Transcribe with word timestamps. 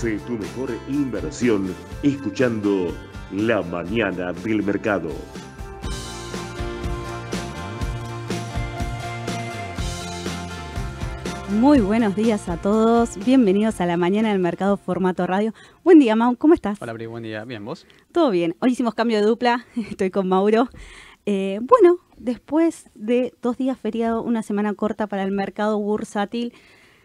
Hace 0.00 0.18
tu 0.20 0.32
mejor 0.32 0.70
inversión 0.88 1.74
escuchando 2.02 2.86
La 3.32 3.60
Mañana 3.60 4.32
del 4.32 4.62
Mercado. 4.62 5.10
Muy 11.50 11.80
buenos 11.80 12.16
días 12.16 12.48
a 12.48 12.56
todos. 12.56 13.22
Bienvenidos 13.26 13.82
a 13.82 13.84
la 13.84 13.98
mañana 13.98 14.30
del 14.30 14.38
mercado 14.38 14.78
formato 14.78 15.26
radio. 15.26 15.52
Buen 15.84 15.98
día, 15.98 16.16
Mau. 16.16 16.34
¿Cómo 16.34 16.54
estás? 16.54 16.80
Hola, 16.80 16.94
Pri. 16.94 17.04
Buen 17.04 17.22
día. 17.22 17.44
Bien, 17.44 17.62
¿vos? 17.62 17.86
Todo 18.10 18.30
bien. 18.30 18.56
Hoy 18.60 18.70
hicimos 18.70 18.94
cambio 18.94 19.18
de 19.18 19.26
dupla. 19.26 19.66
Estoy 19.76 20.10
con 20.10 20.26
Mauro. 20.30 20.70
Eh, 21.26 21.60
bueno, 21.60 21.98
después 22.16 22.88
de 22.94 23.34
dos 23.42 23.58
días 23.58 23.78
feriado, 23.78 24.22
una 24.22 24.42
semana 24.42 24.72
corta 24.72 25.08
para 25.08 25.24
el 25.24 25.30
mercado 25.30 25.78
bursátil, 25.78 26.54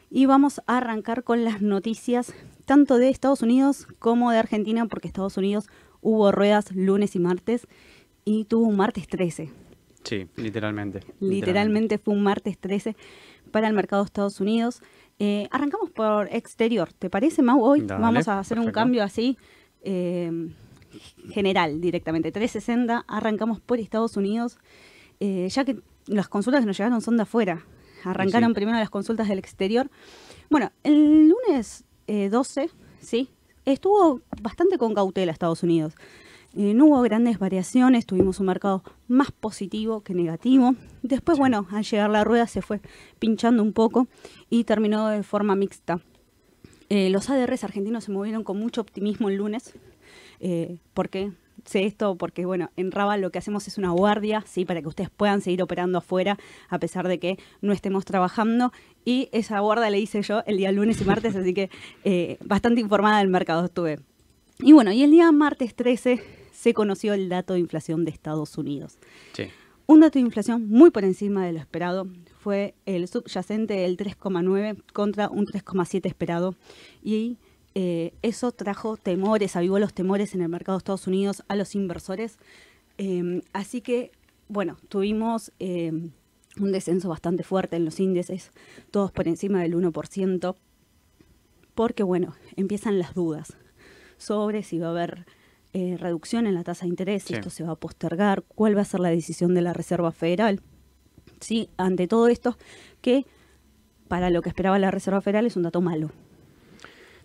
y 0.10 0.28
vamos 0.28 0.62
a 0.66 0.78
arrancar 0.78 1.26
con 1.26 1.44
las 1.44 1.62
noticias 1.62 2.34
tanto 2.66 2.98
de 2.98 3.10
Estados 3.10 3.42
Unidos 3.42 3.88
como 4.00 4.32
de 4.32 4.40
Argentina, 4.40 4.86
porque 4.88 5.08
Estados 5.08 5.38
Unidos 5.38 5.68
hubo 6.02 6.32
ruedas 6.32 6.72
lunes 6.76 7.16
y 7.16 7.20
martes 7.20 7.68
y 8.26 8.46
tuvo 8.46 8.68
un 8.68 8.76
martes 8.76 9.08
13. 9.08 9.50
Sí, 10.04 10.28
literalmente. 10.36 11.02
Literalmente, 11.20 11.98
fue 11.98 12.14
un 12.14 12.24
martes 12.24 12.58
13 12.58 12.96
para 13.52 13.68
el 13.68 13.74
mercado 13.74 14.04
de 14.04 14.08
Estados 14.08 14.40
Unidos. 14.40 14.82
Eh, 15.18 15.48
arrancamos 15.50 15.90
por 15.90 16.28
exterior, 16.32 16.92
¿te 16.94 17.10
parece, 17.10 17.42
Mau? 17.42 17.62
Hoy 17.64 17.82
vamos 17.82 18.28
a 18.28 18.40
hacer 18.40 18.60
un 18.60 18.72
cambio 18.72 19.02
así 19.04 19.38
eh, 19.82 20.50
general 21.32 21.80
directamente. 21.82 22.32
360, 22.32 23.06
arrancamos 23.08 23.60
por 23.60 23.80
Estados 23.80 24.18
Unidos, 24.18 24.58
eh, 25.20 25.48
ya 25.50 25.64
que 25.64 25.80
las 26.08 26.28
consultas 26.28 26.62
que 26.62 26.68
nos 26.68 26.78
llegaron 26.78 27.02
son 27.02 27.18
de 27.18 27.24
afuera. 27.24 27.64
Arrancaron 28.04 28.54
primero 28.54 28.78
las 28.78 28.92
consultas 28.92 29.28
del 29.28 29.40
exterior. 29.40 29.90
Bueno, 30.50 30.72
el 30.84 31.30
lunes 31.30 31.84
12, 32.08 32.70
sí, 33.00 33.30
estuvo 33.66 34.22
bastante 34.42 34.78
con 34.78 34.94
cautela 34.94 35.32
Estados 35.32 35.64
Unidos. 35.64 35.96
Eh, 36.58 36.74
no 36.74 36.86
hubo 36.86 37.02
grandes 37.02 37.38
variaciones, 37.38 38.06
tuvimos 38.06 38.40
un 38.40 38.46
mercado 38.46 38.82
más 39.10 39.32
positivo 39.32 40.02
que 40.02 40.14
negativo. 40.14 40.76
Después, 41.02 41.38
bueno, 41.38 41.68
al 41.70 41.84
llegar 41.84 42.10
la 42.10 42.24
rueda 42.24 42.48
se 42.48 42.62
fue 42.62 42.80
pinchando 43.20 43.62
un 43.62 43.74
poco 43.74 44.08
y 44.50 44.64
terminó 44.64 45.10
de 45.10 45.24
forma 45.24 45.58
mixta. 45.58 46.00
Eh, 46.88 47.10
los 47.10 47.30
ADRs 47.30 47.66
argentinos 47.66 48.06
se 48.06 48.12
movieron 48.12 48.46
con 48.46 48.58
mucho 48.58 48.80
optimismo 48.80 49.28
el 49.28 49.36
lunes. 49.36 49.74
Eh, 50.40 50.78
¿Por 50.94 51.10
qué? 51.10 51.34
Sé 51.66 51.86
esto 51.86 52.16
porque, 52.16 52.46
bueno, 52.46 52.70
en 52.78 52.92
Raval 52.92 53.22
lo 53.22 53.32
que 53.32 53.40
hacemos 53.40 53.68
es 53.68 53.78
una 53.78 53.90
guardia, 53.90 54.44
¿sí? 54.48 54.66
Para 54.66 54.82
que 54.82 54.88
ustedes 54.88 55.10
puedan 55.10 55.42
seguir 55.42 55.64
operando 55.64 55.98
afuera 55.98 56.38
a 56.70 56.80
pesar 56.80 57.08
de 57.08 57.20
que 57.20 57.40
no 57.62 57.74
estemos 57.74 58.06
trabajando. 58.06 58.72
Y 59.04 59.30
esa 59.32 59.60
guardia 59.60 59.90
le 59.90 60.00
hice 60.00 60.22
yo 60.22 60.44
el 60.46 60.58
día 60.58 60.72
lunes 60.72 61.02
y 61.02 61.06
martes, 61.06 61.36
así 61.36 61.54
que 61.54 61.70
bastante 62.46 62.82
informada 62.82 63.18
del 63.18 63.30
mercado 63.30 63.66
estuve. 63.66 64.00
Y 64.60 64.74
bueno, 64.74 64.92
y 64.92 65.04
el 65.04 65.12
día 65.12 65.32
martes 65.32 65.76
13 65.76 66.22
se 66.54 66.74
conoció 66.74 67.14
el 67.14 67.30
dato 67.30 67.54
de 67.54 67.60
inflación 67.60 68.06
de 68.06 68.12
Estados 68.12 68.58
Unidos. 68.58 68.98
Un 69.88 70.00
dato 70.00 70.20
de 70.20 70.26
inflación 70.26 70.70
muy 70.70 70.92
por 70.92 71.04
encima 71.04 71.46
de 71.46 71.54
lo 71.54 71.60
esperado 71.60 72.08
fue 72.40 72.76
el 72.86 73.08
subyacente 73.08 73.74
del 73.74 73.98
3,9 73.98 74.82
contra 74.94 75.30
un 75.30 75.46
3,7 75.46 76.06
esperado 76.08 76.56
y 77.04 77.38
eh, 77.76 78.14
eso 78.22 78.54
trajo 78.54 78.96
temores, 78.96 79.58
avivó 79.58 79.80
los 79.80 79.94
temores 79.94 80.34
en 80.34 80.42
el 80.42 80.48
mercado 80.50 80.78
de 80.78 80.80
Estados 80.80 81.08
Unidos 81.08 81.44
a 81.50 81.58
los 81.58 81.76
inversores. 81.76 82.38
Em, 82.98 83.42
así 83.52 83.82
que, 83.82 84.12
bueno, 84.48 84.78
tuvimos 84.88 85.52
em, 85.60 86.12
un 86.58 86.72
descenso 86.72 87.10
bastante 87.10 87.44
fuerte 87.44 87.76
en 87.76 87.84
los 87.84 88.00
índices, 88.00 88.52
todos 88.92 89.12
por 89.12 89.28
encima 89.28 89.62
del 89.62 89.76
1%, 89.76 90.56
porque, 91.76 92.04
bueno, 92.04 92.34
empiezan 92.56 92.98
las 92.98 93.14
dudas 93.14 93.58
sobre 94.18 94.64
si 94.64 94.80
va 94.80 94.88
a 94.88 94.92
haber 94.92 95.26
eh, 95.74 95.98
reducción 96.00 96.48
en 96.48 96.56
la 96.56 96.64
tasa 96.64 96.86
de 96.86 96.90
interés, 96.90 97.24
si 97.24 97.34
esto 97.34 97.50
se 97.50 97.66
va 97.66 97.74
a 97.74 97.76
postergar, 97.76 98.44
cuál 98.48 98.78
va 98.78 98.82
a 98.82 98.86
ser 98.86 99.02
la 99.02 99.10
decisión 99.10 99.54
de 99.54 99.62
la 99.62 99.74
Reserva 99.74 100.14
Federal. 100.14 100.62
Sí, 101.42 101.70
ante 101.76 102.08
todo 102.08 102.30
esto, 102.30 102.58
que 103.02 103.26
para 104.08 104.30
lo 104.30 104.42
que 104.42 104.48
esperaba 104.48 104.80
la 104.80 104.92
Reserva 104.92 105.20
Federal 105.20 105.46
es 105.46 105.58
un 105.58 105.64
dato 105.64 105.82
malo. 105.82 106.12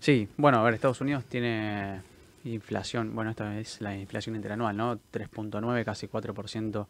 Sí, 0.00 0.28
bueno, 0.38 0.58
a 0.58 0.62
ver, 0.62 0.74
Estados 0.74 1.00
Unidos 1.02 1.24
tiene 1.26 2.00
inflación, 2.44 3.14
bueno, 3.14 3.30
esta 3.30 3.60
es 3.60 3.82
la 3.82 3.94
inflación 3.94 4.34
interanual, 4.34 4.74
¿no? 4.74 4.96
3.9, 5.12 5.84
casi 5.84 6.08
4%, 6.08 6.86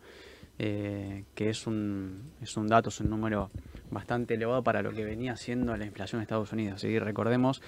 eh, 0.60 1.24
que 1.34 1.50
es 1.50 1.66
un, 1.66 2.30
es 2.40 2.56
un 2.56 2.68
dato, 2.68 2.88
es 2.90 3.00
un 3.00 3.10
número 3.10 3.50
bastante 3.90 4.34
elevado 4.34 4.62
para 4.62 4.80
lo 4.80 4.92
que 4.92 5.04
venía 5.04 5.36
siendo 5.36 5.76
la 5.76 5.86
inflación 5.86 6.20
de 6.20 6.24
Estados 6.24 6.52
Unidos. 6.52 6.82
¿sí? 6.82 7.00
Recordemos 7.00 7.62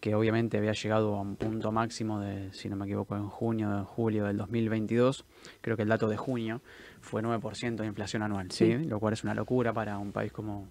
que 0.00 0.14
obviamente 0.14 0.56
había 0.56 0.72
llegado 0.72 1.14
a 1.14 1.20
un 1.20 1.36
punto 1.36 1.72
máximo 1.72 2.20
de, 2.20 2.50
si 2.54 2.70
no 2.70 2.76
me 2.76 2.86
equivoco, 2.86 3.16
en 3.16 3.28
junio, 3.28 3.84
julio 3.84 4.24
del 4.24 4.38
2022. 4.38 5.26
Creo 5.60 5.76
que 5.76 5.82
el 5.82 5.88
dato 5.88 6.08
de 6.08 6.16
junio 6.16 6.62
fue 7.02 7.22
9% 7.22 7.76
de 7.76 7.86
inflación 7.86 8.22
anual, 8.22 8.50
sí. 8.50 8.72
Lo 8.78 8.98
cual 8.98 9.12
es 9.12 9.24
una 9.24 9.34
locura 9.34 9.74
para 9.74 9.98
un 9.98 10.12
país 10.12 10.32
como 10.32 10.68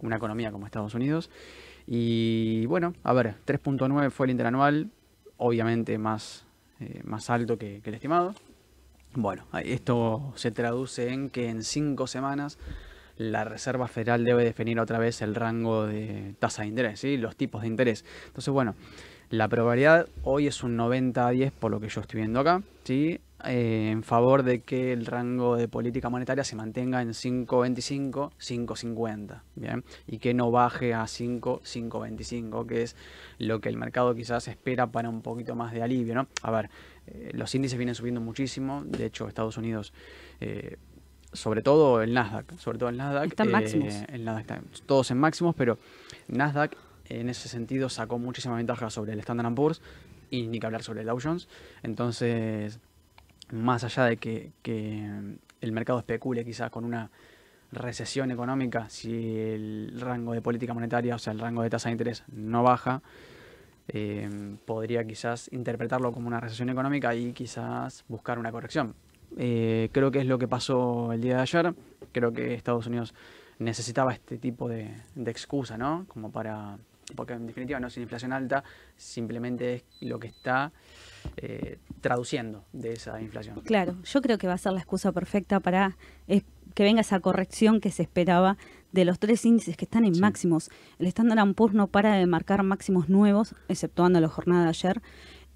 una 0.00 0.16
economía 0.16 0.52
como 0.52 0.66
Estados 0.66 0.94
Unidos. 0.94 1.30
Y 1.86 2.66
bueno, 2.66 2.94
a 3.04 3.12
ver, 3.12 3.36
3.9 3.46 4.10
fue 4.10 4.26
el 4.26 4.30
interanual, 4.32 4.90
obviamente 5.36 5.98
más, 5.98 6.44
eh, 6.80 7.00
más 7.04 7.30
alto 7.30 7.58
que, 7.58 7.80
el 7.84 7.94
estimado. 7.94 8.34
Bueno, 9.14 9.46
esto 9.64 10.32
se 10.34 10.50
traduce 10.50 11.12
en 11.12 11.30
que 11.30 11.48
en 11.48 11.62
cinco 11.62 12.06
semanas 12.06 12.58
la 13.16 13.44
Reserva 13.44 13.88
Federal 13.88 14.24
debe 14.24 14.44
definir 14.44 14.78
otra 14.78 14.98
vez 14.98 15.22
el 15.22 15.34
rango 15.34 15.86
de 15.86 16.34
tasa 16.38 16.62
de 16.62 16.68
interés, 16.68 17.00
¿sí? 17.00 17.16
los 17.16 17.34
tipos 17.36 17.62
de 17.62 17.68
interés. 17.68 18.04
Entonces, 18.26 18.52
bueno, 18.52 18.74
la 19.30 19.48
probabilidad 19.48 20.08
hoy 20.22 20.46
es 20.46 20.62
un 20.62 20.76
90 20.76 21.26
a 21.26 21.30
10 21.30 21.52
por 21.52 21.70
lo 21.70 21.80
que 21.80 21.88
yo 21.88 22.00
estoy 22.00 22.20
viendo 22.20 22.40
acá, 22.40 22.62
¿sí? 22.84 23.20
Eh, 23.44 23.90
en 23.92 24.02
favor 24.02 24.42
de 24.42 24.60
que 24.60 24.92
el 24.92 25.04
rango 25.04 25.56
de 25.56 25.68
política 25.68 26.08
monetaria 26.08 26.42
se 26.42 26.56
mantenga 26.56 27.02
en 27.02 27.10
5.25, 27.10 28.32
5.50, 28.38 29.42
¿bien? 29.54 29.84
Y 30.06 30.18
que 30.18 30.32
no 30.32 30.50
baje 30.50 30.94
a 30.94 31.06
5, 31.06 31.60
5.25, 31.62 32.66
que 32.66 32.82
es 32.82 32.96
lo 33.38 33.60
que 33.60 33.68
el 33.68 33.76
mercado 33.76 34.14
quizás 34.14 34.48
espera 34.48 34.86
para 34.86 35.08
un 35.08 35.22
poquito 35.22 35.54
más 35.54 35.72
de 35.72 35.82
alivio, 35.82 36.14
¿no? 36.14 36.28
A 36.42 36.50
ver, 36.50 36.70
eh, 37.06 37.30
los 37.34 37.54
índices 37.54 37.78
vienen 37.78 37.94
subiendo 37.94 38.20
muchísimo, 38.20 38.82
de 38.84 39.06
hecho 39.06 39.28
Estados 39.28 39.56
Unidos 39.58 39.92
eh, 40.40 40.76
sobre 41.36 41.62
todo 41.62 42.02
el 42.02 42.12
Nasdaq, 42.12 42.58
sobre 42.58 42.78
todo 42.78 42.88
el 42.88 42.96
Nasdaq. 42.96 43.26
Están 43.26 43.50
máximos. 43.50 43.94
Eh, 43.94 44.06
el 44.12 44.24
Nasdaq 44.24 44.62
todos 44.86 45.10
en 45.10 45.18
máximos, 45.18 45.54
pero 45.54 45.78
Nasdaq 46.28 46.76
en 47.08 47.28
ese 47.28 47.48
sentido 47.48 47.88
sacó 47.88 48.18
muchísima 48.18 48.56
ventaja 48.56 48.90
sobre 48.90 49.12
el 49.12 49.20
Standard 49.20 49.54
Poor's 49.54 49.80
y 50.30 50.46
ni 50.46 50.58
que 50.58 50.66
hablar 50.66 50.82
sobre 50.82 51.00
el 51.00 51.06
Dow 51.06 51.18
Jones. 51.22 51.48
Entonces, 51.82 52.80
más 53.50 53.84
allá 53.84 54.04
de 54.04 54.16
que, 54.16 54.52
el 55.60 55.72
mercado 55.72 55.98
especule 55.98 56.44
quizás 56.44 56.70
con 56.70 56.84
una 56.84 57.10
recesión 57.72 58.30
económica, 58.30 58.88
si 58.88 59.38
el 59.38 60.00
rango 60.00 60.32
de 60.32 60.42
política 60.42 60.74
monetaria, 60.74 61.14
o 61.14 61.18
sea, 61.18 61.32
el 61.32 61.38
rango 61.38 61.62
de 61.62 61.70
tasa 61.70 61.88
de 61.88 61.92
interés 61.92 62.24
no 62.28 62.62
baja, 62.62 63.02
eh, 63.88 64.56
podría 64.64 65.04
quizás 65.04 65.48
interpretarlo 65.52 66.12
como 66.12 66.26
una 66.26 66.40
recesión 66.40 66.68
económica 66.70 67.14
y 67.14 67.32
quizás 67.32 68.04
buscar 68.08 68.38
una 68.38 68.52
corrección. 68.52 68.94
Eh, 69.36 69.90
creo 69.92 70.10
que 70.10 70.20
es 70.20 70.26
lo 70.26 70.38
que 70.38 70.48
pasó 70.48 71.12
el 71.12 71.20
día 71.20 71.36
de 71.36 71.42
ayer. 71.42 71.74
Creo 72.12 72.32
que 72.32 72.54
Estados 72.54 72.86
Unidos 72.86 73.14
necesitaba 73.58 74.12
este 74.12 74.38
tipo 74.38 74.68
de, 74.68 74.90
excusa, 75.26 75.76
¿no? 75.76 76.04
Como 76.08 76.30
para. 76.30 76.78
Porque 77.14 77.34
en 77.34 77.46
definitiva 77.46 77.78
no 77.78 77.86
es 77.86 77.96
inflación 77.98 78.32
alta, 78.32 78.64
simplemente 78.96 79.74
es 79.74 79.84
lo 80.00 80.18
que 80.18 80.28
está 80.28 80.72
eh, 81.36 81.78
traduciendo 82.00 82.64
de 82.72 82.94
esa 82.94 83.20
inflación. 83.20 83.60
Claro, 83.60 83.96
yo 84.02 84.22
creo 84.22 84.38
que 84.38 84.48
va 84.48 84.54
a 84.54 84.58
ser 84.58 84.72
la 84.72 84.80
excusa 84.80 85.12
perfecta 85.12 85.60
para 85.60 85.96
eh, 86.26 86.42
que 86.74 86.82
venga 86.82 87.00
esa 87.00 87.20
corrección 87.20 87.80
que 87.80 87.90
se 87.90 88.02
esperaba 88.02 88.56
de 88.92 89.04
los 89.04 89.18
tres 89.18 89.44
índices 89.44 89.76
que 89.76 89.84
están 89.84 90.04
en 90.04 90.18
máximos. 90.20 90.70
El 90.98 91.06
Standard 91.06 91.54
Poor's 91.54 91.74
no 91.74 91.86
para 91.86 92.14
de 92.14 92.26
marcar 92.26 92.62
máximos 92.62 93.08
nuevos, 93.08 93.54
exceptuando 93.68 94.20
la 94.20 94.28
jornada 94.28 94.64
de 94.64 94.68
ayer. 94.70 95.02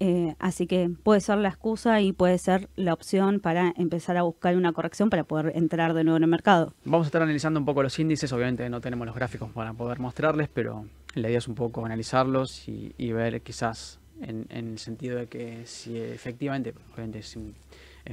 Eh, 0.03 0.33
así 0.39 0.65
que 0.65 0.89
puede 1.03 1.21
ser 1.21 1.37
la 1.37 1.49
excusa 1.49 2.01
y 2.01 2.11
puede 2.11 2.39
ser 2.39 2.69
la 2.75 2.91
opción 2.91 3.39
para 3.39 3.71
empezar 3.77 4.17
a 4.17 4.23
buscar 4.23 4.55
una 4.55 4.73
corrección 4.73 5.11
para 5.11 5.23
poder 5.23 5.55
entrar 5.55 5.93
de 5.93 6.03
nuevo 6.03 6.17
en 6.17 6.23
el 6.23 6.29
mercado. 6.29 6.73
Vamos 6.85 7.05
a 7.05 7.09
estar 7.09 7.21
analizando 7.21 7.59
un 7.59 7.67
poco 7.67 7.83
los 7.83 7.99
índices, 7.99 8.33
obviamente 8.33 8.67
no 8.67 8.81
tenemos 8.81 9.05
los 9.05 9.15
gráficos 9.15 9.51
para 9.51 9.73
poder 9.73 9.99
mostrarles, 9.99 10.49
pero 10.49 10.87
la 11.15 11.29
idea 11.29 11.37
es 11.37 11.47
un 11.47 11.55
poco 11.55 11.85
analizarlos 11.85 12.67
y, 12.67 13.11
ver 13.11 13.41
quizás 13.41 13.99
en, 14.21 14.45
el 14.49 14.77
sentido 14.79 15.17
de 15.17 15.27
que 15.27 15.65
si 15.65 15.97
efectivamente, 15.97 16.73
obviamente 16.93 17.19
es, 17.19 17.37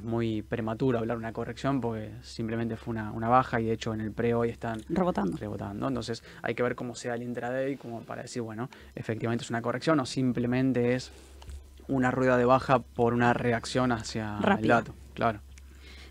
muy 0.03 0.43
prematuro 0.43 0.99
hablar 0.99 1.17
de 1.17 1.21
una 1.21 1.33
corrección 1.33 1.81
porque 1.81 2.11
simplemente 2.23 2.77
fue 2.77 2.93
una, 2.93 3.29
baja 3.29 3.61
y 3.61 3.67
de 3.67 3.73
hecho 3.73 3.95
en 3.95 4.01
el 4.01 4.13
pre 4.13 4.35
hoy 4.35 4.51
están 4.51 4.81
rebotando. 4.89 5.37
rebotando. 5.37 5.89
Entonces 5.89 6.23
hay 6.43 6.55
que 6.55 6.63
ver 6.63 6.75
cómo 6.75 6.95
sea 6.95 7.15
el 7.15 7.23
intraday 7.23 7.77
como 7.77 8.03
para 8.03 8.23
decir, 8.23 8.43
bueno, 8.43 8.69
efectivamente 8.95 9.45
es 9.45 9.51
una 9.51 9.63
corrección 9.63 9.99
o 10.01 10.07
simplemente 10.07 10.95
es 10.95 11.11
una 11.87 12.11
rueda 12.11 12.37
de 12.37 12.45
baja 12.45 12.81
por 12.81 13.15
una 13.15 13.33
reacción 13.33 13.93
hacia 13.93 14.39
el 14.61 14.69
dato, 14.69 14.95
claro. 15.15 15.41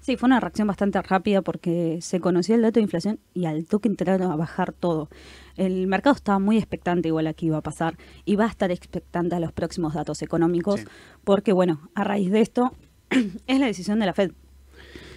Sí, 0.07 0.15
fue 0.15 0.27
una 0.27 0.39
reacción 0.39 0.69
bastante 0.69 1.01
rápida 1.01 1.41
porque 1.41 1.99
se 2.01 2.21
conocía 2.21 2.55
el 2.55 2.61
dato 2.61 2.75
de 2.75 2.83
inflación 2.83 3.19
y 3.33 3.45
al 3.45 3.65
toque 3.65 3.89
entraron 3.89 4.31
a 4.31 4.37
bajar 4.37 4.71
todo. 4.71 5.09
El 5.57 5.87
mercado 5.87 6.15
estaba 6.15 6.39
muy 6.39 6.57
expectante 6.57 7.09
igual 7.09 7.27
a 7.27 7.33
qué 7.33 7.47
iba 7.47 7.57
a 7.57 7.61
pasar 7.61 7.97
y 8.25 8.35
va 8.35 8.45
a 8.45 8.47
estar 8.47 8.71
expectante 8.71 9.35
a 9.35 9.39
los 9.39 9.51
próximos 9.51 9.93
datos 9.93 10.21
económicos 10.21 10.85
porque, 11.23 11.51
bueno, 11.51 11.89
a 11.95 12.03
raíz 12.03 12.31
de 12.31 12.41
esto 12.41 12.73
es 13.47 13.59
la 13.59 13.65
decisión 13.65 13.99
de 13.99 14.05
la 14.05 14.13
Fed. 14.13 14.31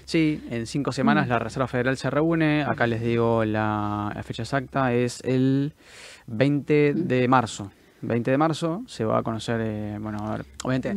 Sí, 0.04 0.42
en 0.50 0.66
cinco 0.66 0.90
semanas 0.90 1.26
mm. 1.26 1.30
la 1.30 1.38
Reserva 1.38 1.68
Federal 1.68 1.97
se 1.97 2.11
reúne. 2.11 2.64
Acá 2.64 2.87
les 2.87 3.00
digo 3.00 3.44
la, 3.44 4.18
fecha 4.25 4.42
exacta, 4.42 4.92
es 4.92 5.20
el 5.25 5.75
20 6.26 6.94
mm. 6.94 7.06
de 7.06 7.28
marzo. 7.28 7.70
20 8.00 8.30
de 8.30 8.38
marzo 8.38 8.82
se 8.87 9.04
va 9.04 9.18
a 9.18 9.23
conocer, 9.23 9.61
eh, 9.62 9.99
bueno, 10.00 10.18
a 10.26 10.38
ver, 10.38 10.47
obviamente... 10.64 10.97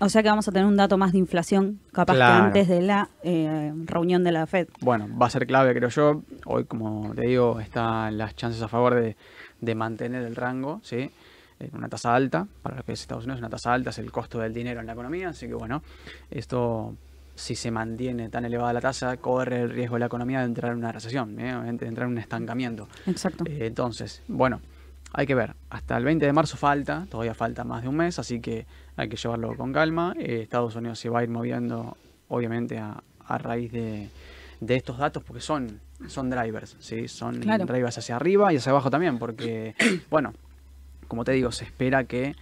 O 0.00 0.08
sea 0.08 0.22
que 0.22 0.30
vamos 0.30 0.48
a 0.48 0.52
tener 0.52 0.66
un 0.66 0.76
dato 0.76 0.96
más 0.96 1.12
de 1.12 1.18
inflación, 1.18 1.78
capaz 1.92 2.14
que 2.14 2.22
antes 2.22 2.68
de 2.68 2.80
la 2.80 3.10
eh, 3.22 3.72
reunión 3.84 4.24
de 4.24 4.32
la 4.32 4.46
Fed. 4.46 4.68
Bueno, 4.80 5.06
va 5.20 5.26
a 5.26 5.30
ser 5.30 5.46
clave, 5.46 5.74
creo 5.74 5.90
yo. 5.90 6.22
Hoy, 6.46 6.64
como 6.64 7.14
te 7.14 7.26
digo, 7.26 7.60
están 7.60 8.16
las 8.16 8.34
chances 8.34 8.62
a 8.62 8.68
favor 8.68 8.94
de, 8.94 9.74
mantener 9.74 10.24
el 10.24 10.36
rango, 10.36 10.80
¿sí? 10.82 11.10
una 11.74 11.90
tasa 11.90 12.14
alta, 12.14 12.46
para 12.62 12.76
lo 12.76 12.82
que 12.82 12.92
es 12.92 13.02
Estados 13.02 13.24
Unidos, 13.24 13.40
una 13.40 13.50
tasa 13.50 13.74
alta 13.74 13.90
es 13.90 13.98
el 13.98 14.10
costo 14.10 14.38
del 14.38 14.54
dinero 14.54 14.80
en 14.80 14.86
la 14.86 14.94
economía, 14.94 15.28
así 15.28 15.46
que 15.46 15.52
bueno, 15.52 15.82
esto 16.30 16.94
si 17.34 17.54
se 17.54 17.70
mantiene 17.70 18.28
tan 18.28 18.44
elevada 18.44 18.72
la 18.72 18.80
tasa, 18.80 19.16
corre 19.16 19.62
el 19.62 19.70
riesgo 19.70 19.96
de 19.96 20.00
la 20.00 20.06
economía 20.06 20.40
de 20.40 20.44
entrar 20.46 20.72
en 20.72 20.78
una 20.78 20.92
recesión, 20.92 21.40
¿eh? 21.40 21.72
de 21.72 21.86
entrar 21.86 22.06
en 22.06 22.12
un 22.12 22.18
estancamiento. 22.18 22.88
Exacto. 23.06 23.44
Eh, 23.46 23.66
entonces, 23.66 24.22
bueno, 24.28 24.60
hay 25.12 25.26
que 25.26 25.34
ver, 25.34 25.54
hasta 25.70 25.96
el 25.96 26.04
20 26.04 26.24
de 26.24 26.32
marzo 26.32 26.56
falta, 26.56 27.06
todavía 27.10 27.34
falta 27.34 27.64
más 27.64 27.82
de 27.82 27.88
un 27.88 27.96
mes, 27.96 28.18
así 28.18 28.40
que 28.40 28.66
hay 28.96 29.08
que 29.08 29.16
llevarlo 29.16 29.56
con 29.56 29.72
calma. 29.72 30.14
Eh, 30.18 30.40
Estados 30.42 30.76
Unidos 30.76 30.98
se 30.98 31.08
va 31.08 31.20
a 31.20 31.22
ir 31.22 31.28
moviendo, 31.28 31.96
obviamente, 32.28 32.78
a, 32.78 33.02
raíz 33.38 33.70
de, 33.70 34.08
estos 34.60 34.98
datos, 34.98 35.22
porque 35.22 35.40
son, 35.40 35.80
son 36.08 36.30
drivers, 36.30 36.76
¿sí? 36.80 37.06
son 37.06 37.40
drivers 37.40 37.98
hacia 37.98 38.16
arriba 38.16 38.52
y 38.52 38.56
hacia 38.56 38.70
abajo 38.70 38.90
también, 38.90 39.18
porque, 39.18 39.74
bueno, 40.10 40.34
como 41.06 41.24
te 41.24 41.32
digo, 41.32 41.52
se 41.52 41.64
espera 41.64 42.04
que 42.04 42.34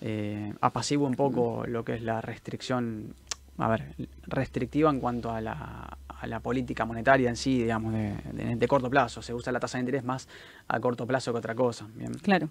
eh, 0.00 0.52
apacigüe 0.60 1.06
un 1.06 1.14
poco 1.14 1.64
lo 1.66 1.84
que 1.84 1.94
es 1.94 2.02
la 2.02 2.20
restricción, 2.20 3.14
a 3.58 3.68
ver, 3.68 3.94
restrictiva 4.26 4.90
en 4.90 5.00
cuanto 5.00 5.30
a 5.30 5.40
la, 5.40 5.98
a 6.22 6.26
la 6.28 6.40
política 6.40 6.84
monetaria 6.84 7.28
en 7.28 7.36
sí, 7.36 7.58
digamos, 7.62 7.92
de, 7.92 8.68
corto 8.68 8.88
plazo. 8.88 9.22
Se 9.22 9.34
usa 9.34 9.52
la 9.52 9.58
tasa 9.58 9.78
de 9.78 9.82
interés 9.82 10.04
más 10.04 10.28
a 10.68 10.78
corto 10.78 11.04
plazo 11.04 11.32
que 11.32 11.38
otra 11.38 11.54
cosa. 11.54 11.88
Bien. 11.96 12.14
Claro. 12.14 12.48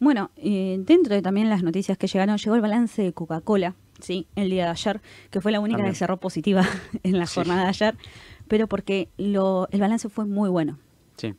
Bueno, 0.00 0.30
eh, 0.36 0.78
dentro 0.80 1.14
de 1.14 1.20
también 1.20 1.50
las 1.50 1.62
noticias 1.62 1.98
que 1.98 2.06
llegaron, 2.06 2.38
llegó 2.38 2.54
el 2.54 2.62
balance 2.62 3.02
de 3.02 3.12
Coca-Cola, 3.12 3.74
¿sí? 4.00 4.26
El 4.34 4.48
día 4.48 4.64
de 4.64 4.70
ayer, 4.70 5.02
que 5.30 5.42
fue 5.42 5.52
la 5.52 5.60
única 5.60 5.84
que 5.84 5.94
cerró 5.94 6.16
positiva 6.16 6.64
en 7.02 7.18
la 7.18 7.26
jornada 7.26 7.64
de 7.64 7.68
ayer, 7.68 7.96
pero 8.48 8.66
porque 8.66 9.08
lo, 9.18 9.68
el 9.70 9.80
balance 9.80 10.08
fue 10.08 10.24
muy 10.24 10.48
bueno. 10.48 10.78
Sí. 11.18 11.34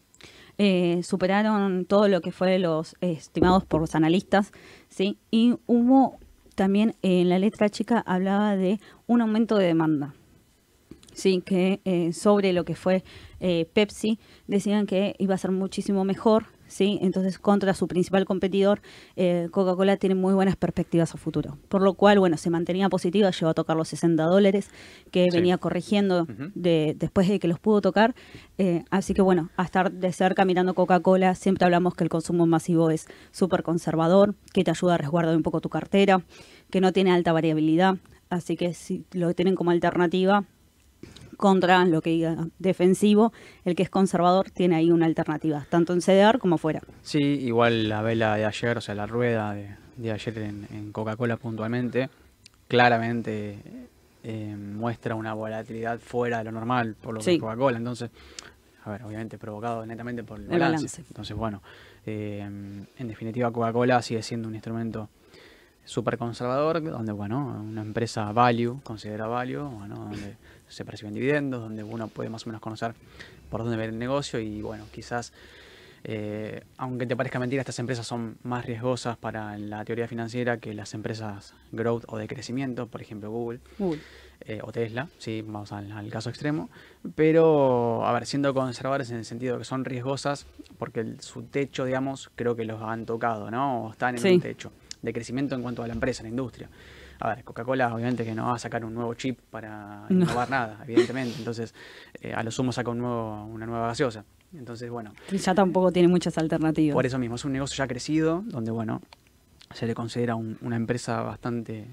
Eh, 0.60 1.01
superaron 1.03 1.86
todo 1.86 2.08
lo 2.08 2.22
que 2.22 2.32
fue 2.32 2.60
los 2.60 2.96
estimados 3.01 3.65
por 3.65 3.82
los 3.82 3.96
analistas, 3.96 4.51
¿sí? 4.89 5.17
Y 5.32 5.56
hubo 5.65 6.20
también 6.57 6.95
en 7.03 7.29
la 7.29 7.39
letra 7.39 7.69
chica 7.69 8.03
hablaba 8.05 8.57
de 8.57 8.79
un 9.05 9.21
aumento 9.21 9.57
de 9.57 9.67
demanda. 9.67 10.13
Sí, 11.13 11.41
que 11.45 11.79
eh, 11.85 12.11
sobre 12.13 12.51
lo 12.51 12.65
que 12.65 12.75
fue 12.75 13.03
Pepsi 13.73 14.19
decían 14.47 14.85
que 14.85 15.15
iba 15.19 15.35
a 15.35 15.37
ser 15.37 15.51
muchísimo 15.51 16.03
mejor 16.03 16.56
¿sí? 16.67 17.00
Entonces, 17.01 17.39
contra 17.39 17.74
su 17.74 17.88
principal 17.88 18.25
competidor, 18.25 18.81
eh, 19.15 19.47
Coca-Cola 19.51 19.97
tiene 19.97 20.15
muy 20.15 20.33
buenas 20.33 20.55
perspectivas 20.55 21.13
a 21.13 21.17
futuro. 21.17 21.57
Por 21.69 21.81
lo 21.81 21.93
cual, 21.93 22.19
bueno, 22.19 22.38
se 22.38 22.50
mantenía 22.50 22.89
positiva, 22.89 23.31
llegó 23.31 23.50
a 23.50 23.53
tocar 23.53 23.77
los 23.77 23.88
60 23.89 24.24
dólares, 24.24 24.69
que 25.12 25.27
venía 25.31 25.57
corrigiendo 25.57 26.27
de, 26.55 26.95
después 26.97 27.27
de 27.27 27.39
que 27.39 27.47
los 27.47 27.59
pudo 27.59 27.81
tocar. 27.81 28.15
Eh, 28.57 28.83
así 28.89 29.13
que, 29.13 29.21
bueno, 29.21 29.50
a 29.57 29.63
estar 29.63 29.91
de 29.91 30.12
cerca 30.12 30.45
mirando 30.45 30.74
Coca-Cola, 30.74 31.36
siempre 31.36 31.65
hablamos 31.65 31.95
que 31.95 32.03
el 32.03 32.09
consumo 32.09 32.45
masivo 32.45 32.89
es 32.89 33.07
súper 33.31 33.63
conservador, 33.63 34.36
que 34.53 34.63
te 34.63 34.71
ayuda 34.71 34.95
a 34.95 34.97
resguardar 34.97 35.36
un 35.36 35.43
poco 35.43 35.62
tu 35.62 35.69
cartera, 35.69 36.24
que 36.69 36.81
no 36.81 36.91
tiene 36.91 37.12
alta 37.12 37.31
variabilidad. 37.31 37.97
Así 38.29 38.57
que 38.57 38.74
si 38.74 39.05
lo 39.13 39.33
tienen 39.33 39.55
como 39.55 39.71
alternativa, 39.71 40.45
contra 41.38 41.86
lo 41.86 42.01
que 42.01 42.10
diga 42.10 42.48
defensivo, 42.60 43.32
el 43.63 43.75
que 43.75 43.84
es 43.84 43.89
conservador 43.89 44.50
tiene 44.51 44.75
ahí 44.75 44.91
una 44.91 45.06
alternativa, 45.06 45.65
tanto 45.70 45.94
en 45.94 46.01
CDR 46.01 46.39
como 46.39 46.58
fuera. 46.58 46.82
Sí, 47.03 47.22
igual 47.22 47.88
la 47.88 48.01
vela 48.01 48.35
de 48.35 48.46
ayer, 48.46 48.77
o 48.77 48.81
sea, 48.81 48.96
la 48.96 49.05
rueda 49.07 49.53
de, 49.53 50.11
ayer 50.11 50.38
en, 50.40 50.92
Coca-Cola 50.92 51.38
puntualmente, 51.38 52.09
claramente 52.68 53.59
eh, 54.24 54.55
muestra 54.55 55.16
una 55.16 55.33
volatilidad 55.33 56.00
fuera 56.00 56.40
de 56.40 56.46
lo 56.46 56.51
normal 56.51 56.96
por 57.01 57.14
lo 57.14 57.22
que 57.22 57.40
Coca-Cola, 57.40 57.77
entonces, 57.77 58.09
a 58.83 58.90
ver, 58.90 59.03
obviamente 59.03 59.38
provocado 59.38 59.85
netamente 59.85 60.24
por 60.24 60.40
el, 60.40 60.48
balance. 60.48 61.03
Entonces, 61.07 61.38
bueno, 61.38 61.61
eh, 62.05 62.40
en 62.42 63.07
definitiva 63.07 63.51
Coca-Cola 63.51 64.01
sigue 64.01 64.24
siendo 64.24 64.48
un 64.48 64.55
instrumento 64.55 65.09
súper 65.88 66.18
conservador, 66.18 66.83
donde, 66.83 67.14
bueno, 67.14 67.64
una 67.66 67.81
empresa 67.81 68.31
value, 68.33 68.81
considera 68.83 69.25
value, 69.27 69.64
bueno, 69.64 69.96
donde 69.96 70.35
se 70.70 70.86
perciben 70.86 71.14
dividendos, 71.14 71.62
donde 71.62 71.84
uno 71.84 72.08
puede 72.08 72.30
más 72.30 72.46
o 72.46 72.50
menos 72.50 72.62
conocer 72.62 72.94
por 73.50 73.62
dónde 73.62 73.77
ver 73.77 73.90
el 73.90 74.00
negocio 74.00 74.40
y 74.40 74.62
bueno, 74.62 74.86
quizás, 74.92 75.34
eh, 76.03 76.64
aunque 76.77 77.06
te 77.06 77.16
parezca 77.16 77.40
mentira, 77.40 77.62
estas 77.62 77.80
empresas 77.80 78.06
son 78.06 78.38
más 78.44 78.66
riesgosas 78.66 79.18
para 79.18 79.58
la 79.58 79.84
teoría 79.86 80.08
financiera 80.08 80.58
que 80.58 80.74
las 80.74 80.94
empresas 80.94 81.53
growth 81.72 82.03
o 82.08 82.18
de 82.18 82.27
crecimiento, 82.27 82.88
por 82.88 83.01
ejemplo 83.01 83.30
Google. 83.30 83.60
Eh, 84.42 84.60
o 84.62 84.72
Tesla, 84.72 85.08
sí, 85.18 85.42
vamos 85.42 85.72
al, 85.72 86.10
caso 86.12 86.30
extremo, 86.30 86.70
pero, 87.16 88.06
a 88.06 88.14
ver, 88.14 88.27
siendo 88.27 88.53
conservadores 88.53 89.10
en 89.10 89.18
el 89.18 89.25
sentido 89.25 89.56
de 89.56 89.60
que 89.60 89.66
son 89.66 89.84
riesgosas, 89.84 90.46
porque 90.77 91.16
su 91.20 91.44
techo, 91.44 91.86
digamos, 91.86 92.30
creo 92.36 92.56
que 92.56 92.64
los 92.64 92.80
han 92.84 93.08
tocado, 93.08 93.50
¿no? 93.50 93.86
O 93.86 93.92
están 93.92 94.16
en 94.16 94.36
un 94.36 94.40
techo 94.40 94.72
de 95.01 95.12
crecimiento 95.12 95.56
en 95.56 95.64
cuanto 95.64 95.82
a 95.82 95.88
la 95.88 95.94
empresa, 95.94 96.22
la 96.22 96.30
industria. 96.30 96.70
A 97.20 97.30
ver, 97.30 97.44
Coca-Cola 97.44 97.94
obviamente 97.94 98.24
que 98.24 98.36
no 98.36 98.48
va 98.48 98.56
a 98.56 98.60
sacar 98.60 98.86
un 98.86 98.94
nuevo 98.94 99.14
chip 99.14 99.40
para 99.50 100.06
innovar 100.10 100.50
nada, 100.50 100.80
evidentemente. 100.84 101.36
Entonces, 101.38 101.74
eh, 102.22 102.34
a 102.34 102.44
lo 102.44 102.51
sumo 102.51 102.72
saca 102.72 102.92
un 102.92 103.00
nuevo, 103.00 103.46
una 103.46 103.66
nueva 103.66 103.88
gaseosa. 103.88 104.25
Entonces, 104.53 104.90
bueno. 104.90 105.14
ya 105.32 105.53
tampoco 105.53 105.92
tiene 105.92 106.08
muchas 106.08 106.38
alternativas. 106.38 106.94
Por 106.94 107.06
eso 107.06 107.20
mismo, 107.20 107.36
es 107.36 107.46
un 107.46 107.53
negocio 107.53 107.75
ya 107.75 107.88
crecido, 107.88 108.44
donde, 108.46 108.72
bueno, 108.72 109.01
se 109.74 109.86
le 109.88 109.94
considera 109.94 110.36
una 110.36 110.75
empresa 110.75 111.22
bastante 111.22 111.88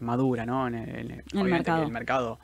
madura, 0.00 0.46
¿no? 0.46 0.68
En 0.68 0.74
el, 0.74 1.22
mercado. 1.44 1.82
el 1.82 1.90
mercado 1.90 2.38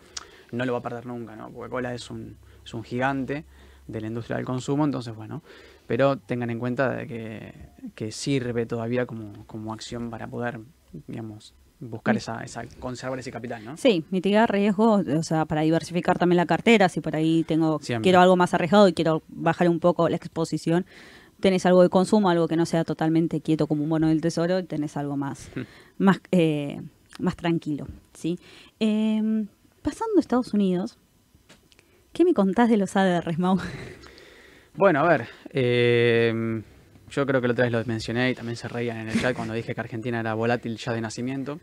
no 0.51 0.65
lo 0.65 0.73
va 0.73 0.81
a 0.81 0.83
perder 0.83 1.07
nunca, 1.07 1.37
¿no? 1.37 1.51
Coca-Cola 1.53 1.95
es 1.95 2.11
un, 2.11 2.37
es 2.65 2.75
un 2.75 2.83
gigante 2.83 3.45
de 3.87 4.01
la 4.01 4.07
industria 4.07 4.37
del 4.37 4.47
consumo, 4.47 4.85
entonces, 4.85 5.15
bueno, 5.15 5.43
pero 5.87 6.17
tengan 6.17 6.51
en 6.51 6.59
cuenta 6.59 6.91
de 6.91 7.07
que, 7.07 7.55
que 7.95 8.13
sirve 8.13 8.67
todavía 8.67 9.07
como, 9.07 9.47
como 9.47 9.73
acción 9.73 10.11
para 10.11 10.27
poder, 10.27 10.61
digamos, 11.07 11.55
buscar 11.83 12.17
esa, 12.17 12.43
esa, 12.43 12.65
conservar 12.79 13.19
ese 13.19 13.31
capital, 13.31 13.65
¿no? 13.65 13.77
Sí, 13.77 14.05
mitigar 14.11 14.51
riesgos, 14.51 15.07
o 15.07 15.23
sea, 15.23 15.45
para 15.47 15.63
diversificar 15.63 16.19
también 16.19 16.37
la 16.37 16.47
cartera, 16.47 16.89
si 16.89 17.01
por 17.01 17.17
ahí 17.17 17.45
tengo, 17.45 17.81
quiero 18.03 18.21
algo 18.21 18.37
más 18.37 18.55
arriesgado 18.55 18.89
y 18.89 18.93
quiero 18.93 19.23
bajar 19.29 19.69
un 19.69 19.81
poco 19.81 20.09
la 20.09 20.17
exposición, 20.17 20.87
tenés 21.41 21.67
algo 21.67 21.83
de 21.83 21.89
consumo, 21.89 22.31
algo 22.31 22.47
que 22.47 22.57
no 22.57 22.67
sea 22.67 22.85
totalmente 22.85 23.41
quieto 23.41 23.67
como 23.67 23.83
un 23.83 23.91
bono 23.91 24.09
del 24.09 24.21
tesoro, 24.21 24.61
y 24.61 24.63
tenés 24.63 24.97
algo 24.97 25.17
más, 25.17 25.51
hmm. 25.57 25.61
más, 25.99 26.21
eh, 26.31 26.81
más 27.19 27.37
tranquilo, 27.37 27.89
¿sí? 28.15 28.39
Em, 28.79 29.49
pasando 29.83 30.19
a 30.19 30.21
Estados 30.21 30.55
Unidos, 30.55 30.99
¿qué 32.13 32.25
me 32.25 32.33
contás 32.33 32.71
de 32.71 32.77
los 32.77 32.97
ADRs, 32.97 33.39
Mau? 33.39 33.59
Bueno, 34.75 35.01
a 35.01 35.09
ver, 35.09 35.29
eh, 35.51 36.63
yo 37.13 37.27
creo 37.27 37.43
que 37.43 37.49
la 37.49 37.53
otra 37.53 37.65
vez 37.65 37.73
lo 37.73 37.85
mencioné 37.85 38.31
y 38.31 38.35
también 38.35 38.57
se 38.57 38.69
reían 38.69 38.97
en 38.97 39.09
el 39.09 39.21
chat 39.21 39.37
cuando 39.37 39.53
dije 39.53 39.75
que 39.75 39.81
Argentina 39.83 40.21
era 40.21 40.33
volátil 40.33 40.79
ya 40.79 40.95
de 40.95 41.01
nacimiento. 41.03 41.61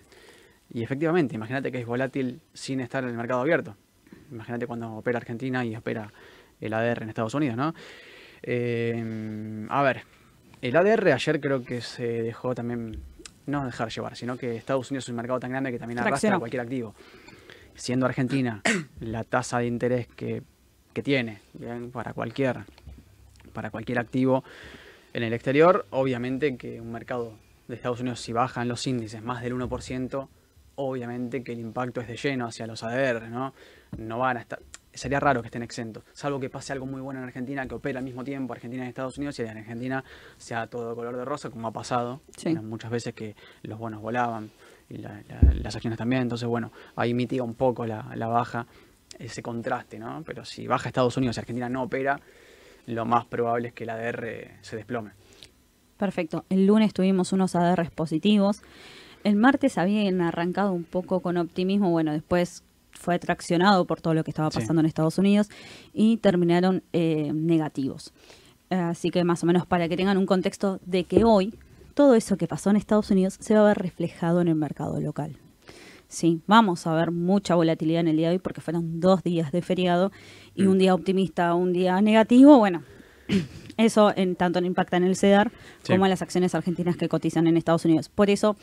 Y 0.71 0.83
efectivamente, 0.83 1.35
imagínate 1.35 1.71
que 1.71 1.79
es 1.79 1.85
volátil 1.85 2.41
sin 2.53 2.79
estar 2.79 3.03
en 3.03 3.09
el 3.09 3.15
mercado 3.15 3.41
abierto. 3.41 3.75
Imagínate 4.31 4.67
cuando 4.67 4.93
opera 4.93 5.17
Argentina 5.17 5.65
y 5.65 5.75
opera 5.75 6.11
el 6.61 6.73
ADR 6.73 7.03
en 7.03 7.09
Estados 7.09 7.33
Unidos, 7.33 7.57
¿no? 7.57 7.73
Eh, 8.43 9.65
a 9.69 9.81
ver, 9.81 10.03
el 10.61 10.75
ADR 10.75 11.11
ayer 11.11 11.39
creo 11.39 11.63
que 11.63 11.81
se 11.81 12.21
dejó 12.21 12.53
también, 12.53 12.99
no 13.47 13.65
dejar 13.65 13.89
llevar, 13.89 14.15
sino 14.15 14.37
que 14.37 14.55
Estados 14.55 14.91
Unidos 14.91 15.05
es 15.05 15.09
un 15.09 15.15
mercado 15.15 15.39
tan 15.39 15.51
grande 15.51 15.71
que 15.71 15.79
también 15.79 15.99
arrastra 15.99 16.37
cualquier 16.37 16.61
activo. 16.61 16.93
Siendo 17.75 18.05
Argentina 18.05 18.61
la 18.99 19.23
tasa 19.23 19.59
de 19.59 19.67
interés 19.67 20.07
que, 20.07 20.43
que 20.93 21.01
tiene 21.01 21.39
para 21.91 22.13
cualquier 22.13 22.65
para 23.53 23.71
cualquier 23.71 23.99
activo 23.99 24.43
en 25.13 25.23
el 25.23 25.33
exterior, 25.33 25.85
obviamente 25.89 26.55
que 26.55 26.79
un 26.79 26.91
mercado 26.91 27.33
de 27.67 27.75
Estados 27.75 27.99
Unidos, 27.99 28.21
si 28.21 28.31
bajan 28.31 28.67
los 28.67 28.85
índices 28.87 29.21
más 29.23 29.41
del 29.41 29.55
1%, 29.55 30.27
obviamente 30.79 31.43
que 31.43 31.51
el 31.51 31.59
impacto 31.59 31.99
es 31.99 32.07
de 32.07 32.15
lleno 32.15 32.45
hacia 32.45 32.65
los 32.65 32.83
ADR, 32.83 33.29
¿no? 33.29 33.53
No 33.97 34.17
van 34.19 34.37
a 34.37 34.41
estar. 34.41 34.59
Sería 34.93 35.19
raro 35.19 35.41
que 35.41 35.47
estén 35.47 35.61
exentos, 35.61 36.03
salvo 36.13 36.39
que 36.39 36.49
pase 36.49 36.73
algo 36.73 36.85
muy 36.85 37.01
bueno 37.01 37.19
en 37.19 37.25
Argentina, 37.25 37.67
que 37.67 37.75
opera 37.75 37.99
al 37.99 38.05
mismo 38.05 38.23
tiempo 38.23 38.53
Argentina 38.53 38.85
y 38.85 38.87
Estados 38.87 39.17
Unidos, 39.17 39.37
y 39.39 39.43
en 39.43 39.57
Argentina 39.57 40.03
sea 40.37 40.67
todo 40.67 40.95
color 40.95 41.15
de 41.15 41.25
rosa, 41.25 41.49
como 41.49 41.67
ha 41.67 41.71
pasado 41.71 42.21
muchas 42.63 42.91
veces 42.91 43.13
que 43.13 43.35
los 43.61 43.77
bonos 43.77 44.01
volaban 44.01 44.51
y 44.89 44.97
las 44.97 45.75
acciones 45.75 45.97
también. 45.97 46.23
Entonces, 46.23 46.47
bueno, 46.47 46.71
ahí 46.95 47.13
mitiga 47.13 47.43
un 47.43 47.55
poco 47.55 47.85
la, 47.85 48.27
baja 48.27 48.65
ese 49.19 49.43
contraste, 49.43 49.99
¿no? 49.99 50.23
Pero 50.25 50.43
si 50.43 50.65
baja 50.65 50.89
Estados 50.89 51.15
Unidos 51.17 51.37
y 51.37 51.39
Argentina 51.41 51.69
no 51.69 51.83
opera, 51.83 52.19
lo 52.87 53.05
más 53.05 53.25
probable 53.25 53.69
es 53.69 53.73
que 53.73 53.83
el 53.83 53.91
ADR 53.91 54.57
se 54.61 54.75
desplome. 54.75 55.11
Perfecto. 55.97 56.45
El 56.49 56.65
lunes 56.65 56.93
tuvimos 56.93 57.33
unos 57.33 57.55
ADRs 57.55 57.91
positivos. 57.91 58.61
El 59.23 59.35
martes 59.35 59.77
habían 59.77 60.21
arrancado 60.21 60.71
un 60.71 60.83
poco 60.83 61.19
con 61.19 61.37
optimismo, 61.37 61.91
bueno, 61.91 62.13
después 62.13 62.63
fue 62.91 63.15
atraccionado 63.15 63.85
por 63.85 64.01
todo 64.01 64.13
lo 64.13 64.23
que 64.23 64.31
estaba 64.31 64.49
pasando 64.49 64.81
en 64.81 64.85
Estados 64.85 65.17
Unidos 65.17 65.49
y 65.93 66.17
terminaron 66.17 66.83
eh, 66.93 67.31
negativos. 67.33 68.13
Así 68.69 69.09
que 69.09 69.23
más 69.23 69.43
o 69.43 69.47
menos 69.47 69.65
para 69.65 69.89
que 69.89 69.97
tengan 69.97 70.17
un 70.17 70.25
contexto 70.25 70.79
de 70.85 71.05
que 71.05 71.23
hoy 71.23 71.53
todo 71.93 72.15
eso 72.15 72.37
que 72.37 72.47
pasó 72.47 72.69
en 72.69 72.75
Estados 72.75 73.09
Unidos 73.11 73.37
se 73.39 73.55
va 73.55 73.61
a 73.61 73.67
ver 73.67 73.77
reflejado 73.77 74.41
en 74.41 74.47
el 74.47 74.55
mercado 74.55 74.99
local. 75.01 75.37
Sí, 76.07 76.41
vamos 76.47 76.87
a 76.87 76.93
ver 76.93 77.11
mucha 77.11 77.55
volatilidad 77.55 78.01
en 78.01 78.07
el 78.07 78.17
día 78.17 78.29
de 78.29 78.35
hoy 78.35 78.39
porque 78.39 78.61
fueron 78.61 78.99
dos 78.99 79.23
días 79.23 79.51
de 79.51 79.61
feriado 79.61 80.11
y 80.55 80.63
un 80.63 80.75
mm. 80.75 80.79
día 80.79 80.95
optimista, 80.95 81.53
un 81.53 81.71
día 81.71 82.01
negativo. 82.01 82.57
Bueno, 82.57 82.83
eso 83.77 84.11
en 84.15 84.35
tanto 84.35 84.59
impacta 84.59 84.97
en 84.97 85.03
el 85.03 85.15
CEDAR 85.15 85.51
como 85.85 86.05
en 86.05 86.09
las 86.09 86.21
acciones 86.21 86.55
argentinas 86.55 86.97
que 86.97 87.09
cotizan 87.09 87.47
en 87.47 87.57
Estados 87.57 87.85
Unidos. 87.85 88.09
Por 88.09 88.29
eso 88.29 88.55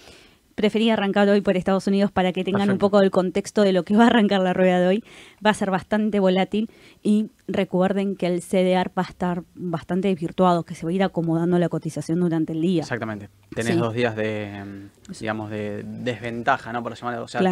preferí 0.57 0.90
arrancar 0.90 1.29
hoy 1.29 1.42
por 1.42 1.57
Estados 1.57 1.87
Unidos 1.87 2.11
para 2.11 2.33
que 2.33 2.42
tengan 2.42 2.71
un 2.71 2.79
poco 2.79 2.99
del 3.01 3.11
contexto 3.11 3.62
de 3.62 3.73
lo 3.73 3.85
que 3.85 3.95
va 3.95 4.05
a 4.05 4.07
arrancar 4.09 4.40
la 4.40 4.55
rueda 4.55 4.81
de 4.81 4.87
hoy. 4.88 5.05
Va 5.45 5.51
a 5.51 5.55
ser 5.55 5.71
bastante 5.71 6.19
volátil 6.19 6.71
y 7.03 7.31
recuerden 7.47 8.16
que 8.16 8.27
el 8.27 8.40
CDR 8.40 8.90
va 8.99 9.03
a 9.03 9.09
estar 9.09 9.45
bastante 9.55 10.09
desvirtuado, 10.09 10.64
que 10.64 10.75
se 10.75 10.87
va 10.87 10.90
a 10.90 10.95
ir 10.95 11.03
acomodando 11.03 11.59
la 11.59 11.69
cotización 11.69 12.21
durante 12.21 12.55
el 12.55 12.62
día. 12.62 12.83
Exactamente. 12.83 13.29
Tenés 13.55 13.77
dos 13.77 13.92
días 13.92 14.16
de, 14.16 14.88
digamos, 15.21 15.51
de 15.51 15.85
desventaja, 15.85 16.73
¿no? 16.73 16.83
Por 16.83 16.95
llamarlo, 16.95 17.25
o 17.25 17.29
sea, 17.29 17.42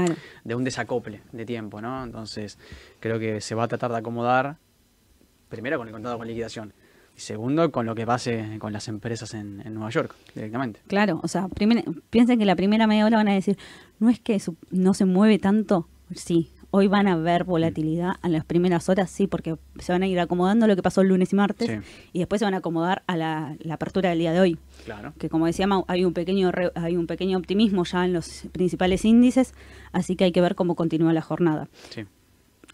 de 0.42 0.54
un 0.54 0.64
desacople 0.64 1.20
de 1.30 1.44
tiempo, 1.44 1.82
¿no? 1.82 2.02
Entonces, 2.02 2.58
creo 3.00 3.18
que 3.18 3.42
se 3.42 3.54
va 3.54 3.64
a 3.64 3.68
tratar 3.68 3.92
de 3.92 3.98
acomodar 3.98 4.56
primero 5.50 5.76
con 5.76 5.86
el 5.86 5.92
contrato 5.92 6.16
con 6.16 6.26
liquidación 6.26 6.72
y 7.16 7.20
segundo, 7.20 7.70
con 7.70 7.86
lo 7.86 7.94
que 7.94 8.06
pase 8.06 8.58
con 8.58 8.72
las 8.72 8.88
empresas 8.88 9.34
en, 9.34 9.62
Nueva 9.72 9.90
York 9.90 10.14
directamente. 10.34 10.80
Claro, 10.86 11.20
o 11.22 11.28
sea, 11.28 11.48
piensen 12.10 12.38
que 12.38 12.44
la 12.44 12.56
primera 12.56 12.86
media 12.86 13.06
hora 13.06 13.18
van 13.18 13.28
a 13.28 13.34
decir, 13.34 13.56
no 13.98 14.10
es 14.10 14.20
que 14.20 14.40
no 14.70 14.94
se 14.94 15.04
mueve 15.04 15.38
tanto. 15.38 15.88
Sí, 16.14 16.50
hoy 16.76 16.88
van 16.88 17.06
a 17.06 17.16
ver 17.16 17.44
volatilidad 17.44 18.16
en 18.24 18.32
las 18.32 18.44
primeras 18.44 18.88
horas, 18.88 19.08
sí, 19.08 19.28
porque 19.28 19.56
se 19.78 19.92
van 19.92 20.02
a 20.02 20.08
ir 20.08 20.18
acomodando 20.18 20.66
lo 20.66 20.74
que 20.74 20.82
pasó 20.82 21.02
el 21.02 21.08
lunes 21.08 21.32
y 21.32 21.36
martes 21.36 21.70
y 22.12 22.18
después 22.18 22.40
se 22.40 22.46
van 22.46 22.54
a 22.54 22.56
acomodar 22.56 23.04
a 23.06 23.16
la, 23.16 23.56
apertura 23.70 24.10
del 24.10 24.18
día 24.18 24.32
de 24.32 24.40
hoy. 24.40 24.58
Claro. 24.84 25.12
Que 25.16 25.28
como 25.28 25.46
decía 25.46 25.68
Mau, 25.68 25.84
hay 25.86 26.04
un 26.04 26.12
pequeño 26.12 26.50
hay 26.74 26.96
un 26.96 27.06
pequeño 27.06 27.38
optimismo 27.38 27.84
ya 27.84 28.04
en 28.04 28.12
los 28.12 28.48
principales 28.50 29.04
índices, 29.04 29.54
así 29.92 30.16
que 30.16 30.24
hay 30.24 30.32
que 30.32 30.40
ver 30.40 30.56
cómo 30.56 30.74
continúa 30.74 31.12
la 31.12 31.22
jornada. 31.22 31.68
Sí. 31.90 32.06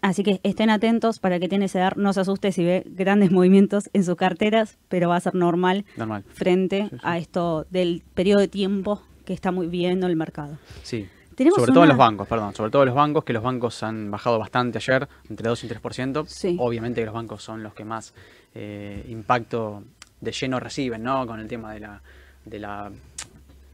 Así 0.01 0.23
que 0.23 0.39
estén 0.43 0.71
atentos 0.71 1.19
para 1.19 1.39
que 1.39 1.47
tiene 1.47 1.67
dar, 1.67 1.95
no 1.97 2.11
se 2.11 2.21
asuste 2.21 2.51
si 2.51 2.63
ve 2.63 2.83
grandes 2.87 3.31
movimientos 3.31 3.89
en 3.93 4.03
sus 4.03 4.15
carteras, 4.15 4.77
pero 4.87 5.09
va 5.09 5.15
a 5.15 5.19
ser 5.19 5.35
normal, 5.35 5.85
frente 6.33 6.89
a 7.03 7.17
esto 7.17 7.65
del 7.69 8.03
periodo 8.13 8.39
de 8.41 8.47
tiempo 8.47 9.01
que 9.25 9.33
está 9.33 9.51
muy 9.51 9.67
viendo 9.67 10.07
el 10.07 10.15
mercado. 10.15 10.57
Sí. 10.81 11.07
sobre 11.55 11.71
todo 11.71 11.83
en 11.83 11.89
los 11.89 11.97
bancos, 11.97 12.27
perdón, 12.27 12.53
sobre 12.55 12.71
todo 12.71 12.83
los 12.85 12.95
bancos, 12.95 13.23
que 13.23 13.33
los 13.33 13.43
bancos 13.43 13.83
han 13.83 14.09
bajado 14.09 14.39
bastante 14.39 14.79
ayer, 14.79 15.07
entre 15.29 15.47
2 15.47 15.63
y 15.63 15.67
3%. 15.67 16.25
Sí. 16.25 16.57
Obviamente 16.59 17.01
que 17.01 17.05
los 17.05 17.13
bancos 17.13 17.43
son 17.43 17.61
los 17.61 17.73
que 17.75 17.85
más 17.85 18.13
eh, 18.55 19.05
impacto 19.07 19.83
de 20.19 20.31
lleno 20.31 20.59
reciben, 20.59 21.03
¿no? 21.03 21.27
Con 21.27 21.39
el 21.39 21.47
tema 21.47 21.73
de 21.73 21.79
la, 21.79 22.01
de 22.45 22.59
la, 22.59 22.91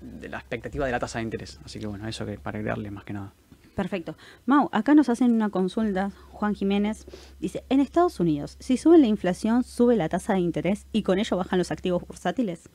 de 0.02 0.30
la 0.30 0.38
expectativa 0.38 0.86
de 0.86 0.92
la 0.92 1.00
tasa 1.00 1.20
de 1.20 1.24
interés. 1.24 1.60
Así 1.64 1.80
que 1.80 1.88
bueno, 1.88 2.08
eso 2.08 2.26
que 2.26 2.38
para 2.38 2.58
agregarle 2.58 2.92
más 2.92 3.06
que 3.06 3.14
nada. 3.14 3.32
Perfecto. 3.78 4.18
Mau, 4.48 4.70
acá 4.72 4.96
nos 4.96 5.08
hacen 5.08 5.32
una 5.32 5.52
consulta, 5.52 6.10
Juan 6.32 6.56
Jiménez. 6.56 7.06
Dice, 7.40 7.64
en 7.70 7.80
Estados 7.80 8.20
Unidos, 8.20 8.58
si 8.60 8.76
sube 8.76 8.98
la 8.98 9.06
inflación, 9.06 9.64
sube 9.64 9.96
la 9.96 10.10
tasa 10.10 10.34
de 10.34 10.40
interés 10.40 10.88
y 10.92 11.04
con 11.04 11.20
ello 11.20 11.38
bajan 11.38 11.60
los 11.60 11.70
activos 11.70 12.02
bursátiles. 12.08 12.70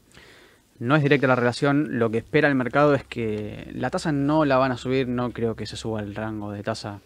No 0.78 0.94
es 0.94 1.02
directa 1.02 1.26
la 1.26 1.34
relación, 1.34 1.98
lo 1.98 2.08
que 2.12 2.18
espera 2.18 2.46
el 2.46 2.54
mercado 2.54 2.94
es 2.94 3.02
que 3.02 3.68
la 3.74 3.90
tasa 3.90 4.12
no 4.12 4.44
la 4.44 4.58
van 4.58 4.70
a 4.70 4.76
subir, 4.76 5.08
no 5.08 5.32
creo 5.32 5.56
que 5.56 5.66
se 5.66 5.76
suba 5.76 5.98
el 5.98 6.14
rango 6.14 6.52
de 6.52 6.62
tasa. 6.62 7.00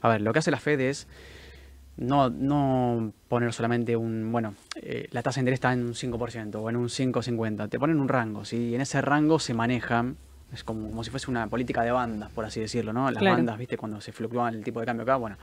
A 0.00 0.08
ver, 0.08 0.20
lo 0.20 0.32
que 0.32 0.38
hace 0.38 0.52
la 0.52 0.60
Fed 0.60 0.78
es 0.78 1.08
no, 1.96 2.30
no 2.30 3.12
poner 3.26 3.52
solamente 3.52 3.96
un, 3.96 4.30
bueno, 4.30 4.54
eh, 4.76 5.08
la 5.10 5.24
tasa 5.24 5.40
de 5.40 5.42
interés 5.42 5.56
está 5.56 5.72
en 5.72 5.82
un 5.82 5.94
5% 5.94 6.54
o 6.54 6.70
en 6.70 6.76
un 6.76 6.86
5,50, 6.86 7.68
te 7.68 7.80
ponen 7.80 7.98
un 7.98 8.06
rango, 8.06 8.44
¿sí? 8.44 8.68
y 8.68 8.74
en 8.76 8.80
ese 8.80 9.02
rango 9.02 9.40
se 9.40 9.54
manejan 9.54 10.18
es 10.52 10.64
como, 10.64 10.88
como 10.88 11.04
si 11.04 11.10
fuese 11.10 11.30
una 11.30 11.46
política 11.46 11.82
de 11.82 11.90
bandas, 11.90 12.30
por 12.30 12.44
así 12.44 12.60
decirlo, 12.60 12.92
¿no? 12.92 13.10
Las 13.10 13.22
bandas, 13.22 13.58
¿viste? 13.58 13.76
Cuando 13.76 14.00
se 14.00 14.12
fluctúa 14.12 14.48
el 14.48 14.64
tipo 14.64 14.80
de 14.80 14.86
cambio 14.86 15.02
acá, 15.04 15.16
bueno, 15.16 15.36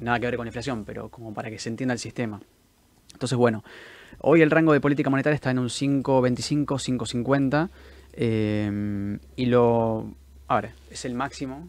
nada 0.00 0.18
que 0.18 0.26
ver 0.26 0.36
con 0.36 0.46
la 0.46 0.48
inflación, 0.48 0.84
pero 0.84 1.08
como 1.08 1.32
para 1.32 1.50
que 1.50 1.58
se 1.58 1.68
entienda 1.68 1.92
el 1.92 1.98
sistema. 1.98 2.40
Entonces, 3.12 3.36
bueno, 3.36 3.62
hoy 4.18 4.42
el 4.42 4.50
rango 4.50 4.72
de 4.72 4.80
política 4.80 5.10
monetaria 5.10 5.34
está 5.34 5.50
en 5.50 5.58
un 5.58 5.68
5.25, 5.68 6.66
5.50, 6.66 7.68
eh, 8.14 9.18
y 9.36 9.46
lo, 9.46 10.12
a 10.48 10.60
ver, 10.60 10.72
es 10.90 11.04
el 11.04 11.14
máximo 11.14 11.68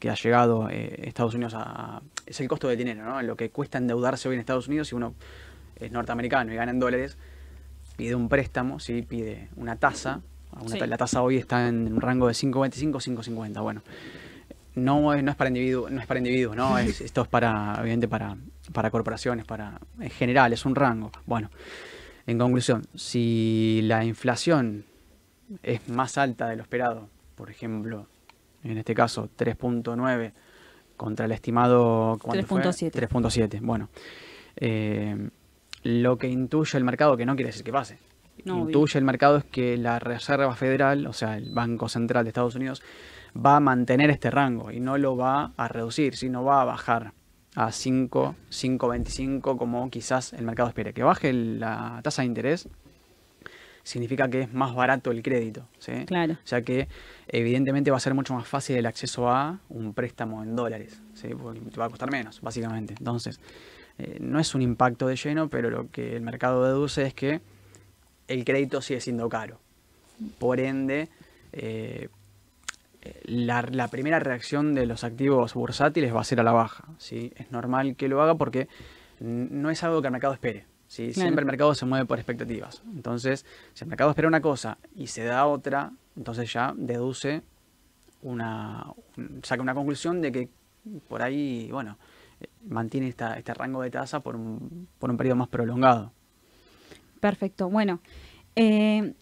que 0.00 0.10
ha 0.10 0.14
llegado 0.14 0.68
eh, 0.70 1.02
Estados 1.04 1.34
Unidos 1.34 1.54
a, 1.56 2.02
es 2.26 2.40
el 2.40 2.48
costo 2.48 2.68
del 2.68 2.78
dinero, 2.78 3.04
¿no? 3.04 3.22
Lo 3.22 3.36
que 3.36 3.50
cuesta 3.50 3.78
endeudarse 3.78 4.28
hoy 4.28 4.34
en 4.34 4.40
Estados 4.40 4.66
Unidos, 4.66 4.88
si 4.88 4.94
uno 4.94 5.14
es 5.76 5.92
norteamericano 5.92 6.52
y 6.52 6.56
gana 6.56 6.72
en 6.72 6.80
dólares, 6.80 7.16
pide 7.96 8.14
un 8.14 8.28
préstamo, 8.28 8.80
¿sí? 8.80 9.02
pide 9.02 9.48
una 9.56 9.76
tasa 9.76 10.22
la 10.86 10.96
tasa 10.96 11.22
hoy 11.22 11.36
está 11.36 11.68
en 11.68 11.92
un 11.92 12.00
rango 12.00 12.28
de 12.28 12.34
5.25, 12.34 12.92
5.50. 12.94 13.62
Bueno, 13.62 13.82
no, 14.74 15.14
no 15.22 15.30
es 15.30 15.36
para 15.36 15.48
individuos, 15.48 15.90
no 15.90 16.00
es 16.00 16.06
para 16.06 16.18
individuos, 16.18 16.56
¿no? 16.62 16.78
esto 16.78 17.22
es 17.22 17.28
para, 17.28 17.74
obviamente, 17.74 18.08
para, 18.08 18.36
para 18.72 18.90
corporaciones, 18.90 19.44
para, 19.44 19.80
en 20.00 20.10
general, 20.10 20.52
es 20.52 20.64
un 20.64 20.74
rango. 20.74 21.10
Bueno, 21.26 21.50
en 22.26 22.38
conclusión, 22.38 22.84
si 22.94 23.80
la 23.84 24.04
inflación 24.04 24.84
es 25.62 25.88
más 25.88 26.18
alta 26.18 26.48
de 26.48 26.56
lo 26.56 26.62
esperado, 26.62 27.08
por 27.34 27.50
ejemplo, 27.50 28.06
en 28.64 28.78
este 28.78 28.94
caso 28.94 29.28
3.9 29.36 30.32
contra 30.96 31.26
el 31.26 31.32
estimado 31.32 32.16
3.7. 32.18 32.92
3.7. 32.92 33.60
Bueno, 33.60 33.88
eh, 34.56 35.28
lo 35.82 36.16
que 36.16 36.28
intuye 36.28 36.78
el 36.78 36.84
mercado, 36.84 37.16
que 37.16 37.26
no 37.26 37.34
quiere 37.34 37.48
decir 37.48 37.64
que 37.64 37.72
pase, 37.72 37.98
intuye 38.44 38.98
el 38.98 39.04
mercado 39.04 39.38
es 39.38 39.44
que 39.44 39.76
la 39.76 39.98
Reserva 39.98 40.54
Federal, 40.54 41.06
o 41.06 41.12
sea, 41.12 41.36
el 41.36 41.50
Banco 41.50 41.88
Central 41.88 42.24
de 42.24 42.30
Estados 42.30 42.54
Unidos, 42.54 42.82
va 43.34 43.56
a 43.56 43.60
mantener 43.60 44.10
este 44.10 44.30
rango 44.30 44.70
y 44.70 44.80
no 44.80 44.98
lo 44.98 45.16
va 45.16 45.52
a 45.56 45.68
reducir, 45.68 46.16
sino 46.16 46.44
va 46.44 46.62
a 46.62 46.64
bajar 46.64 47.12
a 47.54 47.70
5, 47.70 48.34
5.25 48.50 49.56
como 49.56 49.90
quizás 49.90 50.32
el 50.32 50.44
mercado 50.44 50.68
espere. 50.68 50.92
Que 50.92 51.02
baje 51.02 51.32
la 51.32 52.00
tasa 52.02 52.22
de 52.22 52.26
interés 52.26 52.68
significa 53.82 54.28
que 54.28 54.42
es 54.42 54.52
más 54.52 54.74
barato 54.74 55.10
el 55.10 55.22
crédito. 55.22 55.68
¿sí? 55.78 55.92
Claro. 56.06 56.34
O 56.34 56.46
sea 56.46 56.62
que 56.62 56.88
evidentemente 57.28 57.90
va 57.90 57.96
a 57.96 58.00
ser 58.00 58.14
mucho 58.14 58.34
más 58.34 58.46
fácil 58.46 58.76
el 58.76 58.86
acceso 58.86 59.28
a 59.28 59.58
un 59.68 59.92
préstamo 59.92 60.42
en 60.42 60.56
dólares, 60.56 61.02
¿sí? 61.14 61.28
porque 61.28 61.60
te 61.60 61.78
va 61.78 61.86
a 61.86 61.90
costar 61.90 62.10
menos, 62.10 62.40
básicamente. 62.40 62.94
Entonces, 62.98 63.40
eh, 63.98 64.18
no 64.20 64.38
es 64.38 64.54
un 64.54 64.62
impacto 64.62 65.06
de 65.06 65.16
lleno, 65.16 65.48
pero 65.48 65.70
lo 65.70 65.90
que 65.90 66.16
el 66.16 66.22
mercado 66.22 66.64
deduce 66.64 67.06
es 67.06 67.14
que 67.14 67.40
el 68.32 68.44
crédito 68.44 68.80
sigue 68.80 69.00
siendo 69.00 69.28
caro. 69.28 69.60
Por 70.38 70.60
ende, 70.60 71.08
eh, 71.52 72.08
la, 73.24 73.88
primera 73.88 74.18
reacción 74.18 74.74
de 74.74 74.86
los 74.86 75.04
activos 75.04 75.54
bursátiles 75.54 76.14
va 76.14 76.20
a 76.20 76.24
ser 76.24 76.40
a 76.40 76.42
la 76.42 76.52
baja. 76.52 76.84
¿sí? 76.98 77.32
Es 77.36 77.50
normal 77.50 77.96
que 77.96 78.08
lo 78.08 78.22
haga 78.22 78.36
porque 78.36 78.68
no 79.20 79.70
es 79.70 79.82
algo 79.82 80.00
que 80.00 80.08
el 80.08 80.12
mercado 80.12 80.32
espere. 80.32 80.66
¿sí? 80.86 81.12
Siempre 81.12 81.40
el 81.40 81.46
mercado 81.46 81.74
se 81.74 81.84
mueve 81.84 82.06
por 82.06 82.18
expectativas. 82.18 82.82
Entonces, 82.94 83.44
si 83.74 83.84
el 83.84 83.88
mercado 83.88 84.10
espera 84.10 84.28
una 84.28 84.40
cosa 84.40 84.78
y 84.94 85.08
se 85.08 85.24
da 85.24 85.46
otra, 85.46 85.92
entonces 86.16 86.52
ya 86.52 86.74
deduce 86.76 87.42
una, 88.22 88.86
saca 89.42 89.62
una 89.62 89.74
conclusión 89.74 90.20
de 90.20 90.32
que 90.32 90.48
por 91.08 91.22
ahí, 91.22 91.68
bueno, 91.70 91.98
eh, 92.40 92.48
mantiene 92.68 93.08
este 93.08 93.54
rango 93.54 93.82
de 93.82 93.90
tasa 93.90 94.20
por 94.20 94.36
un, 94.36 94.88
por 94.98 95.10
un 95.10 95.16
periodo 95.16 95.36
más 95.36 95.48
prolongado. 95.48 96.12
Perfecto. 97.20 97.70
Bueno, 97.70 98.00
eh, 98.56 99.14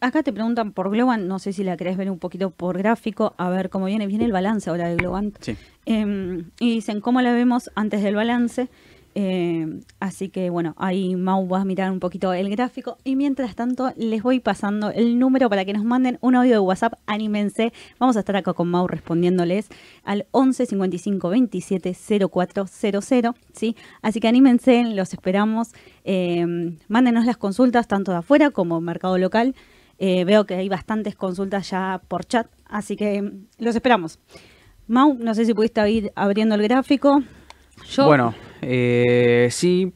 acá 0.00 0.22
te 0.22 0.32
preguntan 0.32 0.72
por 0.72 0.90
Globan, 0.90 1.28
no 1.28 1.38
sé 1.38 1.52
si 1.52 1.64
la 1.64 1.76
querés 1.76 1.96
ver 1.96 2.10
un 2.10 2.18
poquito 2.18 2.50
por 2.50 2.78
gráfico, 2.78 3.34
a 3.38 3.48
ver 3.50 3.70
cómo 3.70 3.86
viene. 3.86 4.06
Viene 4.06 4.24
el 4.24 4.32
balance 4.32 4.68
ahora 4.68 4.88
de 4.88 4.96
Globan. 4.96 5.32
Sí. 5.40 5.56
Em, 5.86 6.50
y 6.60 6.74
dicen 6.74 7.00
cómo 7.00 7.20
la 7.22 7.32
vemos 7.32 7.70
antes 7.74 8.02
del 8.02 8.14
balance. 8.14 8.68
Eh, 9.14 9.80
así 10.00 10.30
que 10.30 10.48
bueno, 10.48 10.74
ahí 10.78 11.16
Mau 11.16 11.46
va 11.46 11.60
a 11.60 11.64
mirar 11.64 11.90
un 11.90 12.00
poquito 12.00 12.32
el 12.32 12.48
gráfico 12.48 12.96
y 13.04 13.14
mientras 13.14 13.54
tanto 13.54 13.92
les 13.96 14.22
voy 14.22 14.40
pasando 14.40 14.90
el 14.90 15.18
número 15.18 15.50
para 15.50 15.66
que 15.66 15.74
nos 15.74 15.84
manden 15.84 16.18
un 16.22 16.34
audio 16.34 16.52
de 16.52 16.58
WhatsApp, 16.58 16.94
anímense, 17.06 17.72
vamos 17.98 18.16
a 18.16 18.20
estar 18.20 18.36
acá 18.36 18.54
con 18.54 18.68
Mau 18.70 18.86
respondiéndoles 18.86 19.68
al 20.02 20.26
11 20.30 20.64
55 20.66 21.28
27 21.28 21.94
0400, 22.30 23.34
¿sí? 23.52 23.76
Así 24.00 24.20
que 24.20 24.28
anímense, 24.28 24.82
los 24.84 25.12
esperamos, 25.12 25.72
eh, 26.04 26.46
mándenos 26.88 27.26
las 27.26 27.36
consultas 27.36 27.86
tanto 27.88 28.12
de 28.12 28.18
afuera 28.18 28.50
como 28.50 28.80
mercado 28.80 29.18
local, 29.18 29.54
eh, 29.98 30.24
veo 30.24 30.46
que 30.46 30.54
hay 30.54 30.68
bastantes 30.68 31.14
consultas 31.16 31.70
ya 31.70 32.00
por 32.08 32.24
chat, 32.24 32.46
así 32.64 32.96
que 32.96 33.30
los 33.58 33.74
esperamos. 33.74 34.18
Mau, 34.88 35.14
no 35.14 35.34
sé 35.34 35.44
si 35.44 35.54
pudiste 35.54 35.88
ir 35.90 36.12
abriendo 36.16 36.54
el 36.54 36.62
gráfico. 36.62 37.22
Bueno, 37.96 38.34
eh, 38.62 39.48
sí, 39.50 39.92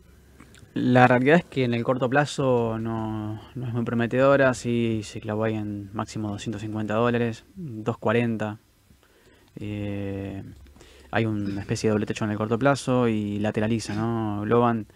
la 0.75 1.07
realidad 1.07 1.39
es 1.39 1.45
que 1.45 1.65
en 1.65 1.73
el 1.73 1.83
corto 1.85 2.11
plazo 2.11 2.79
no, 2.79 3.41
es 3.55 3.73
muy 3.73 3.85
prometedora, 3.85 4.53
sí 4.53 5.01
se 5.05 5.21
clavó 5.21 5.45
ahí 5.45 5.55
en 5.55 5.89
máximo 5.95 6.29
250 6.31 6.93
dólares, 6.95 7.45
240. 7.55 8.59
Eh, 9.59 10.43
hay 11.11 11.25
una 11.25 11.63
especie 11.63 11.89
de 11.89 11.93
doble 11.93 12.05
techo 12.05 12.27
en 12.27 12.33
el 12.33 12.37
corto 12.37 12.59
plazo 12.59 13.09
y 13.09 13.39
lateraliza, 13.39 13.95
¿no? 13.95 14.43
Globan, 14.43 14.87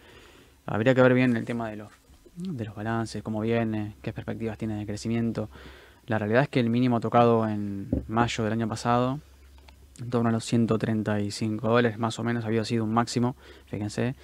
habría 0.66 0.94
que 0.94 1.00
ver 1.00 1.14
bien 1.14 1.34
el 1.34 1.46
tema 1.46 1.70
de 1.70 1.76
los, 1.76 1.88
de 2.36 2.64
los 2.66 2.74
balances, 2.74 3.22
cómo 3.22 3.40
viene, 3.40 3.94
qué 4.02 4.12
perspectivas 4.12 4.58
tiene 4.58 4.78
de 4.78 4.84
crecimiento. 4.84 5.48
La 6.06 6.18
realidad 6.18 6.42
es 6.42 6.48
que 6.50 6.60
el 6.60 6.68
mínimo 6.68 7.00
tocado 7.00 7.48
en 7.48 7.88
mayo 8.06 8.44
del 8.44 8.52
año 8.52 8.68
pasado, 8.68 9.20
en 10.00 10.10
torno 10.10 10.28
a 10.28 10.32
los 10.32 10.44
135 10.44 11.68
dólares 11.68 11.98
más 11.98 12.18
o 12.18 12.24
menos, 12.24 12.44
había 12.44 12.64
sido 12.64 12.84
un 12.84 12.92
máximo, 12.92 13.36
fíjense, 13.66 14.14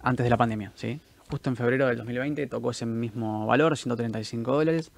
antes 0.00 0.24
de 0.24 0.30
la 0.30 0.36
pandemia, 0.36 0.72
¿sí? 0.74 1.00
Justo 1.30 1.50
en 1.50 1.56
febrero 1.56 1.86
del 1.86 1.98
2020 1.98 2.46
tocó 2.46 2.70
ese 2.70 2.86
mismo 2.86 3.46
valor, 3.46 3.76
135 3.76 4.52
dólares. 4.52 4.90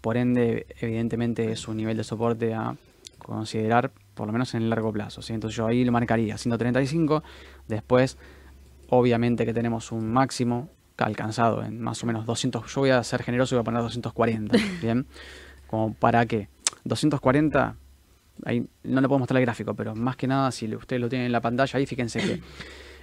Por 0.00 0.16
ende, 0.16 0.66
evidentemente 0.80 1.50
es 1.50 1.66
un 1.66 1.76
nivel 1.76 1.96
de 1.96 2.04
soporte 2.04 2.54
a 2.54 2.76
considerar, 3.18 3.90
por 4.14 4.26
lo 4.26 4.32
menos 4.32 4.54
en 4.54 4.62
el 4.62 4.70
largo 4.70 4.92
plazo. 4.92 5.22
¿sí? 5.22 5.32
Entonces 5.32 5.56
yo 5.56 5.66
ahí 5.66 5.84
lo 5.84 5.90
marcaría 5.90 6.38
135. 6.38 7.24
Después, 7.66 8.16
obviamente 8.90 9.44
que 9.44 9.52
tenemos 9.52 9.90
un 9.90 10.12
máximo 10.12 10.70
alcanzado 10.98 11.64
en 11.64 11.80
más 11.80 12.02
o 12.04 12.06
menos 12.06 12.26
200. 12.26 12.72
Yo 12.72 12.80
voy 12.80 12.90
a 12.90 13.02
ser 13.02 13.22
generoso 13.24 13.54
y 13.54 13.56
voy 13.56 13.62
a 13.62 13.64
poner 13.64 13.82
240. 13.82 14.56
¿Bien? 14.80 15.06
Como 15.66 15.94
para 15.94 16.26
qué. 16.26 16.48
240 16.84 17.76
no 18.44 19.00
le 19.00 19.08
puedo 19.08 19.18
mostrar 19.18 19.38
el 19.40 19.46
gráfico, 19.46 19.74
pero 19.74 19.94
más 19.94 20.16
que 20.16 20.26
nada, 20.26 20.50
si 20.50 20.74
ustedes 20.74 21.00
lo 21.00 21.08
tienen 21.08 21.26
en 21.26 21.32
la 21.32 21.40
pantalla 21.40 21.78
ahí, 21.78 21.86
fíjense 21.86 22.20
que 22.20 22.40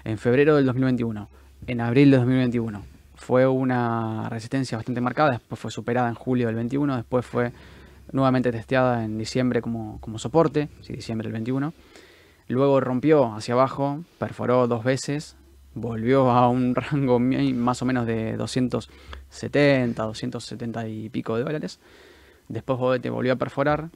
en 0.04 0.18
febrero 0.18 0.56
del 0.56 0.66
2021, 0.66 1.30
en 1.68 1.82
abril 1.82 2.12
del 2.12 2.22
2021, 2.22 2.84
fue 3.16 3.46
una 3.48 4.30
resistencia 4.30 4.78
bastante 4.78 5.02
marcada, 5.02 5.32
después 5.32 5.60
fue 5.60 5.72
superada 5.72 6.10
en 6.10 6.16
julio 6.16 6.48
del 6.48 6.56
21, 6.56 6.96
después 6.96 7.26
fue 7.26 7.52
nuevamente 8.12 8.52
testeada 8.52 9.04
en 9.04 9.18
diciembre 9.18 9.62
como, 9.62 10.00
soporte, 10.18 10.70
sí, 10.82 10.94
diciembre 10.94 11.28
del 11.28 11.34
21. 11.34 11.74
Luego 12.48 12.80
rompió 12.80 13.36
hacia 13.36 13.54
abajo, 13.54 14.04
perforó 14.18 14.68
dos 14.68 14.84
veces, 14.84 15.36
volvió 15.76 16.32
a 16.32 16.50
un 16.50 16.74
rango 16.92 17.20
más 17.20 17.82
o 17.82 17.86
menos 17.86 18.08
de 18.08 18.36
270, 18.38 20.02
270 20.02 20.88
y 20.88 21.10
pico 21.10 21.38
de 21.38 21.44
dólares. 21.44 21.80
Después 22.48 22.80
volvió 22.80 23.34
a 23.34 23.36
perforar 23.36 23.90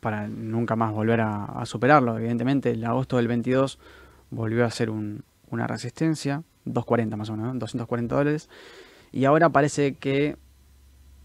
para 0.00 0.28
nunca 0.28 0.76
más 0.76 0.92
volver 0.92 1.20
a, 1.20 1.62
superarlo. 1.64 2.16
Evidentemente, 2.18 2.70
el 2.70 2.84
agosto 2.84 3.16
del 3.16 3.28
22 3.28 3.78
volvió 4.30 4.64
a 4.64 4.70
ser 4.70 4.90
una 4.90 5.66
resistencia, 5.66 6.42
240 6.64 7.16
más 7.16 7.30
o 7.30 7.36
menos, 7.36 7.58
240 7.58 8.14
dólares. 8.14 8.48
Y 9.12 9.24
ahora 9.24 9.48
parece 9.48 9.94
que 9.94 10.36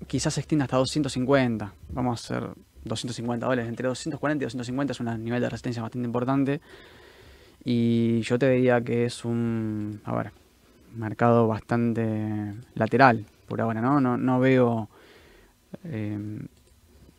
quizás 0.07 0.33
se 0.33 0.41
extienda 0.41 0.65
hasta 0.65 0.77
250. 0.77 1.73
Vamos 1.89 2.31
a 2.31 2.35
hacer 2.35 2.49
250 2.85 3.45
dólares. 3.45 3.67
Entre 3.69 3.87
240 3.87 4.43
y 4.43 4.45
250 4.45 4.91
es 4.91 4.99
un 4.99 5.23
nivel 5.23 5.41
de 5.41 5.49
resistencia 5.49 5.81
bastante 5.81 6.05
importante. 6.05 6.61
Y 7.63 8.21
yo 8.21 8.37
te 8.37 8.49
diría 8.49 8.81
que 8.81 9.05
es 9.05 9.23
un, 9.23 10.01
a 10.03 10.15
ver, 10.15 10.31
mercado 10.95 11.47
bastante 11.47 12.53
lateral 12.75 13.25
por 13.47 13.61
ahora, 13.61 13.81
¿no? 13.81 14.01
No, 14.01 14.17
no 14.17 14.39
veo, 14.39 14.89
eh, 15.85 16.17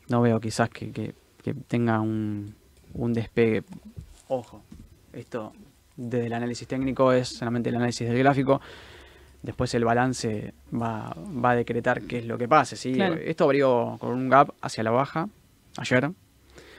no 0.09 0.21
veo 0.21 0.40
quizás 0.40 0.69
que, 0.69 1.14
tenga 1.52 2.00
un, 2.00 2.54
un 2.94 3.12
despegue. 3.12 3.64
Ojo, 4.28 4.62
esto 5.12 5.52
desde 5.96 6.26
el 6.26 6.33
análisis 6.33 6.66
técnico 6.66 7.12
es 7.12 7.28
solamente 7.28 7.68
el 7.68 7.76
análisis 7.76 8.09
del 8.09 8.18
gráfico. 8.18 8.61
Después 9.42 9.74
el 9.74 9.85
balance 9.85 10.54
va, 10.72 11.14
a 11.42 11.54
decretar 11.54 12.02
qué 12.02 12.18
es 12.18 12.26
lo 12.26 12.38
que 12.38 12.48
pase. 12.48 12.76
¿sí? 12.76 12.96
Esto 13.24 13.44
abrió 13.44 13.98
con 14.00 14.12
un 14.12 14.28
gap 14.30 14.54
hacia 14.62 14.83
la 14.83 14.90
baja 14.90 15.28
ayer, 15.76 16.11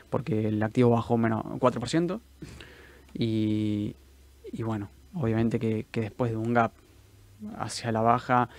porque 0.10 0.47
el 0.47 0.63
activo 0.63 0.89
bajó 0.91 1.17
menos 1.17 1.45
4%. 1.45 2.19
Y, 3.13 3.95
y 4.51 4.63
bueno, 4.63 4.89
obviamente 5.13 5.60
que, 5.60 5.86
después 5.91 6.32
de 6.32 6.38
un 6.38 6.54
gap 6.54 6.71
hacia 7.58 7.91
la 7.91 8.01
baja, 8.01 8.49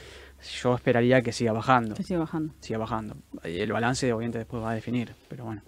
yo 0.62 0.76
esperaría 0.76 1.20
que 1.22 1.32
siga 1.32 1.52
bajando. 1.52 1.96
Que 1.96 2.04
siga 2.04 2.20
bajando. 2.20 2.54
Siga 2.60 2.78
bajando. 2.78 3.16
El 3.42 3.72
balance 3.72 4.12
obviamente 4.12 4.38
después 4.38 4.62
va 4.62 4.70
a 4.70 4.74
definir, 4.74 5.14
pero 5.28 5.44
bueno. 5.44 5.62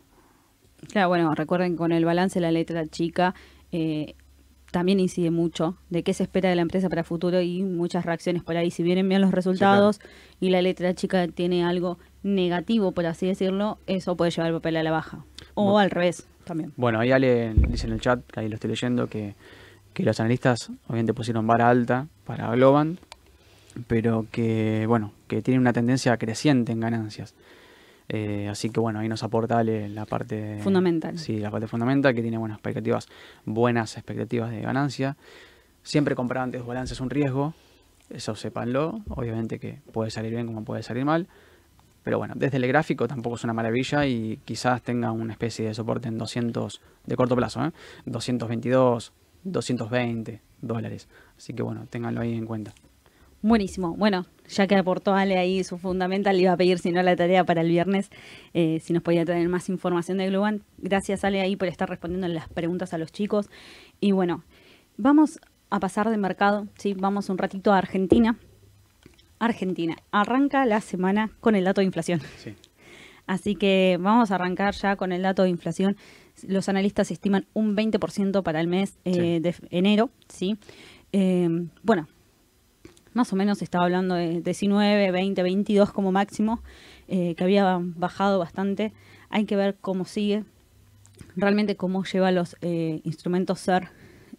Claro, 0.93 1.09
bueno, 1.09 1.35
recuerden 1.35 1.77
con 1.77 1.93
el 1.93 2.05
balance 2.05 2.41
la 2.41 2.53
letra 2.53 2.87
chica 2.87 3.35
eh, 3.73 4.15
también 4.71 5.01
incide 5.01 5.31
mucho 5.31 5.77
de 5.91 6.03
qué 6.03 6.13
se 6.13 6.23
espera 6.23 6.51
de 6.51 6.57
la 6.57 6.63
empresa 6.63 6.89
para 6.89 7.05
futuro 7.05 7.41
y 7.41 7.63
muchas 7.63 8.05
reacciones 8.05 8.43
por 8.43 8.57
ahí. 8.57 8.71
Si 8.71 8.83
vienen 8.83 9.09
bien 9.09 9.21
los 9.21 9.33
resultados 9.33 10.01
y 10.41 10.51
la 10.51 10.63
letra 10.63 10.95
chica 10.95 11.27
tiene 11.29 11.65
algo 11.65 11.99
negativo, 12.23 12.93
por 12.93 13.07
así 13.07 13.27
decirlo, 13.27 13.79
eso 13.87 14.17
puede 14.17 14.31
llevar 14.31 14.49
el 14.49 14.55
papel 14.55 14.77
a 14.77 14.83
la 14.83 14.91
baja. 14.91 15.25
O 15.55 15.79
al 15.79 15.91
revés 15.91 16.27
también. 16.45 16.73
Bueno, 16.77 17.01
ahí 17.01 17.13
Ale 17.13 17.55
dice 17.55 17.87
en 17.87 17.95
el 17.95 18.01
chat, 18.01 18.21
que 18.31 18.41
ahí 18.41 18.49
lo 18.49 18.55
estoy 18.55 18.71
leyendo, 18.71 19.07
que, 19.07 19.35
que 19.95 20.03
los 20.03 20.21
analistas 20.21 20.71
obviamente 20.87 21.15
pusieron 21.15 21.47
vara 21.47 21.69
alta 21.69 22.07
para 22.25 22.51
Globan, 22.51 22.99
pero 23.87 24.27
que, 24.31 24.85
bueno, 24.87 25.13
que 25.29 25.41
tiene 25.43 25.61
una 25.61 25.73
tendencia 25.73 26.17
creciente 26.19 26.73
en 26.73 26.81
ganancias. 26.81 27.35
Eh, 28.09 28.49
así 28.49 28.71
que 28.71 28.81
bueno, 28.81 29.01
ahí 29.01 29.09
nos 29.09 29.23
aporta 29.23 29.63
la 29.63 30.07
parte 30.07 30.59
fundamental. 30.63 31.19
Sí, 31.19 31.39
la 31.39 31.51
parte 31.51 31.67
fundamental 31.67 32.15
que 32.15 32.23
tiene 32.23 32.39
buenas 32.39 32.57
expectativas, 32.57 33.09
buenas 33.45 33.97
expectativas 33.97 34.51
de 34.51 34.61
ganancia. 34.63 35.17
Siempre 35.83 36.15
comprar 36.15 36.45
antes 36.45 36.65
balance 36.65 36.95
es 36.95 37.01
un 37.01 37.11
riesgo, 37.11 37.55
eso 38.11 38.35
sépanlo. 38.35 39.01
Obviamente 39.09 39.59
que 39.59 39.81
puede 39.93 40.11
salir 40.11 40.33
bien 40.33 40.47
como 40.47 40.65
puede 40.65 40.83
salir 40.83 41.05
mal. 41.05 41.29
Pero 42.03 42.17
bueno, 42.17 42.35
desde 42.37 42.57
el 42.57 42.67
gráfico 42.67 43.07
tampoco 43.07 43.37
es 43.37 43.45
una 43.45 43.53
maravilla 43.53 44.07
y 44.07 44.39
quizás 44.45 44.81
tenga 44.83 45.13
una 45.13 45.33
especie 45.33 45.67
de 45.67 45.75
soporte 45.75 46.09
en 46.09 46.17
200 46.17 46.81
de 47.05 47.17
corto 47.17 47.37
plazo, 47.37 47.63
¿eh? 47.63 47.73
222, 48.07 49.13
220 49.45 50.41
dólares. 50.63 51.09
Así 51.37 51.53
que 51.53 51.63
bueno, 51.63 51.87
ténganlo 51.91 52.23
ahí 52.23 52.35
en 52.35 52.47
cuenta. 52.47 52.73
Buenísimo. 53.41 53.95
Bueno, 53.95 54.27
ya 54.49 54.67
que 54.67 54.75
aportó 54.75 55.15
Ale 55.15 55.39
ahí 55.39 55.63
su 55.63 55.79
fundamental, 55.79 56.37
le 56.37 56.43
iba 56.43 56.53
a 56.53 56.57
pedir, 56.57 56.79
si 56.79 56.91
no, 56.91 57.03
la 57.03 57.15
tarea 57.15 57.45
para 57.45 57.61
el 57.61 57.69
viernes, 57.69 58.11
eh, 58.53 58.81
si 58.83 58.93
nos 58.93 59.03
podía 59.03 59.25
traer 59.25 59.49
más 59.49 59.69
información 59.69 60.19
de 60.19 60.27
Globan. 60.27 60.63
Gracias, 60.79 61.25
Ale, 61.25 61.41
ahí 61.41 61.55
por 61.55 61.69
estar 61.69 61.89
respondiendo 61.89 62.27
las 62.29 62.49
preguntas 62.49 62.95
a 62.95 62.99
los 62.99 63.13
chicos. 63.13 63.49
Y 64.01 64.13
bueno, 64.13 64.43
vamos 64.97 65.39
a 65.71 65.79
pasar 65.79 66.11
de 66.11 66.17
mercado, 66.17 66.67
¿sí? 66.79 66.95
Vamos 66.95 67.29
un 67.29 67.39
ratito 67.39 67.73
a 67.73 67.79
Argentina. 67.79 68.37
Argentina, 69.39 69.97
arranca 70.11 70.67
la 70.67 70.81
semana 70.81 71.31
con 71.41 71.55
el 71.55 71.65
dato 71.65 71.81
de 71.81 71.85
inflación. 71.85 72.21
Sí. 72.39 72.55
Así 73.29 73.55
que 73.55 73.99
vamos 74.01 74.31
a 74.31 74.37
arrancar 74.37 74.75
ya 74.75 74.97
con 74.97 75.13
el 75.13 75.23
dato 75.23 75.43
de 75.43 75.51
inflación. 75.51 75.97
Los 76.47 76.69
analistas 76.69 77.11
estiman 77.11 77.47
un 77.53 77.77
20% 77.77 78.43
para 78.43 78.61
el 78.61 78.67
mes 78.67 78.97
eh, 79.05 79.39
de 79.41 79.55
enero, 79.71 80.11
¿sí? 80.29 80.57
Eh, 81.13 81.67
bueno, 81.83 82.09
más 83.19 83.33
o 83.33 83.37
menos 83.37 83.63
estaba 83.63 83.85
hablando 83.85 84.15
de 84.15 84.41
19, 84.43 85.11
20, 85.11 85.43
22 85.43 85.91
como 85.91 86.13
máximo, 86.13 86.63
eh, 87.09 87.35
que 87.35 87.43
había 87.43 87.81
bajado 87.83 88.39
bastante. 88.39 88.93
Hay 89.29 89.45
que 89.45 89.57
ver 89.57 89.77
cómo 89.81 90.05
sigue, 90.05 90.45
realmente 91.35 91.75
cómo 91.75 92.05
lleva 92.05 92.31
los 92.31 92.57
eh, 92.61 93.01
instrumentos 93.03 93.59
SER, 93.59 93.89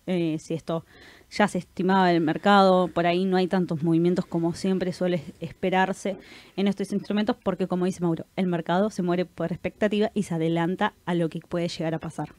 eh, 0.07 0.37
si 0.39 0.53
esto 0.53 0.85
ya 1.29 1.49
se 1.49 1.57
estimaba 1.57 2.09
el 2.13 2.21
mercado, 2.21 2.87
por 2.87 3.05
ahí 3.05 3.25
no 3.25 3.35
hay 3.35 3.47
tantos 3.47 3.83
movimientos 3.83 4.25
como 4.25 4.53
siempre 4.53 4.93
suele 4.93 5.21
esperarse 5.41 6.15
en 6.55 6.69
estos 6.69 6.93
instrumentos, 6.93 7.35
porque 7.43 7.67
como 7.67 7.83
dice 7.83 7.99
Mauro, 7.99 8.27
el 8.37 8.47
mercado 8.47 8.89
se 8.91 9.03
muere 9.03 9.25
por 9.25 9.51
expectativa 9.51 10.09
y 10.13 10.23
se 10.23 10.35
adelanta 10.35 10.93
a 11.05 11.15
lo 11.15 11.27
que 11.27 11.41
puede 11.41 11.67
llegar 11.67 11.95
a 11.95 11.99
pasar. 11.99 12.29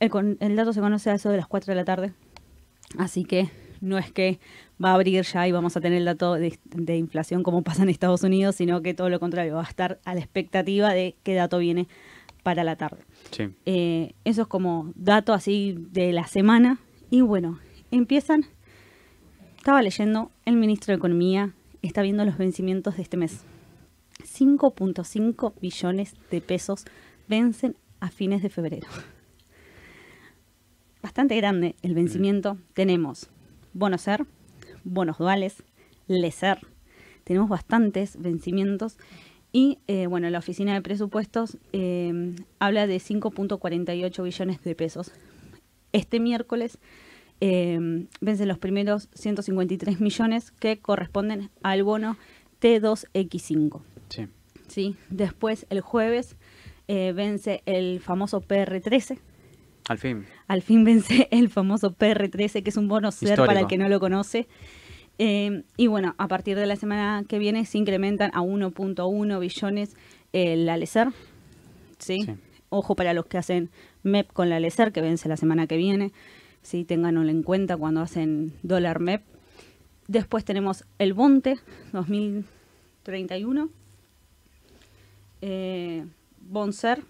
El, 0.00 0.38
el 0.40 0.56
dato 0.56 0.72
se 0.72 0.80
conoce 0.80 1.10
a 1.10 1.14
eso 1.14 1.28
de 1.28 1.36
las 1.36 1.48
4 1.48 1.70
de 1.70 1.76
la 1.76 1.84
tarde, 1.84 2.14
así 2.96 3.24
que 3.24 3.50
no 3.82 3.98
es 3.98 4.10
que 4.10 4.38
va 4.82 4.90
a 4.90 4.94
abrir 4.94 5.22
ya 5.22 5.46
y 5.46 5.52
vamos 5.52 5.76
a 5.76 5.80
tener 5.80 5.98
el 5.98 6.04
dato 6.06 6.34
de, 6.34 6.96
inflación 6.96 7.42
como 7.42 7.62
pasa 7.62 7.82
en 7.82 7.90
Estados 7.90 8.22
Unidos, 8.22 8.56
sino 8.56 8.80
que 8.80 8.94
todo 8.94 9.10
lo 9.10 9.20
contrario, 9.20 9.56
va 9.56 9.60
a 9.60 9.68
estar 9.68 10.00
a 10.04 10.14
la 10.14 10.20
expectativa 10.20 10.94
de 10.94 11.16
qué 11.22 11.34
dato 11.34 11.58
viene 11.58 11.88
para 12.42 12.64
la 12.64 12.76
tarde. 12.76 13.02
Eh, 13.66 14.14
eso 14.24 14.42
es 14.42 14.48
como 14.48 14.92
dato 14.94 15.32
así 15.32 15.76
de 15.90 16.12
la 16.12 16.26
semana. 16.26 16.78
Y 17.10 17.20
bueno, 17.20 17.58
empiezan, 17.90 18.46
estaba 19.58 19.82
leyendo, 19.82 20.30
el 20.46 20.56
ministro 20.56 20.92
de 20.92 20.96
Economía 20.96 21.52
está 21.82 22.02
viendo 22.02 22.24
los 22.24 22.38
vencimientos 22.38 22.96
de 22.96 23.02
este 23.02 23.16
mes. 23.16 23.40
5.5 24.24 25.52
billones 25.60 26.14
de 26.30 26.40
pesos 26.40 26.84
vencen 27.28 27.76
a 28.00 28.10
fines 28.10 28.42
de 28.42 28.48
febrero. 28.48 28.88
Bastante 31.02 31.36
grande 31.36 31.74
el 31.82 31.94
vencimiento. 31.94 32.58
Tenemos 32.74 33.28
bonos 33.72 34.02
ser, 34.02 34.26
bonos 34.84 35.18
duales, 35.18 35.62
leser. 36.06 36.58
Tenemos 37.24 37.48
bastantes 37.48 38.20
vencimientos. 38.20 38.98
Y 39.52 39.78
eh, 39.86 40.06
bueno, 40.06 40.30
la 40.30 40.38
oficina 40.38 40.72
de 40.74 40.82
presupuestos 40.82 41.58
eh, 41.72 42.34
habla 42.58 42.86
de 42.86 42.96
5.48 42.96 44.22
billones 44.22 44.62
de 44.62 44.74
pesos. 44.74 45.12
este 45.92 46.20
miércoles 46.20 46.78
eh, 47.44 48.06
vencen 48.20 48.48
los 48.48 48.58
primeros 48.58 49.08
153 49.14 50.00
millones 50.00 50.52
que 50.52 50.78
corresponden 50.78 51.50
al 51.62 51.82
bono 51.82 52.16
T2X5. 52.60 53.80
Sí. 54.08 54.28
¿Sí? 54.68 54.96
Después, 55.10 55.66
el 55.68 55.80
jueves, 55.80 56.36
eh, 56.88 57.12
vence 57.12 57.62
el 57.66 58.00
famoso 58.00 58.40
PR13. 58.40 59.18
Al 59.92 59.98
fin. 59.98 60.24
Al 60.48 60.62
fin 60.62 60.84
vence 60.84 61.28
el 61.30 61.50
famoso 61.50 61.94
PR13, 61.94 62.62
que 62.62 62.70
es 62.70 62.76
un 62.78 62.88
bono 62.88 63.12
SER 63.12 63.36
para 63.36 63.60
el 63.60 63.66
que 63.66 63.76
no 63.76 63.90
lo 63.90 64.00
conoce. 64.00 64.48
Eh, 65.18 65.64
y 65.76 65.86
bueno, 65.86 66.14
a 66.16 66.28
partir 66.28 66.56
de 66.56 66.64
la 66.64 66.76
semana 66.76 67.24
que 67.28 67.38
viene 67.38 67.66
se 67.66 67.76
incrementan 67.76 68.30
a 68.32 68.40
1.1 68.40 69.38
billones 69.38 69.96
el 70.32 70.66
ALECER. 70.66 71.08
¿sí? 71.98 72.26
Ojo 72.70 72.96
para 72.96 73.12
los 73.12 73.26
que 73.26 73.36
hacen 73.36 73.70
MEP 74.02 74.32
con 74.32 74.48
la 74.48 74.56
ALECER, 74.56 74.92
que 74.92 75.02
vence 75.02 75.28
la 75.28 75.36
semana 75.36 75.66
que 75.66 75.76
viene. 75.76 76.10
¿sí? 76.62 76.84
Ténganlo 76.84 77.28
en 77.28 77.42
cuenta 77.42 77.76
cuando 77.76 78.00
hacen 78.00 78.54
dólar 78.62 78.98
MEP. 78.98 79.22
Después 80.08 80.46
tenemos 80.46 80.86
el 80.98 81.12
Bonte 81.12 81.58
2031. 81.92 83.68
Eh, 85.42 86.06
Bonser 86.40 87.02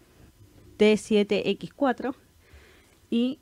T7X4 0.79 2.13
y 3.13 3.39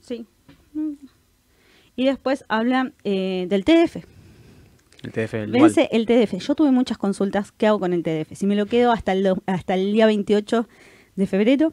sí. 0.00 0.26
Y 1.94 2.04
después 2.04 2.44
habla 2.48 2.92
eh, 3.04 3.46
del 3.48 3.64
TDF 3.64 4.04
el 5.04 5.12
TDF 5.12 5.34
el 5.34 5.52
vence 5.52 5.88
el 5.92 6.06
TDF 6.06 6.44
yo 6.44 6.56
tuve 6.56 6.72
muchas 6.72 6.98
consultas 6.98 7.52
qué 7.52 7.68
hago 7.68 7.78
con 7.78 7.92
el 7.92 8.02
TDF 8.02 8.32
si 8.34 8.46
me 8.46 8.56
lo 8.56 8.66
quedo 8.66 8.90
hasta 8.90 9.12
el 9.12 9.32
hasta 9.46 9.74
el 9.74 9.92
día 9.92 10.06
28 10.06 10.68
de 11.14 11.26
febrero 11.28 11.72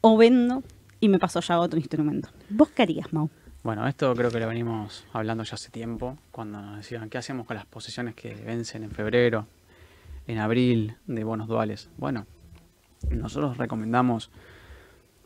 o 0.00 0.16
vendo 0.16 0.62
y 1.00 1.08
me 1.08 1.18
paso 1.18 1.40
ya 1.40 1.54
a 1.54 1.60
otro 1.60 1.78
instrumento. 1.78 2.28
Vos 2.48 2.68
qué 2.70 2.82
harías 2.82 3.12
Mau 3.12 3.28
bueno, 3.64 3.86
esto 3.88 4.14
creo 4.14 4.30
que 4.30 4.38
lo 4.38 4.46
venimos 4.46 5.04
hablando 5.12 5.42
ya 5.42 5.56
hace 5.56 5.70
tiempo, 5.70 6.16
cuando 6.30 6.62
nos 6.62 6.76
decían, 6.76 7.10
¿qué 7.10 7.18
hacemos 7.18 7.44
con 7.44 7.56
las 7.56 7.66
posiciones 7.66 8.14
que 8.14 8.32
vencen 8.32 8.84
en 8.84 8.92
febrero, 8.92 9.46
en 10.28 10.38
abril, 10.38 10.96
de 11.06 11.24
bonos 11.24 11.48
duales? 11.48 11.90
Bueno, 11.98 12.26
nosotros 13.10 13.56
recomendamos, 13.56 14.30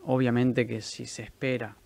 obviamente, 0.05 0.67
que 0.67 0.81
si 0.81 1.07
se 1.07 1.23
espera 1.23 1.77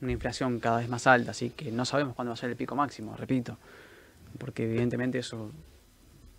una 0.00 0.12
inflación 0.12 0.60
cada 0.60 0.78
vez 0.78 0.88
más 0.88 1.06
alta, 1.06 1.30
así 1.30 1.50
que 1.50 1.70
no 1.72 1.84
sabemos 1.84 2.14
cuándo 2.14 2.30
va 2.30 2.34
a 2.34 2.36
ser 2.36 2.50
el 2.50 2.56
pico 2.56 2.76
máximo, 2.76 3.16
repito, 3.16 3.58
porque 4.38 4.64
evidentemente 4.64 5.18
eso 5.18 5.50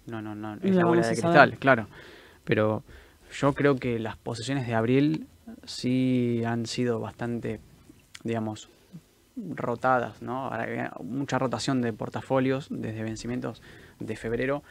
no, 0.05 0.21
no, 0.21 0.35
no, 0.35 0.55
es 0.55 0.75
la 0.75 0.85
bola 0.85 1.07
de 1.07 1.13
cristal, 1.15 1.57
claro, 1.57 1.87
pero 2.43 2.83
yo 3.31 3.53
creo 3.53 3.75
que 3.75 3.99
las 3.99 4.15
posiciones 4.15 4.67
de 4.67 4.75
abril 4.75 5.27
sí 5.65 6.43
han 6.45 6.65
sido 6.65 6.99
bastante 6.99 7.59
digamos, 8.23 8.69
rotadas, 9.35 10.21
¿no? 10.21 10.51
Mucha 11.03 11.39
rotación 11.39 11.81
de 11.81 11.93
portafolios 11.93 12.67
desde 12.69 13.03
vencimientos 13.03 13.61
de 13.99 14.15
febrero 14.15 14.63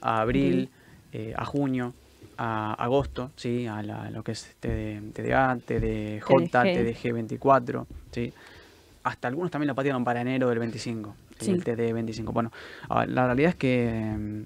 a 0.00 0.20
abril, 0.20 0.70
eh, 1.12 1.34
a 1.36 1.44
junio, 1.44 1.94
a 2.36 2.74
agosto, 2.74 3.30
¿sí? 3.36 3.66
A 3.66 3.82
lo 3.82 4.22
que 4.22 4.32
es 4.32 4.56
TDA, 4.60 5.58
TDJ, 5.64 6.50
TDG 6.50 7.12
24, 7.12 7.86
¿sí? 8.12 8.32
Hasta 9.04 9.28
algunos 9.28 9.50
también 9.50 9.68
lo 9.68 9.74
patearon 9.74 10.04
para 10.04 10.20
enero 10.20 10.48
del 10.48 10.58
25, 10.58 11.14
el 11.46 11.64
TD 11.64 11.92
25. 11.92 12.32
Bueno, 12.32 12.50
la 12.88 13.26
realidad 13.26 13.50
es 13.50 13.56
que 13.56 14.14
mm, 14.18 14.42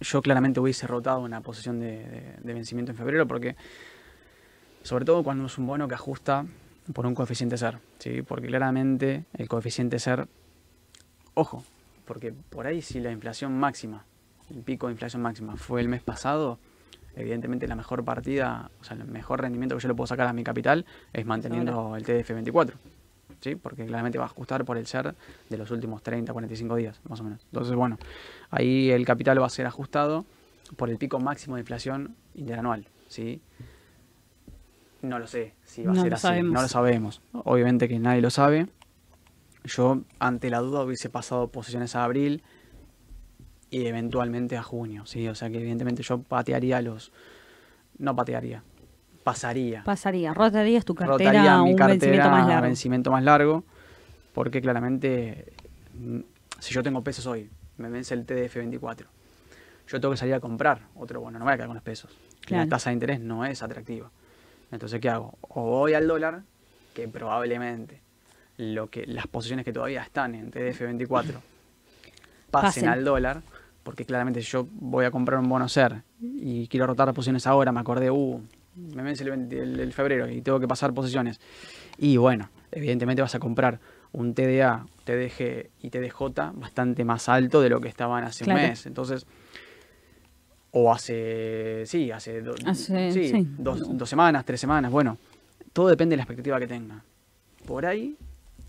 yo 0.00 0.22
claramente 0.22 0.60
hubiese 0.60 0.86
rotado 0.86 1.20
una 1.20 1.40
posición 1.40 1.80
de 1.80 2.36
vencimiento 2.42 2.92
en 2.92 2.98
febrero 2.98 3.26
porque, 3.26 3.56
sobre 4.82 5.04
todo 5.04 5.22
cuando 5.22 5.46
es 5.46 5.58
un 5.58 5.66
bono 5.66 5.86
que 5.88 5.94
ajusta 5.94 6.46
por 6.92 7.06
un 7.06 7.14
coeficiente 7.14 7.56
ser, 7.58 7.78
¿sí? 7.98 8.22
Porque 8.22 8.46
claramente 8.46 9.24
el 9.34 9.48
coeficiente 9.48 9.98
ser, 9.98 10.26
ojo, 11.34 11.64
porque 12.06 12.32
por 12.32 12.66
ahí 12.66 12.80
si 12.80 13.00
la 13.00 13.12
inflación 13.12 13.58
máxima, 13.58 14.04
el 14.50 14.62
pico 14.62 14.86
de 14.86 14.92
inflación 14.92 15.22
máxima 15.22 15.56
fue 15.56 15.80
el 15.80 15.88
mes 15.88 16.02
pasado, 16.02 16.58
evidentemente 17.14 17.66
la 17.68 17.76
mejor 17.76 18.04
partida, 18.04 18.70
o 18.80 18.84
sea, 18.84 18.96
el 18.96 19.04
mejor 19.04 19.42
rendimiento 19.42 19.76
que 19.76 19.82
yo 19.82 19.88
le 19.88 19.94
puedo 19.94 20.06
sacar 20.06 20.26
a 20.26 20.32
mi 20.32 20.44
capital 20.44 20.86
es 21.12 21.26
manteniendo 21.26 21.96
el 21.96 22.04
TDF24, 22.04 22.72
¿sí? 23.40 23.56
Porque 23.56 23.84
claramente 23.86 24.18
va 24.18 24.24
a 24.24 24.28
ajustar 24.28 24.64
por 24.64 24.78
el 24.78 24.86
ser 24.86 25.14
de 25.48 25.58
los 25.58 25.70
últimos 25.70 26.02
30, 26.02 26.32
45 26.32 26.76
días, 26.76 27.00
más 27.08 27.20
o 27.20 27.24
menos. 27.24 27.44
Entonces, 27.46 27.74
bueno, 27.74 27.98
ahí 28.50 28.90
el 28.90 29.04
capital 29.04 29.40
va 29.40 29.46
a 29.46 29.50
ser 29.50 29.66
ajustado 29.66 30.24
por 30.76 30.90
el 30.90 30.98
pico 30.98 31.18
máximo 31.18 31.56
de 31.56 31.60
inflación 31.60 32.14
interanual, 32.34 32.86
¿sí? 33.08 33.40
No 35.02 35.18
lo 35.18 35.26
sé 35.26 35.54
si 35.64 35.84
va 35.84 35.92
a 35.92 35.94
ser 35.96 36.14
así. 36.14 36.42
No 36.42 36.60
lo 36.60 36.68
sabemos. 36.68 37.22
Obviamente 37.32 37.88
que 37.88 37.98
nadie 37.98 38.20
lo 38.20 38.30
sabe. 38.30 38.66
Yo, 39.64 40.02
ante 40.18 40.50
la 40.50 40.58
duda, 40.58 40.82
hubiese 40.82 41.08
pasado 41.08 41.48
posiciones 41.48 41.94
a 41.94 42.04
abril 42.04 42.42
y 43.70 43.86
eventualmente 43.86 44.56
a 44.56 44.62
junio. 44.62 45.06
¿sí? 45.06 45.28
O 45.28 45.34
sea 45.34 45.50
que, 45.50 45.58
evidentemente, 45.58 46.02
yo 46.02 46.18
patearía 46.22 46.80
los. 46.82 47.12
No 47.98 48.14
patearía. 48.14 48.62
Pasaría. 49.24 49.82
Pasaría. 49.84 50.32
Rotarías 50.32 50.84
tu 50.84 50.94
cartera 50.94 51.54
a 51.54 51.62
un 51.62 51.76
vencimiento 51.76 52.30
más 52.30 52.46
largo. 52.46 52.62
vencimiento 52.62 53.10
más 53.10 53.24
largo. 53.24 53.64
Porque 54.32 54.60
claramente, 54.60 55.52
mm, 55.94 56.20
si 56.60 56.72
yo 56.72 56.82
tengo 56.82 57.02
pesos 57.02 57.26
hoy, 57.26 57.50
me 57.76 57.88
vence 57.88 58.14
el 58.14 58.24
TDF 58.24 58.56
24. 58.56 59.08
Yo 59.88 60.00
tengo 60.00 60.12
que 60.12 60.18
salir 60.18 60.34
a 60.34 60.40
comprar 60.40 60.82
otro 60.94 61.20
bueno, 61.20 61.38
no 61.38 61.44
voy 61.44 61.54
a 61.54 61.56
quedar 61.56 61.68
con 61.68 61.76
los 61.76 61.82
pesos. 61.82 62.16
La 62.48 62.66
tasa 62.66 62.90
de 62.90 62.94
interés 62.94 63.20
no 63.20 63.44
es 63.44 63.62
atractiva. 63.62 64.10
Entonces, 64.70 65.00
¿qué 65.00 65.08
hago? 65.08 65.38
O 65.42 65.62
voy 65.62 65.94
al 65.94 66.06
dólar, 66.06 66.42
que 66.94 67.08
probablemente 67.08 68.00
lo 68.56 68.90
que 68.90 69.06
las 69.06 69.26
posiciones 69.26 69.64
que 69.64 69.72
todavía 69.72 70.02
están 70.02 70.34
en 70.34 70.50
TDF24 70.50 71.40
pasen, 72.50 72.88
al 72.88 73.04
dólar, 73.04 73.42
porque 73.88 74.04
claramente 74.04 74.42
si 74.42 74.50
yo 74.50 74.68
voy 74.70 75.06
a 75.06 75.10
comprar 75.10 75.40
un 75.40 75.48
bono 75.48 75.66
SER 75.66 76.02
y 76.20 76.68
quiero 76.68 76.86
rotar 76.86 77.14
posiciones 77.14 77.46
ahora, 77.46 77.72
me 77.72 77.80
acordé, 77.80 78.10
uh, 78.10 78.38
me 78.76 79.02
vence 79.02 79.24
el, 79.24 79.92
febrero 79.94 80.28
y 80.28 80.42
tengo 80.42 80.60
que 80.60 80.68
pasar 80.68 80.92
posiciones. 80.92 81.40
Y 81.96 82.18
bueno, 82.18 82.50
evidentemente 82.70 83.22
vas 83.22 83.34
a 83.34 83.38
comprar 83.38 83.80
un 84.12 84.34
TDA, 84.34 84.84
TDG 85.04 85.70
y 85.80 85.88
TDJ 85.88 86.52
bastante 86.52 87.02
más 87.06 87.30
alto 87.30 87.62
de 87.62 87.70
lo 87.70 87.80
que 87.80 87.88
estaban 87.88 88.24
hace 88.24 88.44
un 88.44 88.56
mes. 88.56 88.84
Entonces, 88.84 89.26
o 90.70 90.92
hace, 90.92 91.84
sí, 91.86 92.10
hace, 92.10 92.42
sí, 92.74 93.48
Dos, 93.56 94.06
semanas, 94.06 94.44
tres 94.44 94.60
semanas, 94.60 94.92
bueno, 94.92 95.16
todo 95.72 95.88
depende 95.88 96.12
de 96.12 96.18
la 96.18 96.24
expectativa 96.24 96.60
que 96.60 96.66
tenga. 96.66 97.02
Por 97.64 97.86
ahí, 97.86 98.18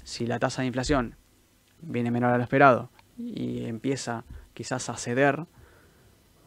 si 0.01 0.25
la 0.25 0.39
tasa 0.39 0.61
de 0.61 0.67
inflación 0.67 1.15
viene 1.81 2.09
menor 2.09 2.31
a 2.31 2.37
lo 2.37 2.43
esperado 2.43 2.89
y 3.17 3.65
empieza 3.65 4.23
quizás 4.59 4.89
a 4.89 4.97
ceder, 4.97 5.45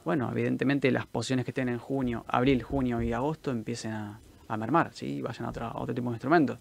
bueno, 0.05 0.31
evidentemente 0.31 0.90
las 0.90 1.07
posiciones 1.07 1.46
que 1.46 1.51
estén 1.51 1.70
en 1.70 1.79
junio, 1.79 2.27
abril, 2.29 2.62
junio 2.62 3.01
y 3.01 3.14
agosto 3.14 3.51
empiecen 3.51 3.92
a, 3.92 4.20
mermar, 4.59 4.92
¿sí? 4.92 5.07
Y 5.07 5.22
vayan 5.22 5.46
a 5.46 5.48
otro, 5.48 5.72
otro 5.75 5.94
tipo 5.94 6.11
de 6.11 6.16
instrumentos. 6.16 6.59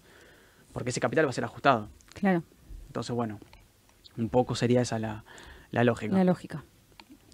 Porque 0.72 0.88
ese 0.88 0.98
capital 0.98 1.26
va 1.26 1.28
a 1.28 1.34
ser 1.34 1.44
ajustado. 1.44 1.90
Claro. 2.14 2.42
Entonces, 2.86 3.14
bueno, 3.14 3.38
un 4.16 4.30
poco 4.30 4.54
sería 4.54 4.80
esa 4.80 4.98
la, 4.98 5.26
la 5.72 5.84
lógica. 5.84 6.16
La 6.16 6.24
lógica. 6.24 6.64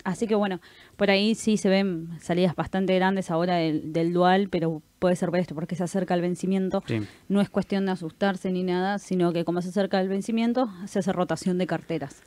Así 0.03 0.27
que 0.27 0.35
bueno, 0.35 0.61
por 0.97 1.13
ahí 1.13 1.37
sí 1.37 1.57
se 1.57 1.69
ven 1.69 2.09
salidas 2.21 2.57
bastante 2.57 2.97
grandes 2.97 3.31
ahora 3.31 3.59
del, 3.59 4.13
dual, 4.13 4.49
pero 4.51 4.83
puede 4.99 5.15
ser 5.15 5.31
por 5.31 5.39
esto, 5.39 5.55
porque 5.55 5.77
se 5.77 5.85
acerca 5.85 6.15
el 6.15 6.23
vencimiento. 6.23 6.83
No 7.29 7.41
es 7.41 7.51
cuestión 7.51 7.87
de 7.87 7.93
asustarse 7.93 8.51
ni 8.51 8.65
nada, 8.65 8.99
sino 8.99 9.33
que 9.33 9.45
como 9.45 9.63
se 9.63 9.69
acerca 9.69 10.01
el 10.01 10.09
vencimiento, 10.09 10.69
se 10.87 10.99
hace 10.99 11.13
rotación 11.13 11.57
de 11.59 11.69
carteras. 11.69 12.25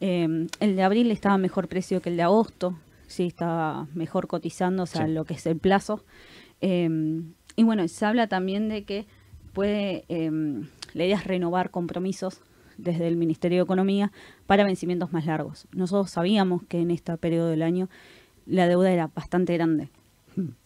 Eh, 0.00 0.48
el 0.60 0.76
de 0.76 0.82
abril 0.82 1.10
estaba 1.10 1.36
a 1.36 1.38
mejor 1.38 1.68
precio 1.68 2.02
que 2.02 2.10
el 2.10 2.16
de 2.16 2.22
agosto, 2.22 2.78
sí, 3.06 3.26
estaba 3.26 3.86
mejor 3.94 4.26
cotizando, 4.26 4.84
o 4.84 4.86
sea, 4.86 5.06
lo 5.06 5.24
que 5.24 5.34
es 5.34 5.46
el 5.46 5.58
plazo. 5.58 6.04
Eh, 6.60 6.88
y 7.56 7.62
bueno, 7.62 7.86
se 7.88 8.06
habla 8.06 8.26
también 8.28 8.68
de 8.68 8.84
que 8.84 9.06
puede, 9.52 10.04
eh, 10.08 10.30
la 10.94 11.04
idea 11.04 11.16
es 11.16 11.24
renovar 11.24 11.70
compromisos 11.70 12.40
desde 12.78 13.06
el 13.06 13.16
Ministerio 13.16 13.58
de 13.58 13.64
Economía 13.64 14.12
para 14.46 14.64
vencimientos 14.64 15.12
más 15.12 15.26
largos. 15.26 15.66
Nosotros 15.72 16.10
sabíamos 16.10 16.62
que 16.64 16.80
en 16.80 16.90
este 16.90 17.16
periodo 17.18 17.48
del 17.48 17.62
año 17.62 17.88
la 18.46 18.66
deuda 18.66 18.90
era 18.90 19.10
bastante 19.14 19.54
grande 19.54 19.90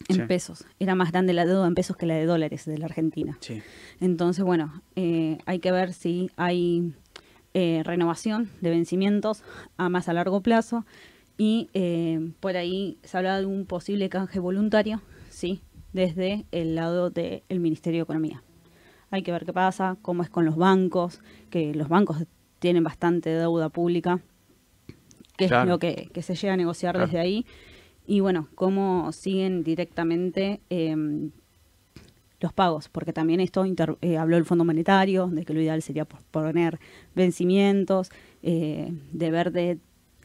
en 0.08 0.26
pesos. 0.28 0.64
Era 0.78 0.94
más 0.94 1.10
grande 1.12 1.32
la 1.32 1.44
deuda 1.44 1.66
en 1.66 1.74
pesos 1.74 1.96
que 1.96 2.06
la 2.06 2.14
de 2.14 2.24
dólares 2.24 2.64
de 2.64 2.78
la 2.78 2.86
Argentina. 2.86 3.38
Entonces, 4.00 4.44
bueno, 4.44 4.82
eh, 4.94 5.38
hay 5.46 5.58
que 5.58 5.72
ver 5.72 5.92
si 5.92 6.30
hay 6.36 6.92
eh, 7.58 7.80
renovación 7.84 8.50
de 8.60 8.68
vencimientos 8.68 9.42
a 9.78 9.88
más 9.88 10.10
a 10.10 10.12
largo 10.12 10.42
plazo. 10.42 10.84
Y 11.38 11.70
eh, 11.72 12.32
por 12.38 12.54
ahí 12.54 12.98
se 13.02 13.16
habla 13.16 13.40
de 13.40 13.46
un 13.46 13.64
posible 13.64 14.10
canje 14.10 14.40
voluntario, 14.40 15.00
sí, 15.30 15.62
desde 15.94 16.44
el 16.52 16.74
lado 16.74 17.08
del 17.08 17.40
Ministerio 17.48 18.00
de 18.00 18.02
Economía. 18.02 18.42
Hay 19.10 19.22
que 19.22 19.32
ver 19.32 19.46
qué 19.46 19.54
pasa, 19.54 19.96
cómo 20.02 20.22
es 20.22 20.28
con 20.28 20.44
los 20.44 20.56
bancos, 20.56 21.22
que 21.48 21.72
los 21.72 21.88
bancos 21.88 22.26
tienen 22.58 22.84
bastante 22.84 23.30
deuda 23.30 23.70
pública, 23.70 24.20
que 25.38 25.46
es 25.46 25.50
lo 25.50 25.78
que, 25.78 26.10
se 26.20 26.34
llega 26.34 26.52
a 26.52 26.58
negociar 26.58 26.98
desde 26.98 27.18
ahí. 27.18 27.46
y 28.06 28.20
bueno, 28.20 28.48
cómo 28.54 29.12
siguen 29.12 29.64
directamente 29.64 30.60
em, 30.68 31.30
los 32.40 32.52
pagos, 32.52 32.88
porque 32.88 33.12
también 33.12 33.40
esto 33.40 33.64
eh, 34.02 34.18
habló 34.18 34.36
el 34.36 34.44
Fondo 34.44 34.64
Monetario, 34.64 35.28
de 35.28 35.44
que 35.44 35.54
lo 35.54 35.60
ideal 35.60 35.82
sería 35.82 36.04
poner 36.04 36.78
vencimientos, 37.14 38.10
eh, 38.42 38.92
deber 39.12 39.52
de 39.52 39.78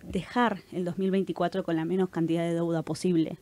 dejar 0.03 0.59
el 0.71 0.83
2024 0.83 1.63
con 1.63 1.75
la 1.75 1.85
menos 1.85 2.09
cantidad 2.09 2.43
de 2.43 2.53
deuda 2.53 2.81
posible. 2.81 3.37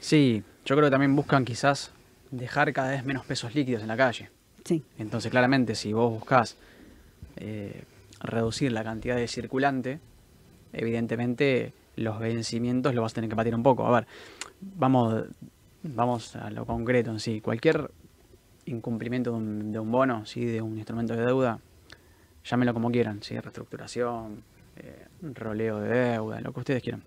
Sí, 0.00 0.42
yo 0.64 0.76
creo 0.76 0.86
que 0.86 0.90
también 0.90 1.16
buscan 1.16 1.44
quizás 1.44 1.92
dejar 2.30 2.72
cada 2.72 2.90
vez 2.90 3.04
menos 3.04 3.24
pesos 3.24 3.54
líquidos 3.54 3.82
en 3.82 3.88
la 3.88 3.96
calle. 3.96 4.30
Sí. 4.64 4.84
Entonces, 4.98 5.30
claramente, 5.30 5.74
si 5.74 5.92
vos 5.92 6.12
buscas 6.12 6.56
eh, 7.36 7.84
reducir 8.20 8.70
la 8.72 8.84
cantidad 8.84 9.16
de 9.16 9.26
circulante, 9.26 9.98
evidentemente 10.72 11.72
los 11.96 12.20
vencimientos 12.20 12.94
lo 12.94 13.02
vas 13.02 13.12
a 13.12 13.16
tener 13.16 13.30
que 13.30 13.36
patir 13.36 13.54
un 13.54 13.62
poco. 13.62 13.86
A 13.86 13.90
ver, 13.90 14.06
vamos, 14.60 15.24
vamos 15.82 16.36
a 16.36 16.50
lo 16.50 16.66
concreto 16.66 17.10
en 17.10 17.20
sí. 17.20 17.40
Cualquier 17.40 17.90
incumplimiento 18.66 19.32
de 19.32 19.78
un, 19.78 19.90
bono, 19.90 20.26
¿sí? 20.26 20.44
de 20.44 20.60
un 20.60 20.76
instrumento 20.76 21.14
de 21.14 21.24
deuda, 21.24 21.60
llámelo 22.44 22.74
como 22.74 22.90
quieran, 22.90 23.22
¿sí? 23.22 23.38
reestructuración, 23.38 24.42
eh, 24.76 25.06
roleo 25.34 25.80
de 25.80 25.88
deuda, 25.88 26.40
lo 26.40 26.52
que 26.52 26.60
ustedes 26.60 26.82
quieran. 26.82 27.02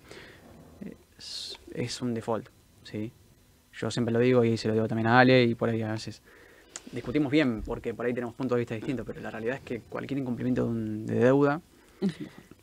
Es, 1.18 1.60
es, 1.74 2.02
un 2.02 2.14
default, 2.14 2.48
¿sí? 2.84 3.12
Yo 3.74 3.92
siempre 3.92 4.12
lo 4.12 4.20
digo 4.20 4.44
y 4.44 4.58
se 4.58 4.68
lo 4.68 4.74
digo 4.74 4.88
también 4.88 5.08
a 5.08 5.20
Ale 5.20 5.44
y 5.44 5.56
por 5.56 5.70
ahí 5.70 5.82
a 5.82 5.92
veces 5.92 6.22
discutimos 6.92 7.32
bien 7.32 7.62
porque 7.62 7.94
por 7.94 8.06
ahí 8.06 8.14
tenemos 8.14 8.36
puntos 8.36 8.56
de 8.56 8.60
vista 8.60 8.76
distintos, 8.76 9.06
pero 9.06 9.22
la 9.22 9.32
realidad 9.32 9.56
es 9.56 9.62
que 9.62 9.82
cualquier 9.82 10.20
incumplimiento 10.20 10.72
de, 10.74 11.16
deuda, 11.16 11.62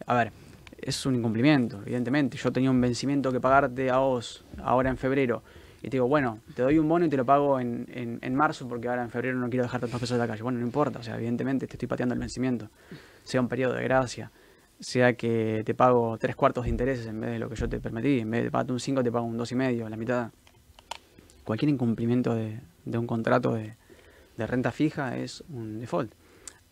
a 0.07 0.15
ver, 0.15 0.33
es 0.77 1.07
un 1.07 1.15
incumplimiento, 1.15 1.81
evidentemente. 1.83 2.37
Yo 2.37 2.53
tenía 2.53 2.71
un 2.71 2.81
vencimiento 2.81 3.33
que 3.33 3.41
pagarte 3.41 3.91
a 3.91 3.99
vos 3.99 4.45
ahora 4.63 4.91
en 4.91 4.97
febrero 4.97 5.43
y 5.79 5.83
te 5.83 5.91
digo, 5.91 6.09
bueno, 6.09 6.41
te 6.55 6.63
doy 6.63 6.79
un 6.79 6.89
bono 6.89 7.07
y 7.07 7.09
te 7.09 7.17
lo 7.17 7.25
pago 7.25 7.61
en, 7.61 7.87
en, 8.21 8.35
marzo 8.35 8.69
porque 8.69 8.89
ahora 8.89 9.03
en 9.03 9.11
febrero 9.11 9.39
no 9.39 9.49
quiero 9.49 9.65
dejar 9.65 9.81
tantos 9.81 10.01
pesos 10.01 10.17
de 10.17 10.25
la 10.25 10.27
calle. 10.27 10.43
Bueno, 10.43 10.59
no 10.59 10.67
importa, 10.67 10.99
o 10.99 11.03
sea, 11.03 11.17
evidentemente 11.17 11.67
te 11.67 11.75
estoy 11.75 11.89
pateando 11.89 12.15
el 12.15 12.19
vencimiento, 12.21 12.69
sea 13.23 13.41
un 13.41 13.49
periodo 13.49 13.75
de 13.75 13.85
gracia, 13.85 14.33
sea 14.81 15.15
que 15.15 15.63
te 15.65 15.75
pago 15.75 16.19
tres 16.19 16.35
cuartos 16.37 16.65
de 16.65 16.71
intereses 16.71 17.07
en 17.07 17.21
vez 17.21 17.31
de 17.31 17.39
lo 17.39 17.49
que 17.49 17.57
yo 17.57 17.69
te 17.69 17.81
permití, 17.81 18.21
en 18.21 18.31
vez 18.31 18.45
de 18.45 18.51
pagarte 18.51 18.73
un 18.73 18.81
5 18.81 19.03
te 19.03 19.13
pago 19.13 19.25
un 19.25 19.37
dos 19.37 19.53
y 19.53 19.55
medio, 19.55 19.89
la 19.89 19.97
mitad. 19.97 20.31
Cualquier 21.45 21.71
incumplimiento 21.71 22.35
de, 22.35 22.61
de 22.85 22.99
un 22.99 23.07
contrato 23.07 23.55
de, 23.55 23.77
de 24.39 24.47
renta 24.47 24.71
fija 24.71 25.17
es 25.17 25.45
un 25.51 25.81
default. 25.81 26.13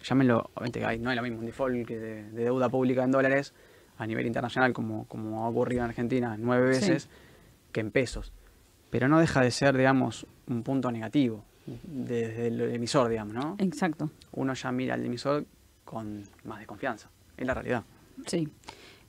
Llámenlo, 0.03 0.51
obviamente 0.55 0.99
no 0.99 1.11
es 1.11 1.17
lo 1.17 1.23
mismo 1.23 1.41
un 1.41 1.47
default 1.47 1.87
que 1.87 1.99
de, 1.99 2.31
deuda 2.31 2.69
pública 2.69 3.03
en 3.03 3.11
dólares 3.11 3.53
a 3.99 4.07
nivel 4.07 4.27
internacional, 4.27 4.73
como, 4.73 5.07
como 5.09 5.45
ha 5.45 5.49
ocurrido 5.49 5.83
en 5.83 5.89
Argentina 5.89 6.37
nueve 6.39 6.69
veces, 6.69 7.09
que 7.73 7.81
en 7.81 7.91
pesos. 7.91 8.33
Pero 8.91 9.09
no 9.09 9.19
deja 9.19 9.41
de 9.41 9.51
ser, 9.51 9.77
digamos, 9.77 10.27
un 10.47 10.63
punto 10.63 10.91
negativo 10.91 11.45
desde 11.67 12.47
el 12.49 12.61
emisor, 12.61 13.09
digamos, 13.11 13.35
¿no? 13.35 13.57
Exacto. 13.59 14.11
Uno 14.33 14.55
ya 14.55 14.71
mira 14.73 14.95
al 14.95 15.05
emisor 15.05 15.45
con 15.85 16.25
más 16.45 16.59
desconfianza. 16.59 17.11
Es 17.37 17.47
la 17.47 17.55
realidad. 17.55 17.85
Sí. 18.27 18.49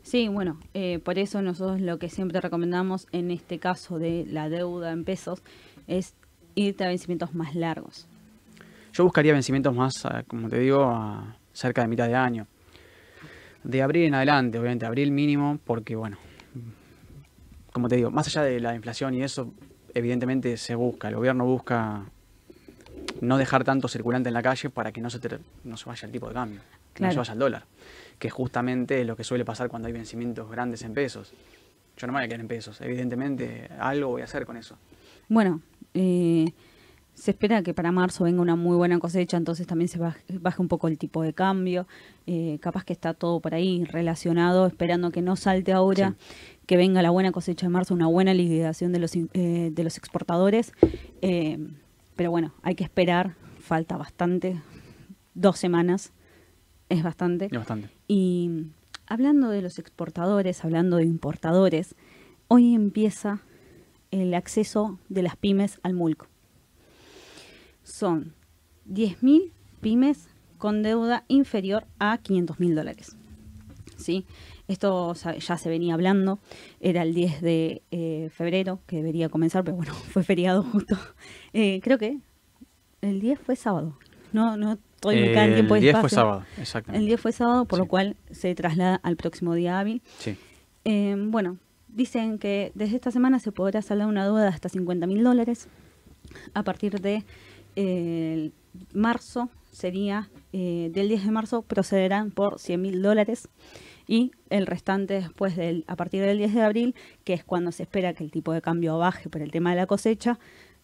Sí, 0.01 0.29
bueno, 0.29 0.57
eh, 0.73 0.99
por 0.99 1.19
eso 1.19 1.41
nosotros 1.41 1.81
lo 1.81 1.99
que 1.99 2.09
siempre 2.09 2.39
recomendamos 2.39 3.07
en 3.11 3.29
este 3.29 3.59
caso 3.59 3.99
de 3.99 4.25
la 4.25 4.47
deuda 4.47 4.91
en 4.91 5.03
pesos 5.03 5.43
es 5.85 6.15
irte 6.55 6.85
a 6.85 6.87
vencimientos 6.87 7.35
más 7.35 7.55
largos. 7.55 8.07
Yo 8.93 9.03
buscaría 9.03 9.33
vencimientos 9.33 9.75
más, 9.75 10.07
como 10.27 10.47
te 10.47 10.59
digo, 10.59 10.85
a 10.85 11.37
cerca 11.51 11.81
de 11.81 11.89
mitad 11.89 12.07
de 12.07 12.15
año. 12.15 12.47
De 13.63 13.81
abril 13.81 14.05
en 14.05 14.15
adelante, 14.15 14.57
obviamente, 14.57 14.85
abril 14.85 15.11
mínimo, 15.11 15.59
porque 15.65 15.95
bueno, 15.95 16.17
como 17.73 17.89
te 17.89 17.97
digo, 17.97 18.09
más 18.09 18.27
allá 18.27 18.43
de 18.43 18.59
la 18.59 18.75
inflación 18.75 19.13
y 19.13 19.23
eso, 19.23 19.53
evidentemente 19.93 20.57
se 20.57 20.75
busca, 20.75 21.09
el 21.09 21.15
gobierno 21.15 21.45
busca 21.45 22.05
no 23.21 23.37
dejar 23.37 23.63
tanto 23.63 23.87
circulante 23.87 24.29
en 24.29 24.33
la 24.33 24.43
calle 24.43 24.69
para 24.69 24.91
que 24.91 25.01
no 25.01 25.09
se, 25.09 25.19
no 25.63 25.77
se 25.77 25.85
vaya 25.85 26.05
el 26.05 26.11
tipo 26.11 26.27
de 26.27 26.33
cambio, 26.33 26.61
que 26.93 27.03
no 27.03 27.11
se 27.11 27.17
vaya 27.17 27.33
el 27.33 27.39
dólar, 27.39 27.65
que 28.19 28.29
justamente 28.29 29.01
es 29.01 29.07
lo 29.07 29.15
que 29.15 29.23
suele 29.23 29.45
pasar 29.45 29.69
cuando 29.69 29.87
hay 29.87 29.93
vencimientos 29.93 30.49
grandes 30.49 30.81
en 30.83 30.93
pesos. 30.93 31.33
Yo 31.97 32.07
no 32.07 32.13
me 32.13 32.19
voy 32.19 32.25
a 32.25 32.27
quedar 32.27 32.41
en 32.41 32.47
pesos, 32.47 32.79
evidentemente 32.81 33.69
algo 33.79 34.09
voy 34.09 34.21
a 34.21 34.25
hacer 34.25 34.45
con 34.45 34.57
eso. 34.57 34.77
Bueno, 35.29 35.61
eh, 35.93 36.53
se 37.17 37.31
espera 37.31 37.63
que 37.63 37.73
para 37.73 37.91
marzo 37.91 38.25
venga 38.25 38.43
una 38.43 38.55
muy 38.55 38.77
buena 38.77 38.99
cosecha, 38.99 39.37
entonces 39.37 39.65
también 39.65 39.87
se 39.87 39.97
baje, 39.97 40.61
un 40.61 40.67
poco 40.67 40.87
el 40.87 40.99
tipo 40.99 41.23
de 41.23 41.33
cambio. 41.33 41.87
Eh, 42.27 42.59
capaz 42.61 42.83
que 42.83 42.93
está 42.93 43.15
todo 43.15 43.39
por 43.39 43.55
ahí 43.55 43.83
relacionado, 43.85 44.67
esperando 44.67 45.09
que 45.11 45.23
no 45.23 45.35
salte 45.35 45.73
ahora, 45.73 46.13
que 46.67 46.77
venga 46.77 47.01
la 47.01 47.09
buena 47.09 47.31
cosecha 47.31 47.65
de 47.65 47.71
marzo, 47.71 47.95
una 47.95 48.05
buena 48.05 48.35
liquidación 48.35 48.91
de 48.91 48.99
los, 48.99 49.15
eh, 49.15 49.71
de 49.73 49.83
los 49.83 49.97
exportadores. 49.97 50.73
Eh, 51.21 51.57
pero 52.15 52.29
bueno, 52.29 52.53
hay 52.61 52.75
que 52.75 52.83
esperar, 52.83 53.35
falta 53.59 53.97
bastante, 53.97 54.61
dos 55.33 55.57
semanas, 55.57 56.11
es 56.89 57.01
bastante. 57.01 57.45
Es 57.45 57.51
bastante. 57.51 57.89
Y 58.07 58.67
hablando 59.07 59.49
de 59.49 59.63
los 59.63 59.79
exportadores, 59.79 60.63
hablando 60.63 60.97
de 60.97 61.05
importadores, 61.05 61.95
hoy 62.47 62.75
empieza 62.75 63.41
el 64.11 64.35
acceso 64.35 64.99
de 65.09 65.23
las 65.23 65.35
pymes 65.35 65.79
al 65.81 65.95
mulco 65.95 66.27
son 67.87 68.33
10.000 68.89 69.51
pymes 69.81 70.27
con 70.57 70.83
deuda 70.83 71.23
inferior 71.29 71.85
a 71.99 72.17
500.000 72.19 72.75
dólares. 72.75 73.15
¿Sí? 73.95 74.25
Esto 74.67 75.13
ya 75.13 75.57
se 75.57 75.69
venía 75.69 75.93
hablando, 75.93 76.39
era 76.81 77.03
el 77.03 77.13
10 77.13 77.41
de 77.41 77.83
eh, 77.91 78.29
febrero 78.33 78.79
que 78.85 78.97
debería 78.97 79.29
comenzar, 79.29 79.63
pero 79.63 79.77
bueno, 79.77 79.93
fue 80.11 80.23
feriado 80.23 80.63
justo. 80.63 80.97
Eh, 81.53 81.79
creo 81.81 81.97
que 81.97 82.17
el 83.01 83.21
10 83.21 83.39
fue 83.39 83.55
sábado. 83.55 83.97
No, 84.33 84.57
no 84.57 84.73
estoy 84.73 85.15
muy 85.15 85.29
en 85.29 85.53
tiempo 85.53 85.75
El 85.75 85.81
10 85.81 85.97
fue 85.99 86.09
sábado, 86.09 86.43
exactamente. 86.57 87.01
El 87.01 87.07
10 87.07 87.21
fue 87.21 87.31
sábado, 87.31 87.65
por 87.65 87.79
lo 87.79 87.85
cual 87.85 88.17
se 88.29 88.53
traslada 88.55 88.99
al 89.03 89.15
próximo 89.15 89.53
día 89.53 89.79
hábil. 89.79 90.01
Sí. 90.17 90.35
Eh, 90.83 91.15
bueno, 91.17 91.57
dicen 91.87 92.37
que 92.37 92.71
desde 92.75 92.95
esta 92.95 93.11
semana 93.11 93.39
se 93.39 93.51
podrá 93.51 93.81
saldar 93.81 94.07
una 94.07 94.25
deuda 94.25 94.43
de 94.43 94.49
hasta 94.49 94.69
50.000 94.69 95.23
dólares 95.23 95.69
a 96.53 96.63
partir 96.63 96.99
de 96.99 97.23
marzo 98.93 99.49
sería, 99.77 100.29
eh, 100.53 100.89
del 100.91 101.07
10 101.07 101.25
de 101.25 101.31
marzo 101.31 101.61
procederán 101.61 102.31
por 102.31 102.59
100 102.59 102.81
mil 102.81 103.01
dólares 103.01 103.47
y 104.07 104.31
el 104.49 104.65
restante 104.65 105.15
después 105.15 105.55
del, 105.55 105.83
a 105.87 105.95
partir 105.95 106.21
del 106.23 106.37
10 106.37 106.53
de 106.53 106.61
abril, 106.63 106.95
que 107.23 107.33
es 107.33 107.43
cuando 107.43 107.71
se 107.71 107.83
espera 107.83 108.13
que 108.13 108.23
el 108.23 108.31
tipo 108.31 108.53
de 108.53 108.61
cambio 108.61 108.97
baje 108.97 109.29
por 109.29 109.41
el 109.41 109.51
tema 109.51 109.71
de 109.71 109.75
la 109.75 109.85
cosecha, 109.85 110.39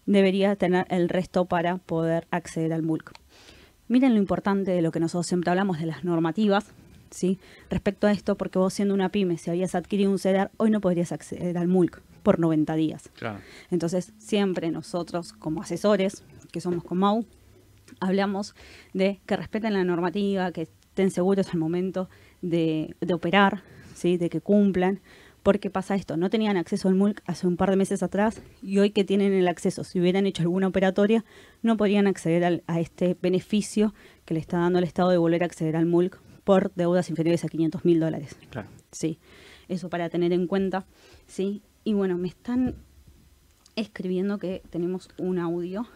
debería 0.06 0.56
tener 0.56 0.86
el 0.90 1.10
resto 1.10 1.46
para 1.46 1.78
poder 1.78 2.28
acceder 2.30 2.74
al 2.74 2.84
MULC. 2.84 3.12
Miren 3.88 4.14
lo 4.14 4.20
importante 4.20 4.72
de 4.72 4.82
lo 4.82 4.92
que 4.92 5.00
nosotros 5.00 5.28
siempre 5.28 5.50
hablamos 5.52 5.80
de 5.80 5.86
las 5.86 6.04
normativas, 6.04 6.66
¿sí? 7.10 7.40
Respecto 7.70 8.08
a 8.08 8.12
esto, 8.12 8.36
porque 8.36 8.60
vos 8.60 8.74
siendo 8.74 8.94
una 8.94 9.10
pyme, 9.10 9.38
si 9.38 9.50
habías 9.50 9.76
adquirido 9.76 10.12
un 10.12 10.20
CEDAR, 10.20 10.52
hoy 10.58 10.72
no 10.72 10.82
podrías 10.82 11.12
acceder 11.12 11.58
al 11.58 11.68
MULC 11.68 12.02
por 12.24 12.40
90 12.40 12.76
días. 12.76 13.10
Entonces, 13.72 14.14
siempre 14.18 14.72
nosotros 14.72 15.34
como 15.34 15.62
asesores, 15.62 16.24
que 16.52 16.62
somos 16.62 16.84
con 16.84 16.98
Mau, 16.98 17.26
hablamos 18.00 18.56
de 18.94 19.20
que 19.26 19.38
respeten 19.38 19.74
la 19.74 19.84
normativa, 19.84 20.52
que 20.52 20.64
estén 20.64 21.12
seguros 21.12 21.54
al 21.54 21.60
momento 21.60 22.10
de, 22.44 22.96
operar, 23.12 23.64
¿sí? 23.96 24.18
de 24.18 24.30
que 24.30 24.40
cumplan, 24.40 25.00
porque 25.42 25.72
pasa 25.72 25.96
esto, 25.96 26.16
no 26.16 26.30
tenían 26.30 26.56
acceso 26.56 26.88
al 26.88 26.96
MULC 26.96 27.22
hace 27.26 27.48
un 27.48 27.58
par 27.58 27.72
de 27.72 27.76
meses 27.76 28.04
atrás 28.04 28.42
y 28.62 28.78
hoy 28.78 28.92
que 28.92 29.04
tienen 29.04 29.34
el 29.34 29.48
acceso, 29.48 29.84
si 29.84 30.00
hubieran 30.00 30.28
hecho 30.28 30.44
alguna 30.44 30.68
operatoria, 30.68 31.26
no 31.64 31.76
podrían 31.76 32.06
acceder 32.08 32.64
a 32.66 32.80
este 32.80 33.18
beneficio 33.20 33.94
que 34.26 34.36
le 34.36 34.40
está 34.40 34.60
dando 34.60 34.78
el 34.78 34.86
Estado 34.86 35.10
de 35.10 35.18
volver 35.18 35.42
a 35.42 35.48
acceder 35.48 35.76
al 35.76 35.88
MULC 35.88 36.22
por 36.44 36.72
deudas 36.76 37.10
inferiores 37.10 37.44
a 37.44 37.48
500 37.48 37.84
mil 37.84 38.00
dólares. 38.00 38.38
Claro. 38.52 38.68
Sí, 38.92 39.18
eso 39.68 39.90
para 39.90 40.10
tener 40.10 40.32
en 40.32 40.46
cuenta. 40.46 40.86
Sí, 41.26 41.64
y 41.84 41.94
bueno, 41.94 42.18
me 42.18 42.28
están 42.28 42.76
escribiendo 43.76 44.38
que 44.38 44.62
tenemos 44.70 45.10
un 45.18 45.40
audio 45.40 45.88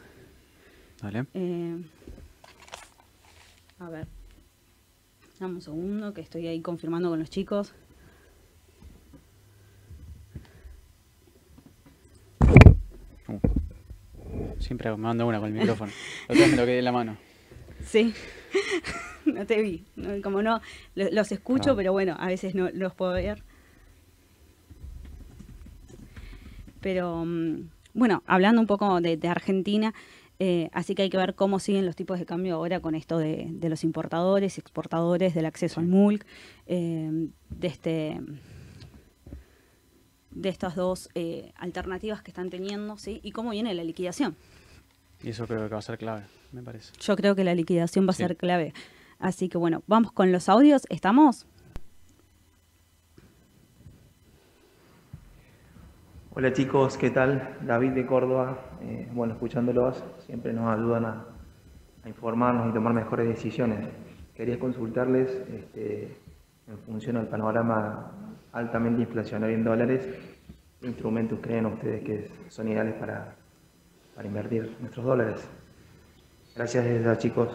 eh, 1.33 1.77
a 3.79 3.89
ver. 3.89 4.07
Dame 5.39 5.53
un 5.55 5.61
segundo 5.61 6.13
que 6.15 6.21
estoy 6.21 6.47
ahí 6.47 6.61
confirmando 6.61 7.09
con 7.09 7.19
los 7.19 7.29
chicos. 7.29 7.73
Uh. 13.27 13.39
Siempre 14.59 14.89
me 14.89 14.97
mando 14.97 15.27
una 15.27 15.39
con 15.39 15.49
el 15.49 15.53
micrófono. 15.53 15.91
Lo 16.27 16.35
me 16.35 16.55
lo 16.55 16.65
quedé 16.65 16.79
en 16.79 16.85
la 16.85 16.91
mano. 16.91 17.17
Sí. 17.85 18.15
no 19.25 19.45
te 19.45 19.61
vi. 19.61 19.85
Como 20.23 20.41
no, 20.41 20.59
los 20.95 21.31
escucho, 21.31 21.75
pero 21.75 21.91
bueno, 21.91 22.15
a 22.17 22.25
veces 22.25 22.55
no 22.55 22.71
los 22.71 22.95
puedo 22.95 23.13
ver. 23.13 23.43
Pero 26.81 27.23
mm, 27.23 27.69
bueno, 27.93 28.23
hablando 28.25 28.59
un 28.59 28.67
poco 28.67 28.99
de 29.01 29.27
Argentina, 29.27 29.93
eh, 30.39 30.69
así 30.71 30.93
que 30.93 31.03
hay 31.03 31.09
que 31.09 31.17
ver 31.17 31.35
cómo 31.35 31.59
siguen 31.59 31.85
los 31.85 31.95
tipos 31.95 32.19
de 32.19 32.25
cambio 32.25 32.55
ahora 32.55 32.79
con 32.79 32.93
esto 32.95 33.17
de, 33.17 33.57
los 33.61 33.83
importadores 33.83 34.57
exportadores, 34.57 35.33
del 35.33 35.45
acceso 35.45 35.79
al 35.79 35.87
MULC, 35.87 36.25
eh, 36.67 37.29
de 37.49 37.67
este 37.67 38.21
de 40.31 40.49
estas 40.49 40.75
dos 40.75 41.09
eh, 41.15 41.51
alternativas 41.55 42.21
que 42.21 42.29
están 42.29 42.51
teniendo, 42.51 42.97
¿sí? 42.99 43.19
Y 43.23 43.31
cómo 43.31 43.49
viene 43.49 43.73
la 43.73 43.83
liquidación. 43.83 44.35
Y 45.23 45.29
eso 45.29 45.47
creo 45.47 45.63
que 45.63 45.73
va 45.73 45.79
a 45.79 45.81
ser 45.81 45.97
clave, 45.97 46.25
me 46.51 46.61
parece. 46.61 46.93
Yo 46.99 47.15
creo 47.15 47.35
que 47.35 47.43
la 47.43 47.55
liquidación 47.55 48.05
va 48.05 48.11
a 48.11 48.13
ser 48.13 48.37
clave. 48.37 48.73
Así 49.17 49.49
que 49.49 49.57
bueno, 49.57 49.81
vamos 49.87 50.11
con 50.11 50.31
los 50.31 50.47
audios. 50.47 50.83
¿Estamos? 50.89 51.47
Hola 56.37 56.53
chicos, 56.53 56.99
¿qué 56.99 57.09
tal? 57.09 57.57
David 57.65 57.93
de 57.93 58.05
Córdoba. 58.05 58.59
Eh, 58.83 59.09
bueno, 59.11 59.33
escuchándolos 59.33 60.03
siempre 60.19 60.53
nos 60.53 60.71
ayudan 60.71 61.05
a, 61.05 61.25
informarnos 62.05 62.69
y 62.69 62.73
tomar 62.75 62.93
mejores 62.93 63.27
decisiones. 63.27 63.79
Quería 64.35 64.59
consultarles 64.59 65.31
este, 65.31 66.15
en 66.67 66.77
función 66.85 67.15
del 67.15 67.25
panorama 67.25 68.11
altamente 68.51 69.01
inflacionario 69.01 69.55
en 69.55 69.63
dólares, 69.63 70.07
¿qué 70.79 70.85
instrumentos 70.85 71.39
creen 71.41 71.65
ustedes 71.65 72.03
que 72.03 72.29
son 72.49 72.67
ideales 72.67 72.93
para, 72.99 73.33
para 74.15 74.27
invertir 74.27 74.77
nuestros 74.79 75.07
dólares? 75.07 75.49
Gracias 76.55 77.17
chicos. 77.17 77.49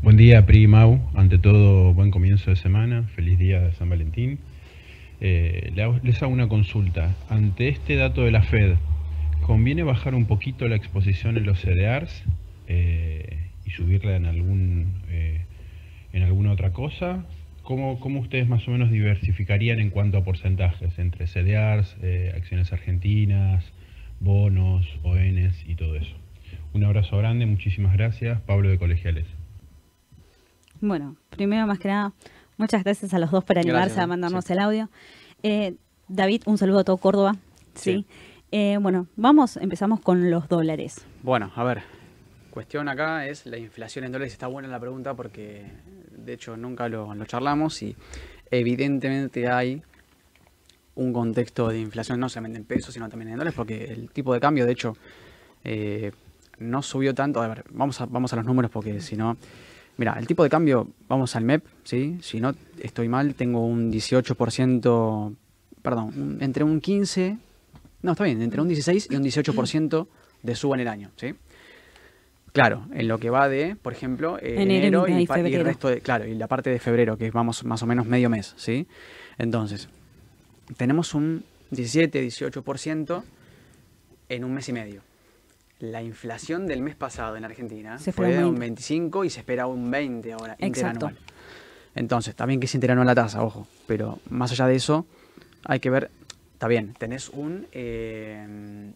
Buen 0.00 0.16
día, 0.16 0.46
Pri 0.46 0.68
Mau. 0.68 1.10
Ante 1.14 1.38
todo, 1.38 1.92
buen 1.92 2.12
comienzo 2.12 2.50
de 2.50 2.56
semana. 2.56 3.02
Feliz 3.16 3.36
día 3.36 3.60
de 3.60 3.72
San 3.72 3.90
Valentín. 3.90 4.38
Eh, 5.20 5.72
les 6.04 6.22
hago 6.22 6.32
una 6.32 6.46
consulta. 6.46 7.16
Ante 7.28 7.66
este 7.66 7.96
dato 7.96 8.22
de 8.22 8.30
la 8.30 8.42
Fed, 8.42 8.76
¿conviene 9.42 9.82
bajar 9.82 10.14
un 10.14 10.26
poquito 10.26 10.68
la 10.68 10.76
exposición 10.76 11.36
en 11.36 11.46
los 11.46 11.58
CDRs 11.58 12.22
eh, 12.68 13.48
y 13.66 13.70
subirla 13.70 14.14
en, 14.14 14.26
algún, 14.26 15.02
eh, 15.10 15.40
en 16.12 16.22
alguna 16.22 16.52
otra 16.52 16.70
cosa? 16.70 17.24
¿Cómo, 17.64 17.98
¿Cómo, 17.98 18.20
ustedes 18.20 18.48
más 18.48 18.68
o 18.68 18.70
menos 18.70 18.92
diversificarían 18.92 19.80
en 19.80 19.90
cuanto 19.90 20.16
a 20.16 20.22
porcentajes 20.22 20.96
entre 21.00 21.26
CDRs, 21.26 21.96
acciones 22.36 22.72
argentinas, 22.72 23.64
bonos, 24.20 24.86
ONs 25.02 25.64
y 25.66 25.74
todo 25.74 25.96
eso? 25.96 26.14
Un 26.72 26.84
abrazo 26.84 27.18
grande, 27.18 27.46
muchísimas 27.46 27.94
gracias. 27.94 28.40
Pablo 28.42 28.68
de 28.68 28.78
Colegiales. 28.78 29.37
Bueno, 30.80 31.16
primero 31.30 31.66
más 31.66 31.78
que 31.78 31.88
nada, 31.88 32.12
muchas 32.56 32.84
gracias 32.84 33.12
a 33.12 33.18
los 33.18 33.30
dos 33.30 33.44
por 33.44 33.58
animarse 33.58 34.00
a 34.00 34.06
mandarnos 34.06 34.48
el 34.50 34.58
audio. 34.60 34.88
Eh, 35.42 35.74
David, 36.08 36.42
un 36.46 36.56
saludo 36.56 36.80
a 36.80 36.84
todo 36.84 36.96
Córdoba. 36.98 37.36
Sí. 37.74 38.06
Eh, 38.50 38.78
bueno, 38.80 39.06
vamos, 39.16 39.56
empezamos 39.56 40.00
con 40.00 40.30
los 40.30 40.48
dólares. 40.48 41.04
Bueno, 41.22 41.50
a 41.54 41.64
ver, 41.64 41.82
cuestión 42.50 42.88
acá 42.88 43.26
es 43.26 43.44
la 43.46 43.58
inflación 43.58 44.04
en 44.04 44.12
dólares. 44.12 44.32
Está 44.32 44.46
buena 44.46 44.68
la 44.68 44.80
pregunta 44.80 45.14
porque 45.14 45.66
de 46.10 46.32
hecho 46.32 46.56
nunca 46.56 46.88
lo, 46.88 47.12
charlamos 47.24 47.82
y 47.82 47.96
evidentemente 48.50 49.48
hay 49.48 49.82
un 50.94 51.12
contexto 51.12 51.68
de 51.68 51.80
inflación 51.80 52.20
no 52.20 52.28
solamente 52.28 52.58
en 52.58 52.64
pesos, 52.64 52.94
sino 52.94 53.08
también 53.08 53.30
en 53.30 53.38
dólares, 53.38 53.54
porque 53.56 53.84
el 53.84 54.10
tipo 54.10 54.32
de 54.32 54.40
cambio, 54.40 54.64
de 54.64 54.72
hecho, 54.72 54.96
eh, 55.64 56.12
no 56.58 56.82
subió 56.82 57.14
tanto. 57.14 57.42
A 57.42 57.48
ver, 57.48 57.64
vamos 57.70 58.00
a, 58.00 58.06
vamos 58.06 58.32
a 58.32 58.36
los 58.36 58.44
números 58.44 58.70
porque 58.70 59.00
si 59.00 59.16
no, 59.16 59.36
Mira, 59.98 60.14
el 60.16 60.28
tipo 60.28 60.44
de 60.44 60.48
cambio, 60.48 60.88
vamos 61.08 61.34
al 61.34 61.42
MEP, 61.42 61.64
¿sí? 61.82 62.18
Si 62.22 62.40
no 62.40 62.54
estoy 62.80 63.08
mal, 63.08 63.34
tengo 63.34 63.66
un 63.66 63.92
18%, 63.92 65.34
perdón, 65.82 66.38
entre 66.40 66.62
un 66.62 66.80
15, 66.80 67.36
no, 68.02 68.12
está 68.12 68.22
bien, 68.22 68.40
entre 68.40 68.60
un 68.60 68.68
16 68.68 69.08
y 69.10 69.16
un 69.16 69.24
18% 69.24 70.06
de 70.44 70.54
suba 70.54 70.76
en 70.76 70.80
el 70.82 70.88
año, 70.88 71.10
¿sí? 71.16 71.34
Claro, 72.52 72.86
en 72.92 73.08
lo 73.08 73.18
que 73.18 73.28
va 73.28 73.48
de, 73.48 73.74
por 73.74 73.92
ejemplo, 73.92 74.38
eh, 74.38 74.62
enero, 74.62 75.08
y, 75.08 75.26
el 75.28 75.64
resto 75.64 75.88
de, 75.88 76.00
claro, 76.00 76.26
y 76.26 76.34
la 76.34 76.46
parte 76.46 76.70
de 76.70 76.78
febrero, 76.78 77.18
que 77.18 77.32
vamos 77.32 77.64
más 77.64 77.82
o 77.82 77.86
menos 77.86 78.06
medio 78.06 78.30
mes, 78.30 78.54
¿sí? 78.56 78.86
Entonces, 79.36 79.88
tenemos 80.76 81.12
un 81.12 81.42
17, 81.72 82.24
18% 82.24 83.22
en 84.28 84.44
un 84.44 84.54
mes 84.54 84.68
y 84.68 84.72
medio 84.72 85.07
la 85.80 86.02
inflación 86.02 86.66
del 86.66 86.82
mes 86.82 86.96
pasado 86.96 87.36
en 87.36 87.44
Argentina 87.44 87.98
fue 87.98 88.34
de 88.34 88.44
un 88.44 88.58
25 88.58 89.24
y 89.24 89.30
se 89.30 89.40
espera 89.40 89.66
un 89.66 89.90
20 89.90 90.32
ahora, 90.32 90.56
interanual. 90.58 91.16
Entonces, 91.94 92.34
también 92.34 92.60
que 92.60 92.66
es 92.66 92.74
interanual 92.74 93.06
la 93.06 93.14
tasa, 93.14 93.42
ojo, 93.42 93.66
pero 93.86 94.18
más 94.30 94.52
allá 94.52 94.66
de 94.66 94.76
eso, 94.76 95.06
hay 95.64 95.80
que 95.80 95.90
ver, 95.90 96.10
está 96.52 96.68
bien, 96.68 96.94
tenés 96.98 97.28
un... 97.28 97.66
Eh, 97.72 98.92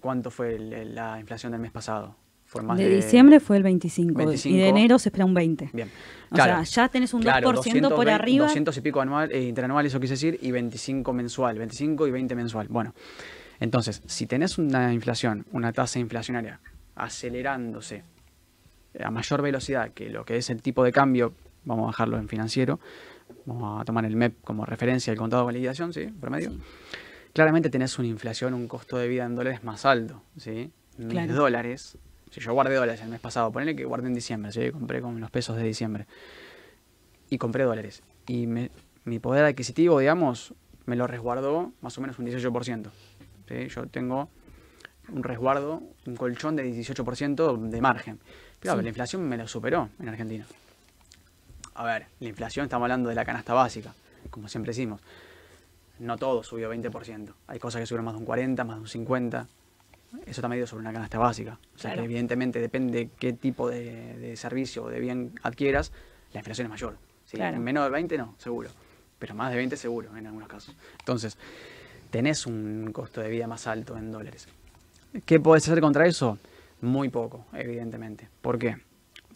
¿Cuánto 0.00 0.30
fue 0.30 0.58
la 0.58 1.20
inflación 1.20 1.52
del 1.52 1.60
mes 1.60 1.70
pasado? 1.70 2.16
Fue 2.46 2.62
más 2.62 2.76
de, 2.76 2.88
diciembre 2.88 3.40
fue 3.40 3.56
el 3.56 3.62
25, 3.62 4.22
y 4.44 4.58
de 4.58 4.68
enero 4.68 4.98
se 4.98 5.08
espera 5.08 5.24
un 5.24 5.32
20. 5.32 5.70
Bien. 5.72 5.90
O 6.30 6.36
sea, 6.36 6.62
ya 6.62 6.88
tenés 6.88 7.14
un 7.14 7.22
2% 7.22 7.94
por 7.94 8.10
arriba. 8.10 8.46
200 8.46 8.76
y 8.76 8.80
pico 8.82 9.00
anual, 9.00 9.32
eh, 9.32 9.48
interanual, 9.48 9.86
eso 9.86 9.98
quise 9.98 10.14
decir, 10.14 10.38
y 10.42 10.50
25 10.50 11.12
mensual, 11.12 11.58
25 11.58 12.06
y 12.06 12.10
20 12.10 12.34
mensual. 12.34 12.68
Bueno, 12.68 12.94
entonces, 13.62 14.02
si 14.06 14.26
tenés 14.26 14.58
una 14.58 14.92
inflación, 14.92 15.46
una 15.52 15.72
tasa 15.72 16.00
inflacionaria 16.00 16.58
acelerándose 16.96 18.02
a 18.98 19.08
mayor 19.12 19.40
velocidad 19.40 19.92
que 19.92 20.10
lo 20.10 20.24
que 20.24 20.36
es 20.36 20.50
el 20.50 20.60
tipo 20.62 20.82
de 20.82 20.90
cambio, 20.90 21.32
vamos 21.64 21.84
a 21.84 21.86
bajarlo 21.86 22.18
en 22.18 22.28
financiero, 22.28 22.80
vamos 23.46 23.80
a 23.80 23.84
tomar 23.84 24.04
el 24.04 24.16
MEP 24.16 24.42
como 24.42 24.66
referencia, 24.66 25.12
el 25.12 25.16
contado 25.16 25.42
de 25.42 25.46
validación, 25.46 25.92
¿sí? 25.92 26.06
Promedio. 26.06 26.50
Claramente 27.32 27.70
tenés 27.70 27.96
una 28.00 28.08
inflación, 28.08 28.52
un 28.52 28.66
costo 28.66 28.98
de 28.98 29.06
vida 29.06 29.26
en 29.26 29.36
dólares 29.36 29.62
más 29.62 29.86
alto, 29.86 30.24
¿sí? 30.36 30.72
Mis 30.98 31.32
dólares, 31.32 31.96
si 32.32 32.40
yo 32.40 32.52
guardé 32.54 32.74
dólares 32.74 33.00
el 33.02 33.10
mes 33.10 33.20
pasado, 33.20 33.52
ponele 33.52 33.76
que 33.76 33.84
guardé 33.84 34.08
en 34.08 34.14
diciembre, 34.14 34.50
¿sí? 34.50 34.72
Compré 34.72 35.00
con 35.00 35.20
los 35.20 35.30
pesos 35.30 35.56
de 35.56 35.62
diciembre 35.62 36.08
y 37.30 37.38
compré 37.38 37.62
dólares. 37.62 38.02
Y 38.26 38.48
mi 38.48 39.18
poder 39.20 39.44
adquisitivo, 39.44 40.00
digamos, 40.00 40.52
me 40.86 40.96
lo 40.96 41.06
resguardó 41.06 41.72
más 41.80 41.96
o 41.98 42.00
menos 42.00 42.18
un 42.18 42.26
18%. 42.26 42.90
Yo 43.68 43.86
tengo 43.86 44.28
un 45.08 45.22
resguardo, 45.22 45.82
un 46.06 46.16
colchón 46.16 46.56
de 46.56 46.64
18% 46.64 47.58
de 47.68 47.80
margen. 47.80 48.20
Pero 48.60 48.80
la 48.80 48.88
inflación 48.88 49.28
me 49.28 49.36
lo 49.36 49.48
superó 49.48 49.88
en 49.98 50.08
Argentina. 50.08 50.46
A 51.74 51.84
ver, 51.84 52.06
la 52.20 52.28
inflación 52.28 52.64
estamos 52.64 52.84
hablando 52.84 53.08
de 53.08 53.14
la 53.14 53.24
canasta 53.24 53.54
básica, 53.54 53.94
como 54.30 54.48
siempre 54.48 54.70
decimos. 54.70 55.00
No 55.98 56.16
todo 56.16 56.42
subió 56.42 56.72
20%. 56.72 57.32
Hay 57.46 57.58
cosas 57.58 57.80
que 57.80 57.86
subieron 57.86 58.04
más 58.04 58.14
de 58.14 58.20
un 58.20 58.26
40, 58.26 58.64
más 58.64 58.76
de 58.76 58.82
un 58.82 58.88
50. 58.88 59.46
Eso 60.22 60.30
está 60.30 60.48
medido 60.48 60.66
sobre 60.66 60.82
una 60.82 60.92
canasta 60.92 61.18
básica. 61.18 61.58
O 61.74 61.78
sea 61.78 61.94
que 61.94 62.04
evidentemente 62.04 62.60
depende 62.60 63.08
qué 63.18 63.32
tipo 63.32 63.68
de, 63.68 64.34
servicio 64.36 64.84
o 64.84 64.90
de 64.90 65.00
bien 65.00 65.32
adquieras, 65.42 65.92
la 66.32 66.40
inflación 66.40 66.66
es 66.66 66.70
mayor. 66.70 66.96
Menos 67.58 67.84
de 67.84 67.90
20 67.90 68.18
no, 68.18 68.34
seguro. 68.38 68.70
Pero 69.18 69.34
más 69.34 69.50
de 69.50 69.56
20 69.56 69.76
seguro 69.76 70.14
en 70.16 70.26
algunos 70.26 70.48
casos. 70.48 70.74
Entonces, 70.98 71.38
tenés 72.12 72.46
un 72.46 72.90
costo 72.92 73.22
de 73.22 73.30
vida 73.30 73.46
más 73.46 73.66
alto 73.66 73.96
en 73.96 74.12
dólares. 74.12 74.46
¿Qué 75.24 75.40
podés 75.40 75.66
hacer 75.66 75.80
contra 75.80 76.06
eso? 76.06 76.38
Muy 76.82 77.08
poco, 77.08 77.46
evidentemente. 77.54 78.28
¿Por 78.42 78.58
qué? 78.58 78.76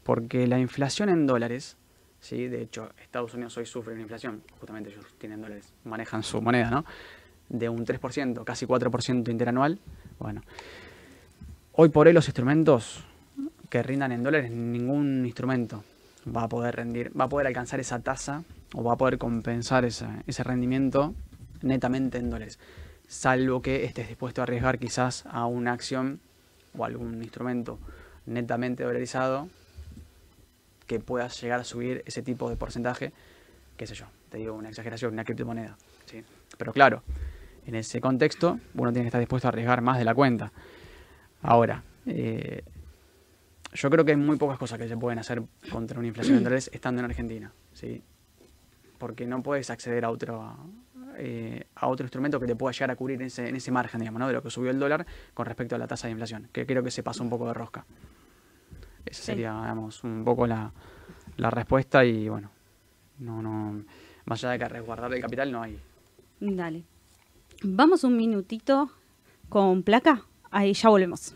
Porque 0.02 0.46
la 0.46 0.58
inflación 0.58 1.08
en 1.08 1.26
dólares, 1.26 1.76
¿sí? 2.20 2.48
de 2.48 2.60
hecho 2.60 2.90
Estados 3.02 3.32
Unidos 3.32 3.56
hoy 3.56 3.64
sufre 3.64 3.94
una 3.94 4.02
inflación, 4.02 4.42
justamente 4.60 4.90
ellos 4.90 5.06
tienen 5.18 5.40
dólares, 5.40 5.72
manejan 5.84 6.22
su 6.22 6.42
moneda, 6.42 6.70
¿no? 6.70 6.84
De 7.48 7.68
un 7.70 7.86
3%, 7.86 8.44
casi 8.44 8.66
4% 8.66 9.30
interanual. 9.30 9.78
Bueno, 10.18 10.42
hoy 11.72 11.88
por 11.88 12.08
hoy 12.08 12.12
los 12.12 12.28
instrumentos 12.28 13.02
que 13.70 13.82
rindan 13.82 14.12
en 14.12 14.22
dólares, 14.22 14.50
ningún 14.50 15.24
instrumento 15.24 15.82
va 16.28 16.42
a 16.42 16.48
poder 16.48 16.76
rendir, 16.76 17.10
va 17.18 17.24
a 17.24 17.28
poder 17.28 17.46
alcanzar 17.46 17.80
esa 17.80 18.00
tasa 18.00 18.44
o 18.74 18.84
va 18.84 18.92
a 18.92 18.96
poder 18.96 19.16
compensar 19.16 19.86
ese 19.86 20.42
rendimiento 20.44 21.14
netamente 21.62 22.18
en 22.18 22.30
dólares, 22.30 22.58
salvo 23.08 23.62
que 23.62 23.84
estés 23.84 24.08
dispuesto 24.08 24.40
a 24.40 24.44
arriesgar 24.44 24.78
quizás 24.78 25.24
a 25.26 25.46
una 25.46 25.72
acción 25.72 26.20
o 26.76 26.84
algún 26.84 27.22
instrumento 27.22 27.78
netamente 28.26 28.84
dolarizado 28.84 29.48
que 30.86 31.00
puedas 31.00 31.40
llegar 31.40 31.60
a 31.60 31.64
subir 31.64 32.02
ese 32.06 32.22
tipo 32.22 32.48
de 32.48 32.56
porcentaje, 32.56 33.12
qué 33.76 33.86
sé 33.86 33.94
yo, 33.94 34.06
te 34.30 34.38
digo 34.38 34.54
una 34.54 34.68
exageración, 34.68 35.12
una 35.12 35.24
criptomoneda. 35.24 35.76
¿sí? 36.06 36.22
Pero 36.58 36.72
claro, 36.72 37.02
en 37.66 37.74
ese 37.74 38.00
contexto 38.00 38.60
uno 38.74 38.92
tiene 38.92 39.04
que 39.04 39.08
estar 39.08 39.20
dispuesto 39.20 39.48
a 39.48 39.50
arriesgar 39.50 39.80
más 39.80 39.98
de 39.98 40.04
la 40.04 40.14
cuenta. 40.14 40.52
Ahora, 41.42 41.82
eh, 42.06 42.62
yo 43.72 43.90
creo 43.90 44.04
que 44.04 44.12
hay 44.12 44.16
muy 44.16 44.36
pocas 44.36 44.58
cosas 44.58 44.78
que 44.78 44.88
se 44.88 44.96
pueden 44.96 45.18
hacer 45.18 45.42
contra 45.70 45.98
una 45.98 46.08
inflación 46.08 46.38
en 46.38 46.44
dólares 46.44 46.70
estando 46.72 47.00
en 47.00 47.06
Argentina, 47.06 47.52
¿sí? 47.72 48.02
porque 48.98 49.26
no 49.26 49.42
puedes 49.42 49.70
acceder 49.70 50.04
a 50.04 50.10
otro, 50.10 50.56
eh, 51.18 51.66
a 51.74 51.88
otro 51.88 52.04
instrumento 52.04 52.38
que 52.38 52.46
te 52.46 52.56
pueda 52.56 52.72
llegar 52.72 52.90
a 52.90 52.96
cubrir 52.96 53.20
en 53.20 53.26
ese, 53.26 53.48
en 53.48 53.56
ese 53.56 53.70
margen, 53.70 54.00
digamos, 54.00 54.20
¿no? 54.20 54.26
de 54.26 54.34
lo 54.34 54.42
que 54.42 54.50
subió 54.50 54.70
el 54.70 54.78
dólar 54.78 55.06
con 55.34 55.46
respecto 55.46 55.74
a 55.74 55.78
la 55.78 55.86
tasa 55.86 56.06
de 56.06 56.12
inflación, 56.12 56.48
que 56.52 56.66
creo 56.66 56.82
que 56.82 56.90
se 56.90 57.02
pasó 57.02 57.22
un 57.22 57.30
poco 57.30 57.46
de 57.46 57.54
rosca. 57.54 57.84
Esa 59.04 59.22
sería, 59.22 59.52
digamos, 59.52 60.02
un 60.04 60.24
poco 60.24 60.46
la, 60.46 60.72
la 61.36 61.50
respuesta 61.50 62.04
y 62.04 62.28
bueno, 62.28 62.50
no, 63.18 63.40
no, 63.40 63.84
más 64.24 64.42
allá 64.42 64.52
de 64.52 64.58
que 64.58 64.68
resguardar 64.68 65.12
el 65.14 65.20
capital 65.20 65.52
no 65.52 65.62
hay. 65.62 65.78
Dale. 66.40 66.84
Vamos 67.62 68.04
un 68.04 68.16
minutito 68.16 68.90
con 69.48 69.82
placa, 69.82 70.22
ahí 70.50 70.74
ya 70.74 70.88
volvemos. 70.88 71.34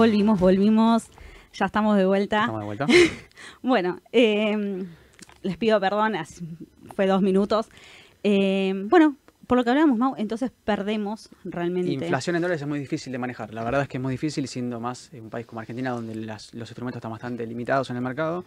Volvimos, 0.00 0.40
volvimos. 0.40 1.08
Ya 1.52 1.66
estamos 1.66 1.94
de 1.98 2.06
vuelta. 2.06 2.40
Estamos 2.40 2.60
de 2.60 2.64
vuelta. 2.64 2.86
bueno, 3.62 4.00
eh, 4.12 4.86
les 5.42 5.56
pido 5.58 5.78
perdón, 5.78 6.14
fue 6.96 7.06
dos 7.06 7.20
minutos. 7.20 7.68
Eh, 8.24 8.72
bueno, 8.88 9.16
por 9.46 9.58
lo 9.58 9.64
que 9.64 9.68
hablamos, 9.68 9.98
Mau, 9.98 10.14
entonces 10.16 10.52
perdemos 10.64 11.28
realmente. 11.44 11.92
Inflación 11.92 12.36
en 12.36 12.40
dólares 12.40 12.62
es 12.62 12.66
muy 12.66 12.78
difícil 12.78 13.12
de 13.12 13.18
manejar. 13.18 13.52
La 13.52 13.62
verdad 13.62 13.82
es 13.82 13.88
que 13.88 13.98
es 13.98 14.02
muy 14.02 14.12
difícil, 14.12 14.48
siendo 14.48 14.80
más 14.80 15.10
un 15.12 15.28
país 15.28 15.44
como 15.44 15.60
Argentina, 15.60 15.90
donde 15.90 16.14
los 16.14 16.50
instrumentos 16.54 16.96
están 16.96 17.10
bastante 17.10 17.46
limitados 17.46 17.90
en 17.90 17.96
el 17.96 18.02
mercado. 18.02 18.46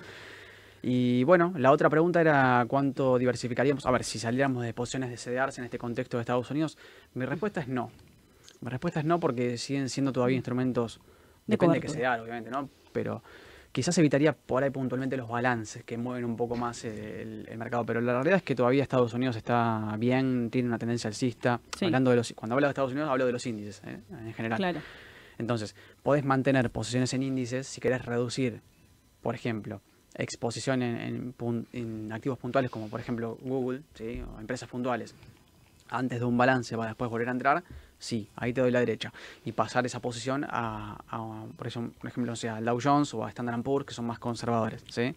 Y 0.81 1.23
bueno, 1.23 1.53
la 1.55 1.71
otra 1.71 1.87
pregunta 1.87 2.19
era 2.19 2.65
cuánto 2.67 3.19
diversificaríamos. 3.19 3.85
A 3.85 3.91
ver, 3.91 4.03
si 4.03 4.17
saliéramos 4.17 4.63
de 4.63 4.73
posiciones 4.73 5.11
de 5.11 5.17
CDRs 5.17 5.59
en 5.59 5.65
este 5.65 5.77
contexto 5.77 6.17
de 6.17 6.21
Estados 6.21 6.49
Unidos, 6.49 6.79
mi 7.13 7.25
respuesta 7.25 7.61
es 7.61 7.67
no. 7.67 7.91
Mi 8.61 8.71
respuesta 8.71 9.01
es 9.01 9.05
no 9.05 9.19
porque 9.19 9.59
siguen 9.59 9.89
siendo 9.89 10.11
todavía 10.11 10.37
instrumentos, 10.37 10.99
depende 11.45 11.75
de 11.75 11.81
que 11.81 11.89
sea, 11.89 12.21
obviamente, 12.21 12.49
¿no? 12.49 12.69
Pero 12.91 13.23
quizás 13.71 13.97
evitaría 13.97 14.33
por 14.33 14.63
ahí 14.63 14.69
puntualmente 14.69 15.17
los 15.17 15.27
balances 15.27 15.83
que 15.83 15.97
mueven 15.97 16.25
un 16.25 16.37
poco 16.37 16.55
más 16.55 16.85
el, 16.85 17.47
mercado. 17.57 17.85
Pero 17.85 18.01
la 18.01 18.13
realidad 18.13 18.37
es 18.37 18.43
que 18.43 18.55
todavía 18.55 18.83
Estados 18.83 19.13
Unidos 19.13 19.35
está 19.35 19.95
bien, 19.97 20.49
tiene 20.51 20.67
una 20.67 20.77
tendencia 20.77 21.07
alcista. 21.07 21.59
Hablando 21.81 22.11
de 22.11 22.17
los, 22.17 22.33
cuando 22.33 22.53
hablo 22.53 22.67
de 22.67 22.71
Estados 22.71 22.91
Unidos 22.91 23.09
hablo 23.09 23.25
de 23.25 23.31
los 23.31 23.45
índices 23.45 23.81
¿eh? 23.85 23.99
en 24.11 24.33
general. 24.33 24.57
Claro. 24.57 24.79
Entonces, 25.39 25.75
podés 26.03 26.23
mantener 26.23 26.69
posiciones 26.69 27.13
en 27.13 27.23
índices 27.23 27.67
si 27.67 27.81
querés 27.81 28.05
reducir, 28.05 28.61
por 29.21 29.33
ejemplo, 29.33 29.81
exposición 30.15 30.83
en, 30.83 32.11
activos 32.11 32.37
puntuales 32.37 32.69
como 32.69 32.87
por 32.87 32.99
ejemplo 32.99 33.37
Google 33.41 33.81
¿sí? 33.95 34.21
o 34.21 34.39
empresas 34.39 34.69
puntuales 34.69 35.15
antes 35.89 36.19
de 36.19 36.25
un 36.25 36.37
balance 36.37 36.75
para 36.75 36.89
después 36.89 37.09
volver 37.09 37.29
a 37.29 37.31
entrar, 37.31 37.63
sí, 38.03 38.29
ahí 38.35 38.51
te 38.51 38.59
doy 38.59 38.69
la 38.69 38.79
derecha. 38.79 39.13
Y 39.45 39.53
pasar 39.53 39.85
esa 39.85 40.01
posición 40.01 40.45
a, 40.47 40.97
por, 41.57 41.67
ejemplo, 41.67 41.97
por 41.99 42.09
ejemplo, 42.09 42.35
sea, 42.35 42.59
Dow 42.59 42.79
Jones 42.83 43.13
o 43.13 43.23
a 43.25 43.29
Standard 43.29 43.61
Poor's, 43.63 43.85
que 43.85 43.93
son 43.93 44.05
más 44.05 44.19
conservadores. 44.19 44.83
¿sí? 44.89 45.15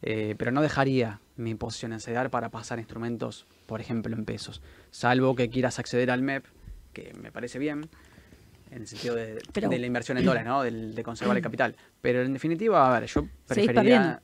Eh, 0.00 0.34
pero 0.38 0.50
no 0.50 0.62
dejaría 0.62 1.20
mi 1.36 1.54
posición 1.54 1.92
en 1.92 2.00
CEDAR 2.00 2.30
para 2.30 2.48
pasar 2.48 2.78
instrumentos, 2.78 3.46
por 3.66 3.82
ejemplo, 3.82 4.16
en 4.16 4.24
pesos. 4.24 4.62
Salvo 4.90 5.36
que 5.36 5.50
quieras 5.50 5.78
acceder 5.78 6.10
al 6.10 6.22
MEP, 6.22 6.46
que 6.94 7.12
me 7.20 7.30
parece 7.30 7.58
bien, 7.58 7.88
en 8.70 8.80
el 8.80 8.88
sentido 8.88 9.14
de, 9.14 9.38
la 9.54 9.86
inversión 9.86 10.16
en 10.16 10.24
dólares, 10.24 10.48
¿no? 10.48 10.62
de, 10.62 11.02
conservar 11.02 11.36
el 11.36 11.42
capital. 11.42 11.76
Pero 12.00 12.22
en 12.22 12.32
definitiva, 12.32 12.88
a 12.88 12.98
ver, 12.98 13.08
yo 13.08 13.26
preferiría... 13.46 14.22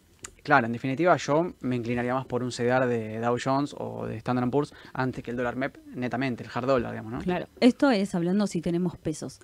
Claro, 0.48 0.64
en 0.64 0.72
definitiva 0.72 1.14
yo 1.18 1.52
me 1.60 1.76
inclinaría 1.76 2.14
más 2.14 2.24
por 2.24 2.42
un 2.42 2.50
CDR 2.50 2.86
de 2.86 3.20
Dow 3.20 3.36
Jones 3.38 3.74
o 3.76 4.06
de 4.06 4.16
Standard 4.16 4.48
Poor's 4.48 4.72
antes 4.94 5.22
que 5.22 5.30
el 5.30 5.36
dólar 5.36 5.56
MEP, 5.56 5.76
netamente, 5.94 6.42
el 6.42 6.48
hard 6.50 6.66
dollar, 6.66 6.90
digamos, 6.90 7.12
¿no? 7.12 7.18
Claro, 7.18 7.48
esto 7.60 7.90
es 7.90 8.14
hablando 8.14 8.46
si 8.46 8.62
tenemos 8.62 8.96
pesos. 8.96 9.40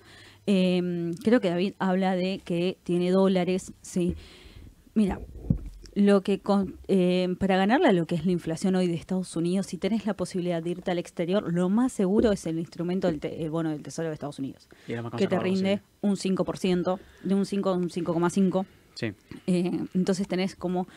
Em, 0.47 1.13
creo 1.23 1.39
que 1.41 1.51
David 1.51 1.73
habla 1.77 2.15
de 2.15 2.41
que 2.43 2.79
tiene 2.81 3.11
dólares, 3.11 3.71
sí. 3.83 4.15
Mira, 4.95 5.19
lo 5.93 6.21
que 6.21 6.41
em, 6.87 7.35
para 7.35 7.55
ganarle 7.55 7.89
a 7.89 7.93
lo 7.93 8.07
que 8.07 8.15
es 8.15 8.25
la 8.25 8.31
inflación 8.31 8.75
hoy 8.75 8.87
de 8.87 8.95
Estados 8.95 9.35
Unidos, 9.35 9.67
si 9.67 9.77
tenés 9.77 10.07
la 10.07 10.15
posibilidad 10.15 10.63
de 10.63 10.71
irte 10.71 10.89
al 10.89 10.97
exterior, 10.97 11.53
lo 11.53 11.69
más 11.69 11.93
seguro 11.93 12.31
es 12.31 12.47
el 12.47 12.57
instrumento 12.57 13.11
del 13.11 13.19
el 13.23 13.51
bono 13.51 13.69
del 13.69 13.83
Tesoro 13.83 14.07
de 14.07 14.15
Estados 14.15 14.39
Unidos, 14.39 14.67
que 14.87 15.27
te 15.27 15.37
rinde 15.37 15.83
un 16.01 16.15
5%, 16.15 16.99
de 17.21 17.35
un 17.35 17.45
5 17.45 17.69
a 17.69 17.73
un 17.73 17.89
5,5%. 17.91 18.65
Sí. 18.95 19.13
Eh, 19.47 19.85
entonces 19.93 20.27
tenés 20.27 20.55
como 20.55 20.87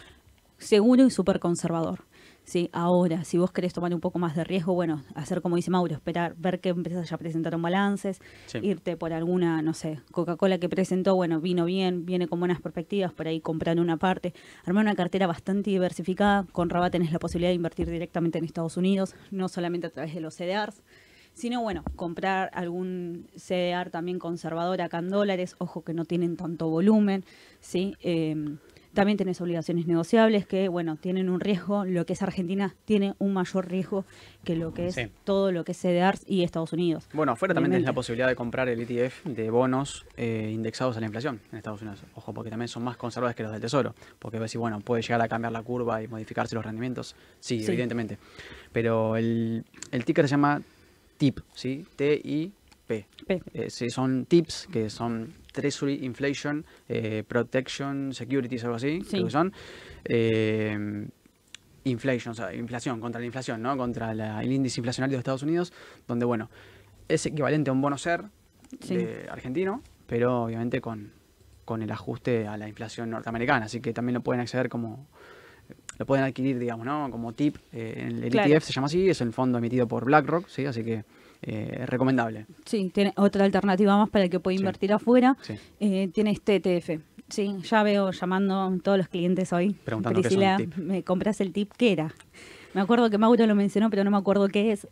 seguro 0.58 1.06
y 1.06 1.10
súper 1.10 1.38
conservador. 1.38 2.04
Sí, 2.48 2.70
ahora, 2.72 3.24
si 3.24 3.36
vos 3.36 3.52
querés 3.52 3.74
tomar 3.74 3.92
un 3.92 4.00
poco 4.00 4.18
más 4.18 4.34
de 4.34 4.42
riesgo, 4.42 4.72
bueno, 4.72 5.04
hacer 5.14 5.42
como 5.42 5.56
dice 5.56 5.70
Mauro, 5.70 5.94
esperar, 5.94 6.34
ver 6.38 6.60
que 6.60 6.70
empiezas 6.70 7.10
ya 7.10 7.18
presentaron 7.18 7.60
balances, 7.60 8.22
irte 8.62 8.96
por 8.96 9.12
alguna, 9.12 9.60
no 9.60 9.74
sé, 9.74 10.00
Coca-Cola 10.12 10.56
que 10.56 10.66
presentó, 10.66 11.14
bueno, 11.14 11.42
vino 11.42 11.66
bien, 11.66 12.06
viene 12.06 12.26
con 12.26 12.38
buenas 12.38 12.62
perspectivas, 12.62 13.12
por 13.12 13.28
ahí 13.28 13.42
comprar 13.42 13.78
una 13.78 13.98
parte, 13.98 14.32
armar 14.64 14.82
una 14.86 14.94
cartera 14.94 15.26
bastante 15.26 15.68
diversificada, 15.68 16.46
con 16.50 16.70
Rabat 16.70 16.90
tenés 16.90 17.12
la 17.12 17.18
posibilidad 17.18 17.50
de 17.50 17.56
invertir 17.56 17.90
directamente 17.90 18.38
en 18.38 18.46
Estados 18.46 18.78
Unidos, 18.78 19.14
no 19.30 19.50
solamente 19.50 19.88
a 19.88 19.90
través 19.90 20.14
de 20.14 20.22
los 20.22 20.34
CDRs, 20.34 20.82
sino 21.38 21.62
bueno, 21.62 21.84
comprar 21.94 22.50
algún 22.52 23.28
CDR 23.36 23.90
también 23.90 24.18
conservador 24.18 24.82
acá 24.82 24.98
en 24.98 25.08
dólares, 25.08 25.54
ojo 25.58 25.82
que 25.82 25.94
no 25.94 26.04
tienen 26.04 26.36
tanto 26.36 26.68
volumen, 26.68 27.24
¿sí? 27.60 27.94
Em, 28.02 28.58
también 28.92 29.16
tenés 29.16 29.40
obligaciones 29.40 29.86
negociables 29.86 30.46
que, 30.46 30.66
bueno, 30.68 30.96
tienen 30.96 31.28
un 31.28 31.38
riesgo. 31.38 31.84
Lo 31.84 32.04
que 32.06 32.14
es 32.14 32.22
Argentina 32.22 32.74
tiene 32.84 33.14
un 33.18 33.32
mayor 33.34 33.68
riesgo 33.68 34.04
que 34.42 34.56
lo 34.56 34.74
que 34.74 34.88
es 34.88 34.96
todo 35.22 35.52
lo 35.52 35.62
que 35.62 35.70
es 35.70 35.78
CDRs 35.78 36.24
y 36.26 36.42
Estados 36.42 36.72
Unidos. 36.72 37.06
Bueno, 37.12 37.32
afuera 37.32 37.54
también 37.54 37.70
tenés 37.70 37.86
la 37.86 37.92
posibilidad 37.92 38.26
de 38.26 38.34
comprar 38.34 38.68
el 38.68 38.80
ETF 38.80 39.24
de 39.26 39.50
bonos 39.50 40.06
eh, 40.16 40.50
indexados 40.52 40.96
a 40.96 41.00
la 41.00 41.06
inflación 41.06 41.40
en 41.52 41.58
Estados 41.58 41.82
Unidos. 41.82 42.02
Ojo, 42.16 42.34
porque 42.34 42.50
también 42.50 42.66
son 42.68 42.82
más 42.82 42.96
conservadores 42.96 43.36
que 43.36 43.44
los 43.44 43.52
del 43.52 43.60
Tesoro. 43.60 43.94
Porque 44.18 44.40
ves 44.40 44.50
si, 44.50 44.58
bueno, 44.58 44.80
puede 44.80 45.02
llegar 45.02 45.22
a 45.22 45.28
cambiar 45.28 45.52
la 45.52 45.62
curva 45.62 46.02
y 46.02 46.08
modificarse 46.08 46.56
los 46.56 46.64
rendimientos. 46.64 47.14
Sí, 47.38 47.64
evidentemente. 47.64 48.18
Pero 48.72 49.16
el, 49.16 49.64
el 49.92 50.04
ticker 50.04 50.26
se 50.26 50.32
llama 50.32 50.60
TIP, 51.18 51.40
¿sí? 51.52 51.84
T-I-P. 51.96 53.06
Eh, 53.28 53.70
son 53.90 54.24
TIPS, 54.24 54.68
que 54.72 54.88
son 54.88 55.34
Treasury 55.52 56.04
Inflation 56.04 56.64
eh, 56.88 57.24
Protection 57.26 58.14
Securities, 58.14 58.64
algo 58.64 58.76
así, 58.76 59.00
creo 59.08 59.24
que 59.24 59.30
son. 59.30 59.52
Eh, 60.04 61.06
inflation, 61.84 62.32
o 62.32 62.34
sea, 62.34 62.54
inflación, 62.54 63.00
contra 63.00 63.20
la 63.20 63.26
inflación, 63.26 63.62
¿no? 63.62 63.76
Contra 63.76 64.12
el 64.12 64.52
índice 64.52 64.80
inflacionario 64.80 65.16
de 65.16 65.20
Estados 65.20 65.42
Unidos, 65.42 65.72
donde, 66.06 66.24
bueno, 66.24 66.50
es 67.08 67.24
equivalente 67.26 67.70
a 67.70 67.72
un 67.72 67.80
bono 67.80 67.98
ser 67.98 68.24
argentino, 69.30 69.82
pero 70.06 70.44
obviamente 70.44 70.80
con, 70.80 71.12
con 71.64 71.82
el 71.82 71.90
ajuste 71.90 72.46
a 72.46 72.56
la 72.56 72.68
inflación 72.68 73.10
norteamericana, 73.10 73.66
así 73.66 73.80
que 73.80 73.92
también 73.92 74.14
lo 74.14 74.20
pueden 74.22 74.40
acceder 74.40 74.68
como 74.68 75.06
lo 75.98 76.06
pueden 76.06 76.24
adquirir, 76.24 76.58
digamos, 76.58 76.86
¿no? 76.86 77.10
Como 77.10 77.32
tip. 77.32 77.56
Eh, 77.72 78.04
el 78.06 78.34
ETF 78.34 78.64
se 78.64 78.72
llama 78.72 78.86
así, 78.86 79.08
es 79.08 79.20
el 79.20 79.32
fondo 79.32 79.58
emitido 79.58 79.88
por 79.88 80.04
BlackRock, 80.04 80.48
¿sí? 80.48 80.64
Así 80.64 80.84
que 80.84 81.04
eh, 81.42 81.78
es 81.80 81.88
recomendable. 81.88 82.46
Sí, 82.64 82.90
tiene 82.94 83.12
otra 83.16 83.44
alternativa 83.44 83.96
más 83.96 84.08
para 84.08 84.24
el 84.24 84.30
que 84.30 84.40
puede 84.40 84.56
invertir 84.56 84.92
afuera. 84.92 85.36
Eh, 85.80 86.08
tiene 86.12 86.30
este 86.30 86.56
ETF. 86.56 87.02
Sí, 87.28 87.56
ya 87.62 87.82
veo 87.82 88.10
llamando 88.10 88.62
a 88.62 88.78
todos 88.82 88.96
los 88.96 89.08
clientes 89.08 89.52
hoy. 89.52 89.74
Preguntando 89.84 90.20
Priscila, 90.20 90.58
¿me 90.76 91.02
compras 91.02 91.40
el 91.40 91.52
tip? 91.52 91.72
¿Qué 91.76 91.92
era? 91.92 92.14
Me 92.74 92.80
acuerdo 92.80 93.10
que 93.10 93.18
Mauro 93.18 93.46
lo 93.46 93.54
mencionó, 93.54 93.90
pero 93.90 94.04
no 94.04 94.10
me 94.10 94.16
acuerdo 94.16 94.48
qué 94.48 94.72
es. 94.72 94.86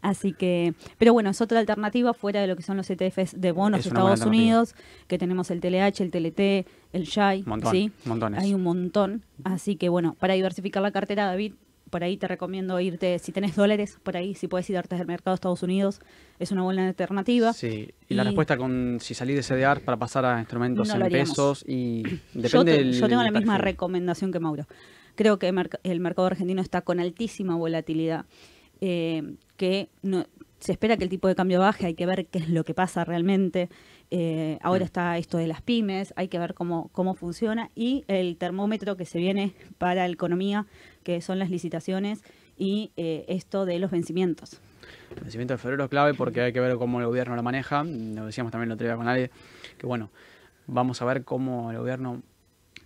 Así 0.00 0.32
que, 0.32 0.74
pero 0.98 1.12
bueno, 1.12 1.30
es 1.30 1.40
otra 1.40 1.58
alternativa 1.58 2.12
fuera 2.14 2.40
de 2.40 2.46
lo 2.46 2.56
que 2.56 2.62
son 2.62 2.76
los 2.76 2.88
ETFs 2.90 3.40
de 3.40 3.52
bonos 3.52 3.82
de 3.82 3.88
Estados 3.88 4.20
Unidos, 4.22 4.74
que 5.06 5.18
tenemos 5.18 5.50
el 5.50 5.60
TLH, 5.60 6.02
el 6.02 6.10
TLT, 6.10 6.68
el 6.92 7.04
SHAI, 7.04 7.44
¿sí? 7.70 7.92
Montones. 8.04 8.42
Hay 8.42 8.54
un 8.54 8.62
montón. 8.62 9.22
Así 9.44 9.76
que 9.76 9.88
bueno, 9.88 10.14
para 10.18 10.34
diversificar 10.34 10.82
la 10.82 10.92
cartera, 10.92 11.26
David, 11.26 11.54
por 11.92 12.02
ahí 12.02 12.16
te 12.16 12.26
recomiendo 12.26 12.80
irte, 12.80 13.18
si 13.18 13.32
tenés 13.32 13.54
dólares, 13.54 13.98
por 14.02 14.16
ahí, 14.16 14.34
si 14.34 14.48
puedes 14.48 14.68
irte 14.70 14.96
del 14.96 15.06
mercado 15.06 15.32
de 15.32 15.36
Estados 15.36 15.62
Unidos, 15.62 16.00
es 16.38 16.50
una 16.50 16.62
buena 16.62 16.88
alternativa. 16.88 17.52
Sí, 17.52 17.90
y, 18.08 18.14
la 18.14 18.24
respuesta 18.24 18.56
con 18.56 18.96
si 18.98 19.12
salís 19.12 19.36
de 19.36 19.42
CDR 19.42 19.80
para 19.80 19.98
pasar 19.98 20.24
a 20.24 20.38
instrumentos 20.38 20.88
en 20.88 21.08
pesos 21.08 21.64
y 21.68 22.02
depende 22.32 22.92
yo, 22.92 23.00
yo 23.00 23.08
tengo 23.08 23.22
la 23.22 23.30
misma 23.30 23.58
recomendación 23.58 24.32
que 24.32 24.40
Mauro. 24.40 24.66
Creo 25.14 25.38
que 25.38 25.48
el 25.82 26.00
mercado 26.00 26.26
argentino 26.26 26.62
está 26.62 26.82
con 26.82 27.00
altísima 27.00 27.56
volatilidad. 27.56 28.24
Eh, 28.80 29.36
que 29.56 29.90
no, 30.02 30.26
se 30.62 30.70
espera 30.70 30.96
que 30.96 31.02
el 31.02 31.10
tipo 31.10 31.26
de 31.26 31.34
cambio 31.34 31.58
baje, 31.58 31.86
hay 31.86 31.94
que 31.94 32.06
ver 32.06 32.26
qué 32.26 32.38
es 32.38 32.48
lo 32.48 32.62
que 32.62 32.72
pasa 32.72 33.04
realmente. 33.04 33.68
Eh, 34.12 34.58
ahora 34.62 34.84
mm. 34.84 34.86
está 34.86 35.18
esto 35.18 35.36
de 35.36 35.48
las 35.48 35.60
pymes, 35.60 36.14
hay 36.16 36.28
que 36.28 36.38
ver 36.38 36.54
cómo, 36.54 36.88
cómo 36.92 37.14
funciona 37.14 37.70
y 37.74 38.04
el 38.06 38.36
termómetro 38.36 38.96
que 38.96 39.04
se 39.04 39.18
viene 39.18 39.54
para 39.78 40.06
la 40.06 40.12
economía, 40.12 40.66
que 41.02 41.20
son 41.20 41.40
las 41.40 41.50
licitaciones 41.50 42.22
y 42.56 42.92
eh, 42.96 43.24
esto 43.26 43.66
de 43.66 43.80
los 43.80 43.90
vencimientos. 43.90 44.60
El 45.16 45.22
vencimiento 45.22 45.54
de 45.54 45.58
febrero 45.58 45.82
es 45.84 45.90
clave 45.90 46.14
porque 46.14 46.40
hay 46.42 46.52
que 46.52 46.60
ver 46.60 46.76
cómo 46.76 47.00
el 47.00 47.06
gobierno 47.06 47.34
lo 47.34 47.42
maneja. 47.42 47.82
Lo 47.82 48.26
decíamos 48.26 48.52
también 48.52 48.70
el 48.70 48.74
otro 48.74 48.86
día 48.86 48.94
con 48.94 49.06
nadie, 49.06 49.32
que 49.78 49.86
bueno, 49.86 50.10
vamos 50.68 51.02
a 51.02 51.04
ver 51.06 51.24
cómo 51.24 51.72
el 51.72 51.78
gobierno 51.78 52.22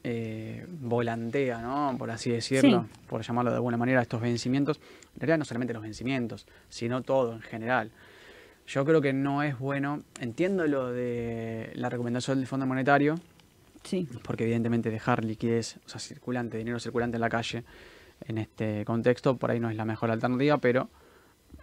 eh, 0.09 0.65
volantea, 0.69 1.61
¿no? 1.61 1.97
por 1.99 2.13
así 2.13 2.31
decirlo, 2.31 2.87
por 3.09 3.23
llamarlo 3.23 3.51
de 3.51 3.57
alguna 3.57 3.77
manera, 3.77 4.01
estos 4.01 4.21
vencimientos. 4.21 4.79
En 5.15 5.21
realidad 5.21 5.39
no 5.39 5.45
solamente 5.45 5.75
los 5.75 5.83
vencimientos, 5.83 6.47
sino 6.69 7.03
todo 7.03 7.33
en 7.33 7.41
general. 7.41 7.91
Yo 8.69 8.85
creo 8.85 9.01
que 9.01 9.13
no 9.13 9.43
es 9.43 9.59
bueno, 9.59 10.05
entiendo 10.21 10.65
lo 10.69 10.93
de 10.93 11.73
la 11.75 11.89
recomendación 11.89 12.39
del 12.39 12.47
Fondo 12.47 12.67
Monetario, 12.67 13.17
sí. 13.83 14.07
porque 14.23 14.45
evidentemente 14.45 14.93
dejar 14.93 15.25
liquidez, 15.25 15.81
o 15.87 15.89
sea, 15.89 15.99
circulante, 15.99 16.57
dinero 16.57 16.79
circulante 16.79 17.17
en 17.17 17.23
la 17.23 17.29
calle, 17.29 17.65
en 18.29 18.39
este 18.39 18.85
contexto, 18.85 19.37
por 19.37 19.51
ahí 19.51 19.59
no 19.59 19.71
es 19.71 19.77
la 19.77 19.85
mejor 19.85 20.13
alternativa, 20.13 20.59
pero 20.59 20.89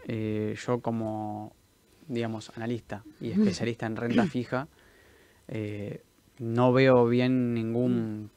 eh, 0.05 0.53
yo 0.67 0.81
como, 0.81 1.55
digamos, 2.09 2.51
analista 2.57 3.05
y 3.21 3.31
especialista 3.31 3.85
en 3.85 3.95
renta 3.95 4.25
fija, 4.27 4.67
eh, 5.47 6.03
no 6.39 6.73
veo 6.73 7.07
bien 7.07 7.53
ningún, 7.53 8.29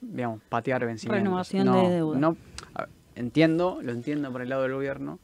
digamos, 0.00 0.40
patear 0.48 0.84
vencimientos. 0.84 1.22
Renovación 1.22 1.72
de 1.72 1.94
deuda. 1.94 2.18
No, 2.18 2.36
entiendo, 3.14 3.78
lo 3.82 3.92
entiendo 3.92 4.30
por 4.32 4.42
el 4.42 4.48
lado 4.48 4.62
del 4.62 4.74
gobierno 4.74 5.18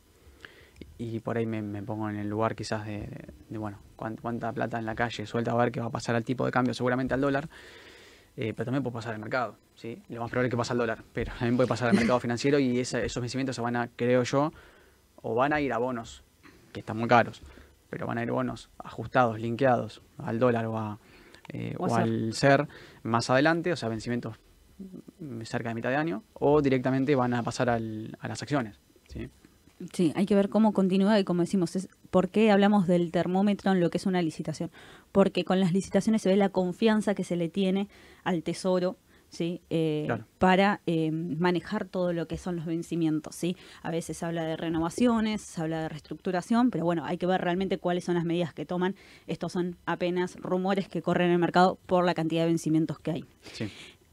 y 0.99 1.21
por 1.21 1.39
ahí 1.39 1.47
me, 1.47 1.83
pongo 1.83 2.11
en 2.11 2.17
el 2.17 2.29
lugar 2.29 2.55
quizás 2.55 2.85
de, 2.87 3.09
bueno, 3.51 3.79
cuánta, 3.97 4.53
plata 4.53 4.79
en 4.79 4.87
la 4.87 4.95
calle 4.95 5.27
suelta 5.27 5.53
a 5.53 5.57
ver 5.57 5.71
qué 5.71 5.81
va 5.81 5.87
a 5.87 5.91
pasar 5.91 6.17
al 6.17 6.25
tipo 6.25 6.45
de 6.45 6.51
cambio, 6.51 6.75
seguramente 6.75 7.15
al 7.15 7.21
dólar. 7.21 7.49
Eh, 8.37 8.53
pero 8.55 8.67
también 8.67 8.85
puede 8.85 8.95
pasar 8.95 9.15
al 9.15 9.19
mercado, 9.19 9.57
¿sí? 9.75 10.01
Lo 10.09 10.21
más 10.21 10.31
probable 10.31 10.47
es 10.47 10.51
que 10.53 10.57
pase 10.57 10.73
al 10.73 10.79
dólar, 10.79 11.03
pero 11.13 11.33
también 11.33 11.57
puede 11.57 11.69
pasar 11.69 11.89
al 11.89 11.97
mercado 11.97 12.21
financiero 12.21 12.61
y 12.61 12.79
esos 12.79 13.21
vencimientos 13.21 13.57
se 13.57 13.63
van 13.63 13.75
a, 13.75 13.89
creo 13.89 14.23
yo, 14.23 14.53
o 15.23 15.35
van 15.35 15.53
a 15.53 15.61
ir 15.61 15.73
a 15.73 15.79
bonos, 15.79 16.23
que 16.73 16.79
están 16.79 16.99
muy 16.99 17.09
caros, 17.09 17.43
pero 17.91 18.07
van 18.07 18.19
a 18.19 18.23
ir 18.23 18.31
bonos 18.31 18.71
ajustados, 18.79 19.41
linkeados 19.41 20.03
al 20.19 20.39
dólar 20.39 20.67
o, 20.67 20.79
a, 20.79 20.99
eh, 21.49 21.75
o, 21.79 21.95
al 21.95 22.35
ser 22.35 22.69
más 23.03 23.31
adelante, 23.31 23.73
o 23.73 23.77
sea, 23.77 23.89
vencimientos 23.89 24.37
cerca 25.43 25.71
de 25.71 25.75
mitad 25.75 25.91
de 25.91 25.97
año, 25.97 26.23
o 26.35 26.63
directamente 26.63 27.15
van 27.17 27.35
a 27.35 27.43
pasar 27.43 27.69
al, 27.69 28.17
a 28.21 28.29
las 28.29 28.43
acciones, 28.43 28.79
¿sí? 29.09 29.29
Sí, 29.93 30.13
hay 30.17 30.27
que 30.27 30.35
ver 30.35 30.49
cómo 30.49 30.73
continúa 30.73 31.21
y 31.21 31.25
como 31.25 31.43
decimos, 31.43 31.77
es 31.77 31.89
por 32.11 32.31
qué 32.31 32.51
hablamos 32.51 32.89
del 32.89 33.13
termómetro 33.13 33.71
en 33.71 33.81
lo 33.81 33.91
que 33.91 33.99
es 33.99 34.07
una 34.07 34.21
licitación. 34.23 34.73
Porque 35.13 35.45
con 35.45 35.61
las 35.61 35.73
licitaciones 35.73 36.23
se 36.23 36.29
ve 36.29 36.37
la 36.37 36.49
confianza 36.49 37.15
que 37.15 37.23
se 37.23 37.37
le 37.37 37.49
tiene 37.49 37.89
al 38.25 38.43
tesoro 38.43 38.97
¿sí? 39.29 39.61
Eh, 39.71 40.09
para 40.39 40.81
eh, 40.87 41.11
manejar 41.11 41.85
todo 41.87 42.13
lo 42.13 42.27
que 42.27 42.39
son 42.39 42.57
los 42.57 42.67
vencimientos. 42.67 43.35
¿sí? 43.35 43.57
A 43.83 43.91
veces 43.91 44.17
se 44.17 44.27
habla 44.27 44.45
de 44.45 44.57
renovaciones, 44.57 45.43
se 45.43 45.61
habla 45.61 45.83
de 45.83 45.89
reestructuración, 45.89 46.71
pero 46.71 46.85
bueno, 46.85 47.05
hay 47.05 47.19
que 47.19 47.27
ver 47.27 47.41
realmente 47.41 47.79
cuáles 47.79 48.05
son 48.05 48.15
las 48.15 48.25
medidas 48.25 48.53
que 48.55 48.67
toman. 48.67 48.95
Estos 49.27 49.53
son 49.53 49.77
apenas 49.87 50.37
rumores 50.37 50.89
que 50.89 51.03
corren 51.03 51.29
en 51.29 51.35
el 51.35 51.39
mercado 51.39 51.79
por 51.87 52.05
la 52.05 52.15
cantidad 52.15 52.43
de 52.43 52.49
vencimientos 52.49 52.99
que 52.99 53.11
hay. 53.11 53.25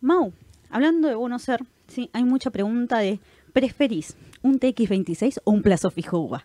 Mau, 0.02 0.34
hablando 0.70 1.08
de 1.08 1.16
bono 1.16 1.40
ser, 1.40 1.62
¿sí? 1.88 2.10
hay 2.14 2.24
mucha 2.24 2.52
pregunta 2.52 3.00
de 3.00 3.20
¿Preferís 3.56 4.18
un 4.42 4.60
TX26 4.60 5.40
o 5.46 5.52
un 5.52 5.62
plazo 5.62 5.90
fijo 5.90 6.20
UVA? 6.20 6.44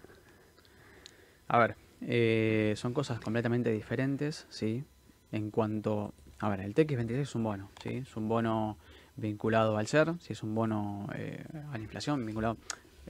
A 1.48 1.58
ver, 1.58 1.74
eh, 2.02 2.74
son 2.76 2.94
cosas 2.94 3.18
completamente 3.18 3.72
diferentes, 3.72 4.46
¿sí? 4.48 4.84
En 5.32 5.50
cuanto... 5.50 6.14
A 6.40 6.48
ver, 6.48 6.60
el 6.60 6.74
TX26 6.74 7.12
es 7.12 7.34
un 7.34 7.44
bono, 7.44 7.70
¿sí? 7.82 7.96
Es 7.96 8.16
un 8.16 8.28
bono 8.28 8.78
vinculado 9.16 9.76
al 9.76 9.86
ser, 9.86 10.14
¿sí? 10.20 10.32
Es 10.32 10.42
un 10.42 10.54
bono 10.54 11.08
eh, 11.14 11.44
a 11.70 11.76
la 11.76 11.82
inflación, 11.82 12.24
vinculado... 12.24 12.56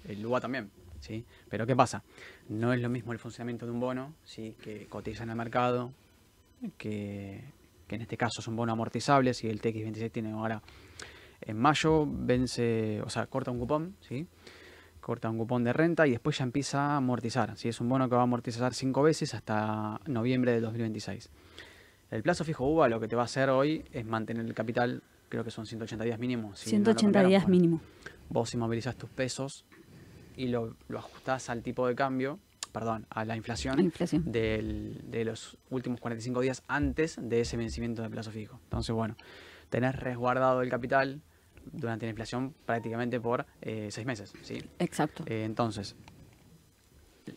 El 0.04 0.24
UVA 0.24 0.40
también, 0.40 0.70
¿sí? 1.00 1.24
Pero 1.48 1.66
¿qué 1.66 1.76
pasa? 1.76 2.02
No 2.48 2.72
es 2.72 2.80
lo 2.80 2.88
mismo 2.88 3.12
el 3.12 3.18
funcionamiento 3.18 3.66
de 3.66 3.72
un 3.72 3.80
bono, 3.80 4.14
¿sí? 4.24 4.56
Que 4.62 4.86
cotiza 4.86 5.24
en 5.24 5.30
el 5.30 5.36
mercado, 5.36 5.92
que, 6.78 7.44
que 7.86 7.94
en 7.96 8.02
este 8.02 8.16
caso 8.16 8.40
es 8.40 8.48
un 8.48 8.56
bono 8.56 8.72
amortizable, 8.72 9.34
si 9.34 9.48
el 9.48 9.60
TX26 9.60 10.10
tiene 10.10 10.30
ahora 10.30 10.62
en 11.42 11.56
mayo 11.56 12.06
vence, 12.06 13.00
o 13.02 13.08
sea, 13.08 13.26
corta 13.26 13.50
un 13.50 13.58
cupón, 13.58 13.96
¿sí? 14.00 14.26
Corta 15.00 15.30
un 15.30 15.38
cupón 15.38 15.64
de 15.64 15.72
renta 15.72 16.06
y 16.06 16.10
después 16.10 16.38
ya 16.38 16.44
empieza 16.44 16.92
a 16.92 16.96
amortizar. 16.96 17.56
¿sí? 17.56 17.68
Es 17.68 17.80
un 17.80 17.88
bono 17.88 18.08
que 18.08 18.14
va 18.14 18.20
a 18.20 18.24
amortizar 18.24 18.74
cinco 18.74 19.02
veces 19.02 19.34
hasta 19.34 19.98
noviembre 20.06 20.52
de 20.52 20.60
2026. 20.60 21.30
El 22.10 22.22
plazo 22.22 22.44
fijo 22.44 22.66
UVA 22.66 22.88
lo 22.88 22.98
que 22.98 23.06
te 23.06 23.14
va 23.14 23.22
a 23.22 23.26
hacer 23.26 23.50
hoy 23.50 23.84
es 23.92 24.04
mantener 24.04 24.44
el 24.44 24.54
capital, 24.54 25.02
creo 25.28 25.44
que 25.44 25.50
son 25.50 25.66
180 25.66 26.04
días 26.04 26.18
mínimo. 26.18 26.54
180 26.56 27.24
días 27.24 27.48
mínimo. 27.48 27.80
Vos 28.28 28.52
inmovilizás 28.54 28.96
tus 28.96 29.10
pesos 29.10 29.64
y 30.36 30.48
lo, 30.48 30.76
lo, 30.88 30.98
ajustás 30.98 31.50
al 31.50 31.62
tipo 31.62 31.86
de 31.86 31.94
cambio, 31.94 32.40
perdón, 32.72 33.06
a 33.10 33.24
la 33.24 33.36
inflación, 33.36 33.92
de 33.94 35.22
los 35.24 35.56
últimos 35.70 36.00
45 36.00 36.40
días 36.40 36.62
antes 36.66 37.16
de 37.20 37.42
ese 37.42 37.56
vencimiento 37.56 38.02
de 38.02 38.10
plazo 38.10 38.32
fijo. 38.32 38.58
Entonces, 38.64 38.94
bueno, 38.94 39.16
tenés 39.68 39.94
resguardado 39.94 40.62
el 40.62 40.68
capital 40.68 41.20
durante 41.72 42.06
la 42.06 42.10
inflación 42.10 42.54
prácticamente 42.66 43.20
por 43.20 43.46
eh, 43.60 43.88
seis 43.90 44.06
meses. 44.06 44.32
¿sí? 44.42 44.62
Exacto. 44.80 45.22
Eh, 45.26 45.44
entonces, 45.44 45.94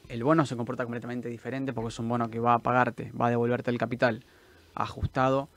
el 0.10 0.24
bono 0.24 0.48
se 0.48 0.56
comporta 0.56 0.84
completamente 0.84 1.30
diferente 1.30 1.74
porque 1.74 1.90
es 1.90 2.00
un 2.00 2.10
bono 2.10 2.30
que 2.30 2.40
va 2.40 2.56
a 2.56 2.60
pagarte, 2.60 3.12
va 3.12 3.28
a 3.28 3.30
devolverte 3.30 3.70
el 3.70 3.78
capital 3.78 4.26
ajustado 4.76 5.50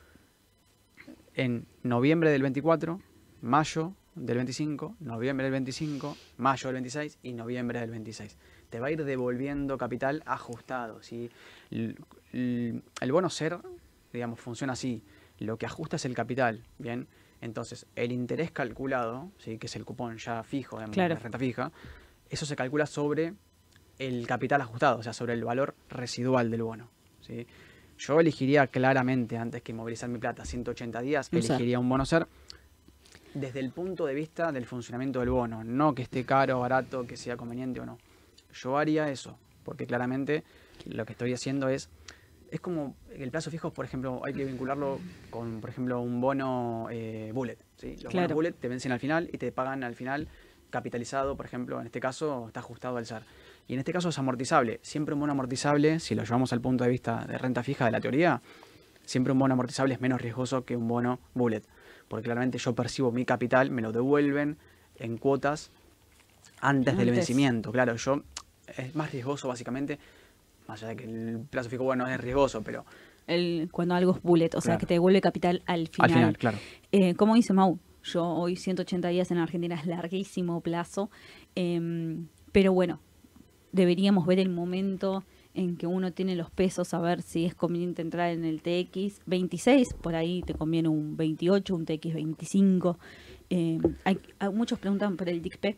en 1.35 1.67
noviembre 1.83 2.31
del 2.31 2.43
24, 2.43 3.01
mayo 3.43 3.95
del 4.15 4.37
25, 4.37 4.97
noviembre 5.01 5.45
del 5.45 5.53
25, 5.53 6.17
mayo 6.39 6.69
del 6.69 6.75
26 6.75 7.19
y 7.23 7.33
noviembre 7.35 7.81
del 7.81 7.91
26. 7.91 8.37
Te 8.71 8.81
va 8.81 8.89
a 8.89 8.91
ir 8.91 9.05
devolviendo 9.05 9.79
capital 9.79 10.23
ajustado. 10.27 11.03
¿sí? 11.03 11.31
El, 11.71 12.83
bono 13.11 13.31
ser, 13.31 13.59
digamos, 14.13 14.41
funciona 14.41 14.73
así. 14.73 15.05
Lo 15.39 15.59
que 15.59 15.67
ajusta 15.67 15.97
es 15.97 16.07
el 16.07 16.15
capital, 16.15 16.65
¿bien? 16.79 17.07
Entonces, 17.43 17.87
el 17.95 18.11
interés 18.11 18.51
calculado, 18.51 19.31
¿sí? 19.39 19.59
que 19.59 19.67
es 19.67 19.77
el 19.77 19.85
cupón 19.85 20.17
ya 20.17 20.43
fijo, 20.43 20.81
de 20.81 20.87
la 20.97 21.09
renta 21.15 21.39
fija, 21.39 21.71
eso 22.31 22.47
se 22.47 22.57
calcula 22.57 22.87
sobre 22.87 23.35
el 23.99 24.27
capital 24.27 24.63
ajustado, 24.63 24.99
o 24.99 25.03
sea, 25.03 25.13
sobre 25.13 25.35
el 25.35 25.45
valor 25.45 25.75
residual 25.91 26.51
del 26.51 26.63
bono. 26.63 26.89
¿sí? 27.21 27.47
Yo 27.99 28.21
elegiría 28.21 28.67
claramente, 28.67 29.39
antes 29.39 29.63
que 29.63 29.73
movilizar 29.73 30.09
mi 30.09 30.19
plata 30.19 30.45
180 30.45 31.01
días, 31.01 31.29
elegiría 31.33 31.79
un 31.79 31.89
bono 31.89 32.05
ser 32.05 32.27
desde 33.35 33.61
el 33.61 33.71
punto 33.71 34.07
de 34.07 34.15
vista 34.15 34.51
del 34.51 34.65
funcionamiento 34.65 35.21
del 35.21 35.29
bono, 35.29 35.63
no 35.63 35.95
que 35.95 36.03
esté 36.03 36.25
caro, 36.25 36.61
barato, 36.61 37.07
que 37.07 37.17
sea 37.17 37.37
conveniente 37.37 37.81
o 37.81 37.87
no. 37.87 37.99
Yo 38.55 38.79
haría 38.79 39.11
eso, 39.11 39.39
porque 39.63 39.87
claramente 39.87 40.43
lo 40.87 41.05
que 41.05 41.13
estoy 41.13 41.33
haciendo 41.33 41.69
es 41.69 41.91
es 42.51 42.61
como 42.61 42.95
el 43.13 43.31
plazo 43.31 43.51
fijo, 43.51 43.73
por 43.73 43.85
ejemplo, 43.85 44.23
hay 44.25 44.33
que 44.33 44.45
vincularlo 44.45 45.01
con, 45.31 45.61
por 45.61 45.69
ejemplo, 45.69 46.01
un 46.01 46.21
bono 46.21 46.87
eh, 46.91 47.31
bullet. 47.35 47.59
¿sí? 47.77 47.97
Los 48.03 48.13
bonos 48.13 48.33
bullet 48.33 48.53
te 48.53 48.69
vencen 48.69 48.93
al 48.93 49.01
final 49.01 49.29
y 49.33 49.39
te 49.39 49.51
pagan 49.51 49.83
al 49.83 49.97
final 49.97 50.29
capitalizado, 50.71 51.37
por 51.37 51.45
ejemplo, 51.45 51.81
en 51.81 51.87
este 51.87 52.01
caso 52.01 52.47
está 52.47 52.61
ajustado 52.61 52.97
al 52.99 53.07
SAR. 53.07 53.25
Y 53.69 53.75
en 53.75 53.81
este 53.81 53.93
caso 53.93 54.11
es 54.11 54.19
amortizable. 54.19 54.81
Siempre 54.83 55.15
un 55.15 55.21
bono 55.21 55.33
amortizable, 55.33 56.01
si 56.01 56.15
lo 56.15 56.25
llevamos 56.25 56.53
al 56.53 56.61
punto 56.61 56.85
de 56.85 56.91
vista 56.91 57.25
de 57.27 57.37
renta 57.39 57.63
fija 57.63 57.85
de 57.85 57.91
la 57.91 58.01
teoría, 58.01 58.41
siempre 59.05 59.33
un 59.33 59.39
bono 59.39 59.55
amortizable 59.55 59.95
es 59.95 60.01
menos 60.01 60.21
riesgoso 60.21 60.65
que 60.65 60.77
un 60.77 60.87
bono 60.87 61.19
bullet. 61.35 61.63
Porque 62.09 62.25
claramente 62.25 62.59
yo 62.59 62.75
percibo 62.75 63.11
mi 63.11 63.25
capital, 63.25 63.71
me 63.71 63.83
lo 63.83 63.93
devuelven 63.93 64.57
en 64.97 65.19
cuotas 65.19 65.71
antes. 66.61 66.97
del 66.97 67.11
vencimiento. 67.11 67.73
Claro, 67.73 67.97
yo 67.97 68.23
es 68.77 68.95
más 68.95 69.11
riesgoso 69.11 69.49
básicamente 69.49 69.99
más 70.69 70.83
allá 70.83 70.91
de 70.91 70.97
que 70.97 71.05
el 71.05 71.39
plazo 71.51 71.69
fijo 71.71 71.85
bueno 71.85 72.07
es 72.09 72.21
riesgoso, 72.21 72.63
pero... 72.63 72.85
El, 73.27 73.69
cuando 73.73 73.95
algo 73.95 74.13
es 74.17 74.23
bullet, 74.23 74.51
o 74.55 74.61
sea, 74.61 74.79
que 74.79 74.87
te 74.87 74.95
devuelve 74.95 75.21
capital 75.21 75.63
al 75.67 75.89
final. 75.89 76.11
Al 76.11 76.17
final, 76.17 76.39
claro. 76.39 76.59
Eh, 76.93 77.15
como 77.15 77.35
dice 77.35 77.53
Mau, 77.53 77.79
yo 78.05 78.25
hoy 78.25 78.55
180 78.55 79.09
días 79.09 79.31
en 79.33 79.39
Argentina 79.39 79.75
es 79.75 79.87
larguísimo 79.87 80.61
plazo, 80.61 81.11
em, 81.57 82.29
pero 82.53 82.73
bueno, 82.73 83.01
deberíamos 83.73 84.27
ver 84.27 84.39
el 84.39 84.49
momento 84.49 85.25
en 85.55 85.77
que 85.77 85.87
uno 85.87 86.13
tiene 86.13 86.37
los 86.37 86.51
pesos, 86.51 86.93
a 86.93 87.01
ver 87.01 87.23
si 87.23 87.47
es 87.47 87.55
conveniente 87.55 88.03
entrar 88.03 88.31
en 88.31 88.45
el 88.45 88.61
TX 88.61 89.23
26, 89.27 89.95
por 89.95 90.15
ahí 90.15 90.43
te 90.43 90.55
conviene 90.55 90.89
un 90.89 91.17
28, 91.17 91.75
un 91.75 91.87
TX 91.87 92.15
25. 92.15 92.99
Eh, 93.49 93.79
hay, 94.05 94.19
muchos 94.53 94.79
preguntan 94.79 95.17
por 95.17 95.29
el 95.29 95.41
DICP, 95.43 95.77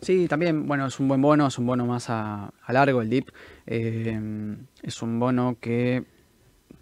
Sí, 0.00 0.28
también, 0.28 0.66
bueno, 0.66 0.86
es 0.86 1.00
un 1.00 1.08
buen 1.08 1.22
bono, 1.22 1.46
es 1.46 1.58
un 1.58 1.66
bono 1.66 1.86
más 1.86 2.10
a, 2.10 2.52
largo, 2.68 3.00
el 3.00 3.08
DIP. 3.08 3.30
Eh, 3.66 4.56
es 4.82 5.02
un 5.02 5.18
bono 5.18 5.56
que 5.58 6.04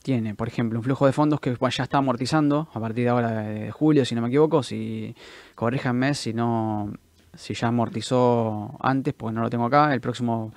tiene, 0.02 0.34
por 0.34 0.48
ejemplo, 0.48 0.78
un 0.78 0.82
flujo 0.84 1.06
de 1.06 1.12
fondos 1.12 1.40
que 1.40 1.56
ya 1.70 1.84
está 1.84 1.98
amortizando 1.98 2.68
a 2.74 2.80
partir 2.80 3.04
de 3.04 3.10
ahora 3.10 3.30
de 3.42 3.70
julio, 3.70 4.04
si 4.04 4.14
no 4.14 4.20
me 4.20 4.28
equivoco. 4.28 4.62
Si 4.62 5.14
corríjanme 5.54 6.14
si 6.14 6.34
no, 6.34 6.92
si 7.36 7.54
ya 7.54 7.68
amortizó 7.68 8.76
antes, 8.80 9.14
pues 9.14 9.34
no 9.34 9.42
lo 9.42 9.50
tengo 9.50 9.64
acá. 9.64 9.92
El 9.94 10.00
próximo, 10.00 10.52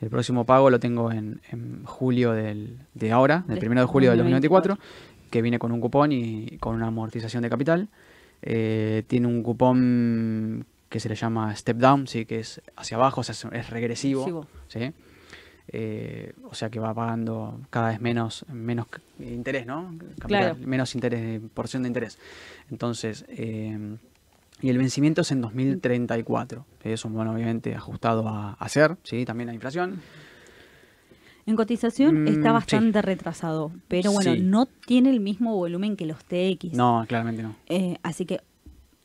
el 0.00 0.10
próximo 0.10 0.44
pago 0.44 0.70
lo 0.70 0.80
tengo 0.80 1.10
en, 1.12 1.40
julio 1.84 2.32
del, 2.32 2.78
de 2.94 3.12
ahora, 3.12 3.44
el 3.48 3.58
primero 3.58 3.80
de 3.80 3.86
julio 3.86 4.10
del 4.10 4.18
2024, 4.18 4.78
que 5.30 5.42
viene 5.42 5.58
con 5.58 5.72
un 5.72 5.80
cupón 5.80 6.12
y 6.12 6.58
con 6.58 6.74
una 6.74 6.88
amortización 6.88 7.42
de 7.42 7.50
capital. 7.50 7.88
Eh, 8.42 9.04
tiene 9.06 9.28
un 9.28 9.42
cupón 9.42 10.66
que 10.88 11.00
se 11.00 11.08
le 11.08 11.14
llama 11.14 11.54
step 11.56 11.76
down, 11.78 12.06
¿sí? 12.06 12.26
que 12.26 12.40
es 12.40 12.60
hacia 12.76 12.96
abajo, 12.96 13.20
o 13.20 13.24
sea, 13.24 13.50
es 13.52 13.70
regresivo. 13.70 14.46
¿sí? 14.68 14.92
Eh, 15.68 16.34
o 16.44 16.54
sea 16.54 16.70
que 16.70 16.80
va 16.80 16.92
pagando 16.92 17.60
cada 17.70 17.90
vez 17.90 18.00
menos, 18.00 18.44
menos 18.52 18.88
interés, 19.18 19.64
¿no? 19.64 19.96
Menos 20.58 20.94
interés, 20.94 21.40
porción 21.54 21.84
de 21.84 21.88
interés. 21.88 22.18
Entonces, 22.70 23.24
eh, 23.28 23.96
y 24.62 24.70
el 24.70 24.78
vencimiento 24.78 25.22
es 25.22 25.32
en 25.32 25.40
2034. 25.40 26.64
Es 26.84 27.04
un 27.04 27.14
bono 27.14 27.32
obviamente 27.32 27.74
ajustado 27.74 28.28
a, 28.28 28.52
hacer, 28.54 28.96
¿sí? 29.02 29.24
También 29.24 29.50
a 29.50 29.54
inflación. 29.54 30.00
En 31.44 31.56
cotización 31.56 32.22
mm, 32.22 32.28
está 32.28 32.52
bastante 32.52 33.02
retrasado, 33.02 33.72
pero 33.88 34.12
bueno, 34.12 34.36
no 34.36 34.66
tiene 34.66 35.10
el 35.10 35.18
mismo 35.18 35.56
volumen 35.56 35.96
que 35.96 36.06
los 36.06 36.24
TX. 36.24 36.74
No, 36.74 37.04
claramente 37.08 37.42
no. 37.42 37.56
Eh, 37.66 37.98
así 38.04 38.24
que 38.24 38.40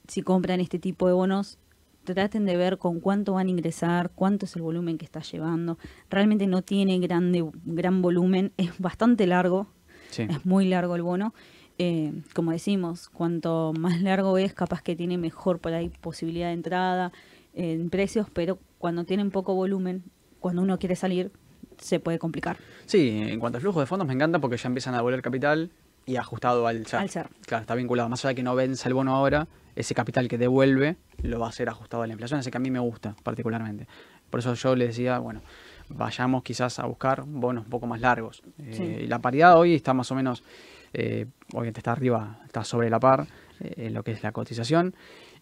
si 0.07 0.21
compran 0.21 0.59
este 0.59 0.77
tipo 0.77 1.07
de 1.07 1.13
bonos, 1.13 1.57
traten 2.03 2.45
de 2.45 2.55
ver 2.55 2.77
con 2.77 2.99
cuánto 2.99 3.33
van 3.33 3.47
a 3.47 3.49
ingresar, 3.49 4.11
cuánto 4.13 4.45
es 4.45 4.55
el 4.55 4.61
volumen 4.61 4.99
que 4.99 5.05
está 5.05 5.21
llevando. 5.21 5.79
Realmente 6.11 6.45
no 6.45 6.61
tiene 6.61 6.99
grande, 6.99 7.43
gran 7.65 8.03
volumen, 8.03 8.53
es 8.57 8.77
bastante 8.77 9.25
largo, 9.25 9.67
es 10.15 10.45
muy 10.45 10.67
largo 10.67 10.95
el 10.95 11.01
bono. 11.01 11.33
Eh, 11.79 12.11
como 12.33 12.51
decimos, 12.51 13.09
cuanto 13.09 13.73
más 13.77 14.01
largo 14.01 14.37
es, 14.37 14.53
capaz 14.53 14.81
que 14.81 14.95
tiene 14.95 15.17
mejor 15.17 15.59
por 15.59 15.73
ahí 15.73 15.89
posibilidad 15.89 16.47
de 16.47 16.53
entrada 16.53 17.11
en 17.53 17.89
precios, 17.89 18.27
pero 18.31 18.59
cuando 18.77 19.03
tienen 19.03 19.31
poco 19.31 19.53
volumen, 19.55 20.03
cuando 20.39 20.61
uno 20.61 20.77
quiere 20.79 20.95
salir, 20.95 21.31
se 21.79 21.99
puede 21.99 22.19
complicar. 22.19 22.57
Sí, 22.85 23.09
en 23.09 23.39
cuanto 23.39 23.57
al 23.57 23.61
flujo 23.61 23.79
de 23.79 23.85
fondos 23.85 24.07
me 24.07 24.13
encanta 24.13 24.39
porque 24.39 24.57
ya 24.57 24.67
empiezan 24.67 24.93
a 24.93 24.97
devolver 24.97 25.21
capital 25.21 25.71
y 26.05 26.15
ajustado 26.15 26.67
al 26.67 26.85
ser. 26.85 26.99
Al 26.99 27.09
ser. 27.09 27.29
Claro, 27.45 27.61
está 27.61 27.75
vinculado. 27.75 28.09
Más 28.09 28.23
allá 28.23 28.29
de 28.29 28.35
que 28.35 28.43
no 28.43 28.55
vence 28.55 28.87
el 28.87 28.93
bono 28.93 29.15
ahora, 29.15 29.47
ese 29.75 29.93
capital 29.93 30.27
que 30.27 30.37
devuelve 30.37 30.97
lo 31.21 31.39
va 31.39 31.49
a 31.49 31.51
ser 31.51 31.69
ajustado 31.69 32.03
a 32.03 32.07
la 32.07 32.13
inflación, 32.13 32.39
así 32.39 32.49
que 32.49 32.57
a 32.57 32.59
mí 32.59 32.71
me 32.71 32.79
gusta 32.79 33.15
particularmente. 33.23 33.87
Por 34.29 34.39
eso 34.39 34.53
yo 34.53 34.75
le 34.75 34.87
decía, 34.87 35.19
bueno, 35.19 35.41
vayamos 35.89 36.43
quizás 36.43 36.79
a 36.79 36.85
buscar 36.85 37.23
bonos 37.25 37.65
un 37.65 37.69
poco 37.69 37.87
más 37.87 38.01
largos. 38.01 38.41
Eh, 38.59 39.01
y 39.03 39.07
la 39.07 39.19
paridad 39.19 39.57
hoy 39.57 39.75
está 39.75 39.93
más 39.93 40.11
o 40.11 40.15
menos, 40.15 40.43
eh, 40.99 41.27
obviamente 41.53 41.79
está 41.79 41.91
arriba, 41.91 42.39
está 42.45 42.63
sobre 42.63 42.89
la 42.89 42.99
par 42.99 43.27
eh, 43.59 43.73
en 43.77 43.93
lo 43.93 44.03
que 44.03 44.11
es 44.11 44.23
la 44.23 44.31
cotización. 44.31 44.95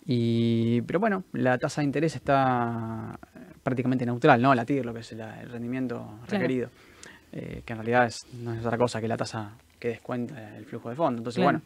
Y, 0.06 0.82
pero 0.82 1.00
bueno, 1.00 1.24
la 1.34 1.58
tasa 1.58 1.82
de 1.82 1.86
interés 1.86 2.16
está 2.16 3.18
prácticamente 3.64 4.06
neutral, 4.06 4.42
¿no? 4.42 4.54
La 4.54 4.66
TIR, 4.66 4.86
lo 4.86 4.94
que 4.94 5.00
es 5.00 5.12
el 5.14 5.50
rendimiento 5.50 6.20
requerido. 6.28 6.70
que 7.32 7.64
en 7.66 7.76
realidad 7.78 8.06
es, 8.06 8.28
no 8.34 8.54
es 8.54 8.64
otra 8.64 8.78
cosa 8.78 9.02
que 9.02 9.08
la 9.08 9.18
tasa 9.18 9.54
que 9.80 9.88
descuenta 9.88 10.56
el 10.58 10.66
flujo 10.66 10.90
de 10.90 10.96
fondo. 10.96 11.20
Entonces, 11.20 11.44
bueno, 11.44 11.62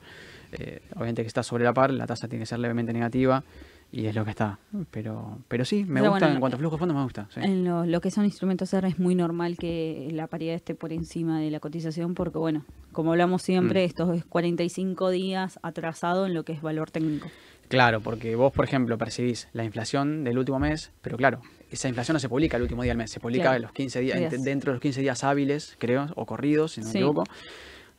obviamente 0.95 1.21
que 1.23 1.27
está 1.27 1.43
sobre 1.43 1.65
la 1.65 1.73
par, 1.73 1.91
la 1.91 2.07
tasa 2.07 2.29
tiene 2.29 2.43
que 2.43 2.47
ser 2.47 2.59
levemente 2.59 2.93
negativa 2.93 3.43
y 3.91 4.05
es 4.05 4.15
lo 4.15 4.23
que 4.23 4.31
está. 4.31 4.59
Pero, 4.91 5.39
pero 5.47 5.65
sí, 5.65 5.83
me 5.85 6.07
gusta, 6.07 6.31
en 6.31 6.39
cuanto 6.39 6.55
a 6.55 6.59
flujo 6.59 6.75
de 6.75 6.79
fondos 6.79 6.97
me 6.97 7.03
gusta. 7.03 7.27
En 7.37 7.65
lo, 7.65 8.01
que 8.01 8.11
son 8.11 8.25
instrumentos 8.25 8.73
R 8.73 8.87
es 8.87 8.99
muy 8.99 9.15
normal 9.15 9.57
que 9.57 10.09
la 10.11 10.27
paridad 10.27 10.55
esté 10.55 10.75
por 10.75 10.93
encima 10.93 11.39
de 11.39 11.49
la 11.49 11.59
cotización 11.59 12.13
porque, 12.13 12.37
bueno, 12.37 12.65
como 12.91 13.11
hablamos 13.11 13.41
siempre, 13.41 13.83
mm. 13.83 13.85
esto 13.85 14.13
es 14.13 14.25
45 14.25 15.09
días 15.09 15.59
atrasado 15.63 16.25
en 16.25 16.33
lo 16.33 16.43
que 16.43 16.53
es 16.53 16.61
valor 16.61 16.91
técnico. 16.91 17.29
Claro, 17.67 18.01
porque 18.01 18.35
vos, 18.35 18.51
por 18.51 18.65
ejemplo, 18.65 18.97
percibís 18.97 19.47
la 19.53 19.63
inflación 19.63 20.23
del 20.23 20.39
último 20.39 20.59
mes, 20.59 20.91
pero 21.01 21.17
claro, 21.17 21.41
esa 21.69 21.87
inflación 21.87 22.13
no 22.13 22.19
se 22.19 22.27
publica 22.27 22.57
el 22.57 22.63
último 22.63 22.81
día 22.81 22.91
del 22.91 22.97
mes, 22.97 23.11
se 23.11 23.19
publica 23.19 23.57
los 23.59 23.71
15 23.71 23.99
días, 23.99 24.43
dentro 24.43 24.71
de 24.71 24.75
los 24.75 24.81
15 24.81 25.01
días 25.01 25.23
hábiles, 25.23 25.75
creo, 25.77 26.07
o 26.15 26.25
corridos, 26.25 26.73
si 26.73 26.81
no 26.81 26.87
me 26.87 26.91
equivoco. 26.93 27.23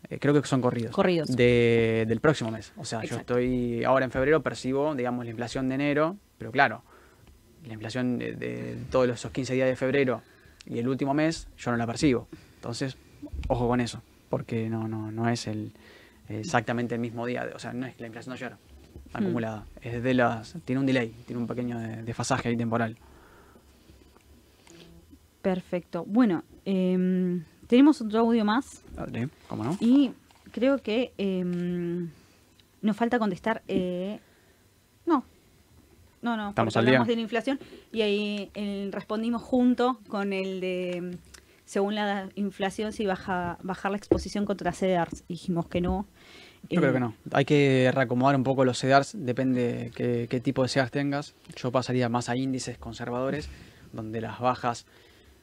Eh, 0.08 0.18
creo 0.18 0.40
que 0.40 0.46
son 0.46 0.60
corridos. 0.60 0.92
Corridos. 0.92 1.28
De, 1.36 2.04
del 2.08 2.20
próximo 2.20 2.50
mes. 2.50 2.72
O 2.76 2.84
sea, 2.84 3.02
yo 3.04 3.16
estoy 3.16 3.84
ahora 3.84 4.04
en 4.04 4.10
febrero, 4.10 4.42
percibo, 4.42 4.94
digamos, 4.94 5.24
la 5.24 5.30
inflación 5.30 5.68
de 5.68 5.74
enero, 5.74 6.16
pero 6.38 6.50
claro, 6.50 6.82
la 7.66 7.74
inflación 7.74 8.18
de, 8.18 8.78
todos 8.90 9.08
esos 9.08 9.30
15 9.30 9.54
días 9.54 9.68
de 9.68 9.76
febrero 9.76 10.22
y 10.66 10.78
el 10.78 10.88
último 10.88 11.14
mes, 11.14 11.48
yo 11.58 11.70
no 11.70 11.76
la 11.76 11.86
percibo. 11.86 12.28
Entonces, 12.56 12.96
ojo 13.48 13.68
con 13.68 13.80
eso, 13.80 14.02
porque 14.28 14.68
no, 14.68 14.88
no, 14.88 15.12
no 15.12 15.28
es 15.28 15.46
el 15.46 15.72
exactamente 16.28 16.94
el 16.94 17.00
mismo 17.00 17.26
día. 17.26 17.48
o 17.54 17.58
sea, 17.58 17.72
no 17.72 17.86
es 17.86 17.98
la 18.00 18.06
inflación 18.06 18.36
de 18.36 18.44
ayer 18.44 18.56
mm. 18.56 19.16
acumulada. 19.16 19.66
Es 19.82 20.02
de 20.02 20.14
las. 20.14 20.54
Tiene 20.64 20.80
un 20.80 20.86
delay, 20.86 21.14
tiene 21.26 21.42
un 21.42 21.48
pequeño 21.48 21.78
desfasaje 22.04 22.48
ahí 22.48 22.56
temporal. 22.56 22.96
Perfecto. 25.42 26.04
Bueno, 26.06 26.44
eh, 26.64 27.42
tenemos 27.70 28.00
otro 28.00 28.18
audio 28.18 28.44
más. 28.44 28.82
¿cómo 29.46 29.62
no? 29.62 29.76
Y 29.78 30.10
creo 30.50 30.78
que 30.78 31.12
em, 31.18 32.10
nos 32.82 32.96
falta 32.96 33.20
contestar. 33.20 33.62
Eh, 33.68 34.18
no. 35.06 35.24
No, 36.20 36.36
no, 36.36 36.48
Estamos 36.50 36.76
hablamos 36.76 37.06
de 37.06 37.14
la 37.14 37.22
inflación 37.22 37.60
y 37.92 38.02
ahí 38.02 38.50
eh, 38.54 38.90
respondimos 38.92 39.40
junto 39.40 40.00
con 40.08 40.32
el 40.32 40.60
de 40.60 41.16
según 41.64 41.94
la 41.94 42.28
inflación 42.34 42.92
si 42.92 43.06
baja 43.06 43.56
bajar 43.62 43.92
la 43.92 43.96
exposición 43.96 44.44
contra 44.46 44.72
CEDARS. 44.72 45.22
Dijimos 45.28 45.68
que 45.68 45.80
no. 45.80 46.06
Yo 46.68 46.80
creo 46.80 46.90
que 46.90 46.98
eh, 46.98 47.00
no. 47.00 47.14
Hay 47.30 47.44
que 47.44 47.90
reacomodar 47.94 48.34
un 48.34 48.42
poco 48.42 48.64
los 48.64 48.80
CEDARS, 48.80 49.12
depende 49.14 49.92
qué, 49.94 50.26
qué 50.28 50.40
tipo 50.40 50.64
de 50.64 50.68
CEDARS 50.68 50.90
tengas. 50.90 51.34
Yo 51.54 51.70
pasaría 51.70 52.08
más 52.08 52.28
a 52.28 52.34
índices 52.34 52.78
conservadores, 52.78 53.48
donde 53.92 54.20
las 54.20 54.40
bajas 54.40 54.86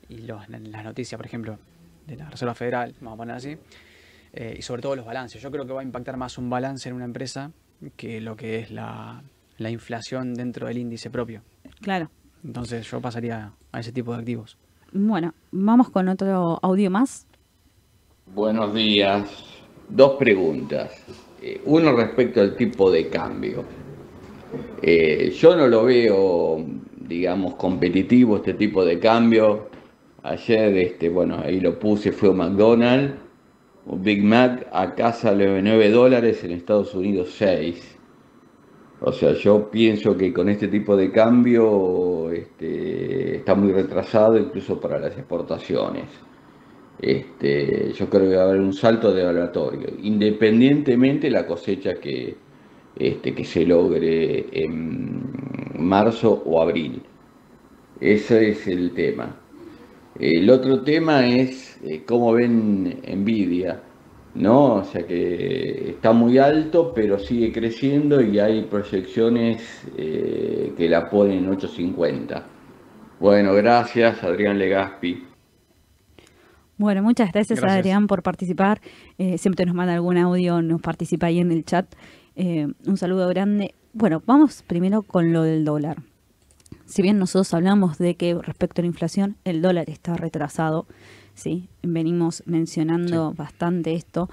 y 0.10 0.18
los, 0.18 0.50
las 0.50 0.84
noticias, 0.84 1.18
por 1.18 1.26
ejemplo, 1.26 1.58
de 2.08 2.16
la 2.16 2.30
Reserva 2.30 2.56
Federal, 2.56 2.96
vamos 3.02 3.14
a 3.14 3.18
poner 3.18 3.36
así, 3.36 3.58
eh, 4.34 4.56
y 4.58 4.62
sobre 4.62 4.82
todo 4.82 4.96
los 4.96 5.06
balances. 5.06 5.42
Yo 5.42 5.52
creo 5.52 5.66
que 5.66 5.74
va 5.74 5.82
a 5.82 5.84
impactar 5.84 6.18
más 6.18 6.38
un 6.38 6.50
balance 6.50 6.90
en 6.90 6.96
una 6.96 7.06
empresa 7.06 7.52
que 7.96 8.20
lo 8.22 8.36
que 8.36 8.60
es 8.60 8.72
la, 8.72 9.22
la 9.58 9.70
inflación 9.70 10.34
dentro 10.34 10.68
del 10.68 10.78
índice 10.78 11.10
propio. 11.10 11.42
Claro. 11.82 12.10
Entonces 12.44 12.90
yo 12.90 13.02
pasaría 13.02 13.52
a 13.72 13.80
ese 13.80 13.92
tipo 13.92 14.14
de 14.14 14.20
activos. 14.20 14.58
Bueno, 14.94 15.34
vamos 15.52 15.90
con 15.90 16.08
otro 16.08 16.60
audio 16.62 16.90
más. 16.90 17.28
Buenos 18.34 18.74
días. 18.74 19.30
Dos 19.90 20.16
preguntas. 20.18 20.92
Eh, 21.42 21.62
uno 21.66 21.96
respecto 21.96 22.42
al 22.42 22.56
tipo 22.56 22.90
de 22.92 23.10
cambio. 23.10 23.66
Eh, 24.82 25.32
yo 25.32 25.56
no 25.56 25.68
lo 25.68 25.86
veo, 25.86 26.66
digamos, 27.02 27.56
competitivo 27.56 28.38
este 28.38 28.54
tipo 28.54 28.86
de 28.86 29.00
cambio. 29.00 29.70
Ayer, 30.24 30.78
este, 30.78 31.10
bueno, 31.10 31.40
ahí 31.44 31.60
lo 31.60 31.80
puse, 31.80 32.12
fue 32.12 32.30
un 32.30 32.38
McDonald's, 32.38 33.16
un 33.86 34.04
Big 34.04 34.24
Mac, 34.24 34.68
acá 34.72 35.14
sale 35.14 35.62
9 35.62 35.90
dólares, 35.92 36.44
en 36.44 36.52
Estados 36.52 36.94
Unidos 36.96 37.34
6. 37.38 37.98
O 39.00 39.12
sea, 39.12 39.34
yo 39.34 39.70
pienso 39.70 40.18
que 40.18 40.34
con 40.34 40.50
este 40.50 40.68
tipo 40.68 40.98
de 40.98 41.12
cambio 41.12 42.32
este, 42.32 43.38
está 43.38 43.54
muy 43.56 43.72
retrasado 43.72 44.38
incluso 44.38 44.80
para 44.80 45.00
las 45.00 45.16
exportaciones. 45.18 46.06
Este, 47.00 47.94
yo 47.94 48.10
creo 48.10 48.30
que 48.30 48.36
va 48.36 48.44
a 48.44 48.50
haber 48.50 48.62
un 48.62 48.74
salto 48.74 49.14
de 49.14 49.22
evaluatorio, 49.22 49.90
independientemente 50.02 51.28
de 51.28 51.32
la 51.32 51.46
cosecha 51.46 51.96
que, 51.96 52.38
este, 52.96 53.36
que 53.36 53.46
se 53.46 53.66
logre 53.66 54.48
en 54.52 55.22
marzo 55.78 56.42
o 56.46 56.62
abril. 56.62 57.04
Ese 58.00 58.50
es 58.50 58.68
el 58.68 58.94
tema. 58.94 59.36
El 60.20 60.50
otro 60.50 60.82
tema 60.82 61.28
es 61.28 61.78
eh, 61.84 62.04
cómo 62.04 62.34
ven 62.34 63.02
Nvidia, 63.08 63.80
¿no? 64.34 64.76
O 64.76 64.84
sea 64.84 65.06
que 65.06 65.92
está 65.92 66.12
muy 66.12 66.40
alto, 66.40 66.92
pero 66.96 67.20
sigue 67.20 67.52
creciendo 67.52 68.20
y 68.22 68.40
hay 68.40 68.64
proyecciones 68.64 69.86
eh, 69.96 70.74
que 70.76 70.90
la 70.90 71.08
ponen 71.08 71.46
en 71.46 71.50
850. 71.50 72.46
Bueno, 73.20 73.54
gracias, 73.54 74.24
Adrián 74.24 74.58
Legaspi. 74.58 75.24
Bueno, 76.80 77.04
muchas 77.04 77.32
gracias, 77.32 77.64
Adrián 77.64 78.08
por 78.08 78.24
participar. 78.24 78.82
Eh, 79.20 79.38
siempre 79.38 79.66
nos 79.66 79.76
manda 79.76 79.94
algún 79.94 80.18
audio, 80.18 80.64
nos 80.64 80.82
participa 80.82 81.28
ahí 81.28 81.40
en 81.40 81.52
el 81.52 81.64
chat. 81.64 81.86
un 82.36 82.98
saludo 82.98 83.28
grande. 83.30 83.76
Bueno, 83.94 84.24
vamos 84.26 84.64
primero 84.68 85.04
con 85.04 85.32
lo 85.32 85.44
del 85.44 85.64
dólar 85.64 85.98
si 86.88 87.02
bien 87.02 87.20
nosotros 87.20 87.54
hablamos 87.54 87.98
de 87.98 88.16
que 88.16 88.34
respecto 88.34 88.82
a 88.82 88.84
la 88.84 88.88
inflación 88.88 89.36
el 89.44 89.62
dólar 89.62 89.90
está 89.90 90.16
retrasado, 90.16 90.88
¿sí? 91.36 91.68
venimos 91.84 92.44
mencionando 92.46 93.34
bastante 93.34 93.94
esto, 93.94 94.30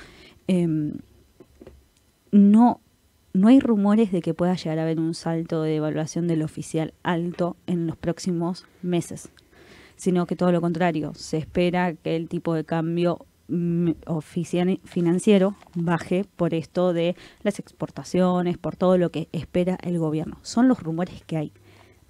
em, 0.47 0.95
no, 2.31 2.81
no 3.33 3.49
hay 3.49 3.59
rumores 3.59 4.13
de 4.13 4.23
que 4.23 4.35
pueda 4.35 4.55
llegar 4.55 4.79
a 4.79 4.83
haber 4.83 5.01
un 5.01 5.15
salto 5.15 5.63
de 5.63 5.73
devaluación 5.73 6.29
del 6.29 6.43
oficial 6.43 6.95
alto 7.03 7.57
en 7.67 7.89
los 7.89 7.97
próximos 7.97 8.67
meses, 8.83 9.31
sino 9.97 10.27
que 10.27 10.37
todo 10.37 10.53
lo 10.53 10.61
contrario, 10.61 11.13
se 11.15 11.39
espera 11.39 11.95
que 11.95 12.15
el 12.15 12.29
tipo 12.29 12.55
de 12.55 12.65
cambio 12.65 13.27
mm, 13.49 13.91
oficial 14.07 14.81
financiero 14.85 15.57
baje 15.75 16.25
por 16.37 16.55
esto 16.55 16.93
de 16.93 17.17
las 17.43 17.59
exportaciones, 17.59 18.59
por 18.59 18.77
todo 18.77 18.97
lo 18.97 19.11
que 19.11 19.29
espera 19.33 19.77
el 19.83 19.99
gobierno. 19.99 20.39
Son 20.43 20.69
los 20.69 20.81
rumores 20.81 21.25
que 21.25 21.37
hay. 21.37 21.53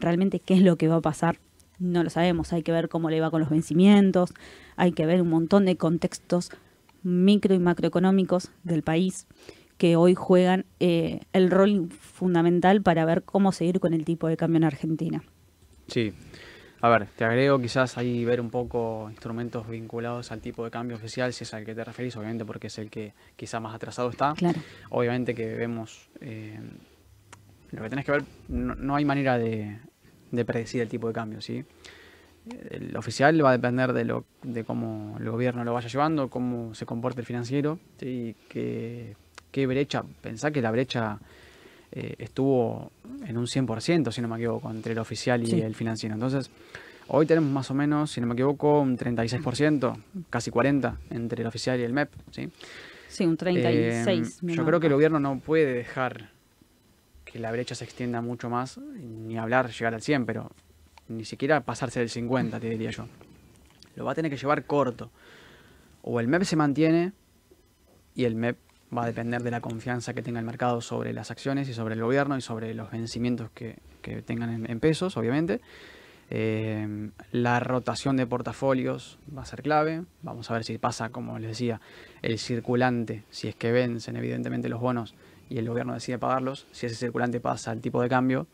Realmente 0.04 0.38
qué 0.38 0.54
es 0.54 0.62
lo 0.62 0.76
que 0.76 0.88
va 0.88 0.96
a 0.96 1.00
pasar 1.00 1.38
no 1.78 2.02
lo 2.02 2.10
sabemos, 2.10 2.52
hay 2.52 2.62
que 2.62 2.72
ver 2.72 2.88
cómo 2.88 3.10
le 3.10 3.20
va 3.20 3.30
con 3.30 3.40
los 3.40 3.50
vencimientos, 3.50 4.32
hay 4.76 4.92
que 4.92 5.06
ver 5.06 5.22
un 5.22 5.28
montón 5.28 5.64
de 5.64 5.76
contextos 5.76 6.50
micro 7.02 7.54
y 7.54 7.58
macroeconómicos 7.58 8.50
del 8.62 8.82
país 8.82 9.26
que 9.76 9.96
hoy 9.96 10.14
juegan 10.14 10.64
eh, 10.78 11.20
el 11.32 11.50
rol 11.50 11.88
fundamental 11.90 12.80
para 12.80 13.04
ver 13.04 13.24
cómo 13.24 13.52
seguir 13.52 13.80
con 13.80 13.92
el 13.92 14.04
tipo 14.04 14.28
de 14.28 14.36
cambio 14.36 14.58
en 14.58 14.64
Argentina. 14.64 15.22
Sí, 15.88 16.12
a 16.80 16.88
ver, 16.88 17.06
te 17.16 17.24
agrego 17.24 17.58
quizás 17.60 17.98
ahí 17.98 18.24
ver 18.24 18.40
un 18.40 18.50
poco 18.50 19.08
instrumentos 19.10 19.68
vinculados 19.68 20.30
al 20.30 20.40
tipo 20.40 20.64
de 20.64 20.70
cambio 20.70 20.96
oficial, 20.96 21.32
si 21.32 21.42
es 21.42 21.52
al 21.52 21.64
que 21.64 21.74
te 21.74 21.82
referís, 21.82 22.16
obviamente 22.16 22.44
porque 22.44 22.68
es 22.68 22.78
el 22.78 22.88
que 22.88 23.12
quizás 23.36 23.60
más 23.60 23.74
atrasado 23.74 24.10
está. 24.10 24.32
Claro. 24.34 24.60
Obviamente 24.90 25.34
que 25.34 25.54
vemos, 25.54 26.08
eh, 26.20 26.60
lo 27.72 27.82
que 27.82 27.90
tenés 27.90 28.04
que 28.04 28.12
ver, 28.12 28.24
no 28.48 28.94
hay 28.94 29.04
manera 29.04 29.36
de, 29.36 29.76
de 30.34 30.44
predecir 30.44 30.80
el 30.80 30.88
tipo 30.88 31.08
de 31.08 31.14
cambio, 31.14 31.40
¿sí? 31.40 31.64
El 32.70 32.94
oficial 32.96 33.42
va 33.42 33.50
a 33.50 33.52
depender 33.52 33.92
de, 33.92 34.04
lo, 34.04 34.24
de 34.42 34.64
cómo 34.64 35.16
el 35.18 35.30
gobierno 35.30 35.64
lo 35.64 35.72
vaya 35.72 35.88
llevando, 35.88 36.28
cómo 36.28 36.74
se 36.74 36.84
comporte 36.84 37.20
el 37.20 37.26
financiero, 37.26 37.78
y 38.00 38.34
qué, 38.48 39.16
brecha, 39.66 40.04
pensá 40.20 40.50
que 40.50 40.60
la 40.60 40.70
brecha 40.70 41.18
eh, 41.90 42.16
estuvo 42.18 42.92
en 43.26 43.38
un 43.38 43.46
100%, 43.46 44.12
si 44.12 44.20
no 44.20 44.28
me 44.28 44.36
equivoco, 44.36 44.70
entre 44.70 44.92
el 44.92 44.98
oficial 44.98 45.46
y 45.48 45.62
el 45.62 45.74
financiero. 45.74 46.14
Entonces, 46.14 46.50
hoy 47.08 47.24
tenemos 47.24 47.50
más 47.50 47.70
o 47.70 47.74
menos, 47.74 48.10
si 48.10 48.20
no 48.20 48.26
me 48.26 48.34
equivoco, 48.34 48.80
un 48.80 48.98
36%, 48.98 49.96
casi 50.28 50.50
40% 50.50 50.96
entre 51.10 51.42
el 51.42 51.46
oficial 51.46 51.80
y 51.80 51.84
el 51.84 51.94
MEP, 51.94 52.10
¿sí? 52.30 52.50
Sí, 53.08 53.24
un 53.24 53.36
36. 53.36 54.40
Eh, 54.42 54.54
yo 54.54 54.64
creo 54.66 54.80
que 54.80 54.88
el 54.88 54.92
gobierno 54.92 55.20
no 55.20 55.38
puede 55.38 55.72
dejar 55.72 56.33
que 57.34 57.40
la 57.40 57.50
brecha 57.50 57.74
se 57.74 57.82
extienda 57.82 58.20
mucho 58.20 58.48
más, 58.48 58.78
ni 58.78 59.36
hablar 59.36 59.68
llegar 59.68 59.92
al 59.92 60.00
100, 60.00 60.24
pero 60.24 60.52
ni 61.08 61.24
siquiera 61.24 61.62
pasarse 61.62 61.98
del 61.98 62.08
50, 62.08 62.60
te 62.60 62.70
diría 62.70 62.92
yo. 62.92 63.08
lo 63.96 64.04
va 64.04 64.12
a 64.12 64.14
tener 64.14 64.30
que 64.30 64.36
llevar 64.36 64.66
corto. 64.66 65.10
O 66.02 66.20
el 66.20 66.28
MEP 66.28 66.44
se 66.44 66.54
mantiene 66.54 67.10
y 68.14 68.22
el 68.22 68.36
MEP 68.36 68.56
va 68.96 69.02
a 69.02 69.06
depender 69.06 69.42
de 69.42 69.50
la 69.50 69.60
confianza 69.60 70.14
que 70.14 70.22
tenga 70.22 70.38
el 70.38 70.46
mercado 70.46 70.80
sobre 70.80 71.12
las 71.12 71.32
acciones 71.32 71.68
y 71.68 71.74
sobre 71.74 71.96
el 71.96 72.02
gobierno 72.02 72.38
y 72.38 72.40
sobre 72.40 72.72
los 72.72 72.92
vencimientos 72.92 73.50
que, 73.50 73.78
tengan 74.24 74.70
en, 74.70 74.78
pesos, 74.78 75.16
obviamente. 75.16 75.60
Eh, 76.30 77.10
la 77.32 77.58
rotación 77.58 78.16
de 78.16 78.28
portafolios 78.28 79.18
va 79.36 79.42
a 79.42 79.46
ser 79.46 79.62
clave. 79.62 80.04
Vamos 80.22 80.52
a 80.52 80.54
ver 80.54 80.62
si 80.62 80.78
pasa, 80.78 81.08
como 81.08 81.36
les 81.40 81.48
decía, 81.48 81.80
el 82.22 82.38
circulante, 82.38 83.24
si 83.30 83.48
es 83.48 83.56
que 83.56 83.72
vencen 83.72 84.14
evidentemente 84.14 84.68
los 84.68 84.80
bonos 84.80 85.16
y 85.54 85.58
el 85.58 85.68
gobierno 85.68 85.94
decide 85.94 86.18
pagarlos, 86.18 86.66
si 86.72 86.86
ese 86.86 86.96
circulante 86.96 87.38
pasa 87.38 87.70
al 87.70 87.80
tipo 87.80 88.02
de 88.02 88.08
cambio, 88.08 88.48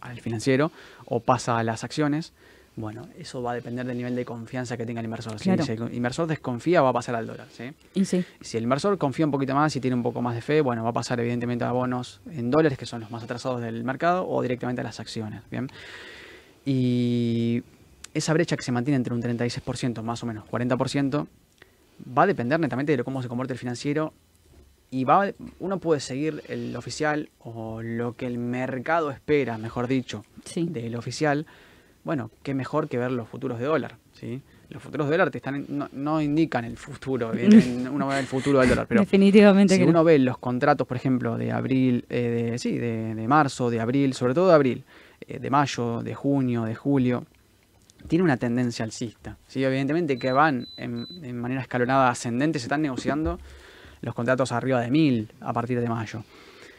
al 0.00 0.20
financiero, 0.20 0.70
o 1.04 1.18
pasa 1.18 1.58
a 1.58 1.64
las 1.64 1.82
acciones. 1.82 2.32
Bueno, 2.76 3.08
eso 3.18 3.42
va 3.42 3.50
a 3.50 3.54
depender 3.54 3.84
del 3.84 3.96
nivel 3.96 4.14
de 4.14 4.24
confianza 4.24 4.76
que 4.76 4.86
tenga 4.86 5.00
el 5.00 5.06
inversor. 5.06 5.40
Si 5.40 5.50
el 5.50 5.92
inversor 5.92 6.28
desconfía, 6.28 6.82
va 6.82 6.90
a 6.90 6.92
pasar 6.92 7.16
al 7.16 7.26
dólar. 7.26 7.48
Y 7.94 8.04
Si 8.04 8.56
el 8.56 8.62
inversor 8.62 8.96
confía 8.96 9.26
un 9.26 9.32
poquito 9.32 9.56
más 9.56 9.74
y 9.74 9.80
tiene 9.80 9.96
un 9.96 10.04
poco 10.04 10.22
más 10.22 10.36
de 10.36 10.40
fe, 10.40 10.60
bueno, 10.60 10.84
va 10.84 10.90
a 10.90 10.92
pasar 10.92 11.18
evidentemente 11.18 11.64
a 11.64 11.72
bonos 11.72 12.20
en 12.30 12.48
dólares, 12.52 12.78
que 12.78 12.86
son 12.86 13.00
los 13.00 13.10
más 13.10 13.24
atrasados 13.24 13.60
del 13.60 13.82
mercado, 13.82 14.28
o 14.28 14.40
directamente 14.40 14.82
a 14.82 14.84
las 14.84 15.00
acciones. 15.00 15.42
¿bien? 15.50 15.68
Y 16.64 17.64
esa 18.14 18.32
brecha 18.34 18.56
que 18.56 18.62
se 18.62 18.70
mantiene 18.70 18.98
entre 18.98 19.12
un 19.12 19.20
36%, 19.20 20.00
más 20.02 20.22
o 20.22 20.26
menos 20.26 20.44
40%, 20.44 21.26
va 22.16 22.22
a 22.22 22.26
depender 22.28 22.60
netamente 22.60 22.96
de 22.96 23.02
cómo 23.02 23.20
se 23.20 23.26
comporte 23.26 23.52
el 23.52 23.58
financiero 23.58 24.12
y 24.90 25.04
va, 25.04 25.32
uno 25.58 25.78
puede 25.78 26.00
seguir 26.00 26.42
el 26.48 26.74
oficial 26.76 27.28
o 27.40 27.82
lo 27.82 28.14
que 28.14 28.26
el 28.26 28.38
mercado 28.38 29.10
espera, 29.10 29.58
mejor 29.58 29.88
dicho, 29.88 30.24
del 30.54 30.94
oficial. 30.96 31.46
Bueno, 32.04 32.30
qué 32.42 32.54
mejor 32.54 32.88
que 32.88 32.98
ver 32.98 33.10
los 33.10 33.28
futuros 33.28 33.58
de 33.58 33.66
dólar, 33.66 33.96
¿sí? 34.12 34.42
Los 34.68 34.82
futuros 34.82 35.08
de 35.08 35.12
dólar 35.12 35.30
te 35.30 35.38
están, 35.38 35.88
no, 35.92 36.20
indican 36.20 36.64
el 36.64 36.76
futuro, 36.76 37.32
uno 37.92 38.06
ve 38.08 38.18
el 38.18 38.26
futuro 38.26 38.60
del 38.60 38.68
dólar, 38.68 38.86
pero 38.88 39.00
Definitivamente 39.00 39.76
si 39.76 39.82
uno 39.82 40.04
ve 40.04 40.18
los 40.18 40.38
contratos, 40.38 40.86
por 40.86 40.96
ejemplo, 40.96 41.36
de 41.36 41.52
abril, 41.52 42.04
eh, 42.08 42.50
de, 42.52 42.58
sí, 42.58 42.78
de, 42.78 43.26
marzo, 43.28 43.70
de 43.70 43.80
abril, 43.80 44.14
sobre 44.14 44.34
todo 44.34 44.48
de 44.48 44.54
abril, 44.54 44.84
eh, 45.26 45.38
de 45.38 45.50
mayo, 45.50 46.02
de 46.02 46.14
junio, 46.14 46.64
de 46.64 46.74
julio, 46.74 47.24
tiene 48.06 48.24
una 48.24 48.36
tendencia 48.36 48.84
alcista. 48.84 49.36
¿sí? 49.48 49.64
Evidentemente 49.64 50.18
que 50.18 50.30
van 50.30 50.68
en, 50.76 51.06
en 51.22 51.40
manera 51.40 51.60
escalonada 51.60 52.08
ascendente, 52.08 52.58
se 52.60 52.66
están 52.66 52.82
negociando 52.82 53.38
los 54.06 54.14
contratos 54.14 54.52
arriba 54.52 54.80
de 54.80 54.88
1000 54.88 55.32
a 55.40 55.52
partir 55.52 55.80
de 55.80 55.88
mayo 55.88 56.22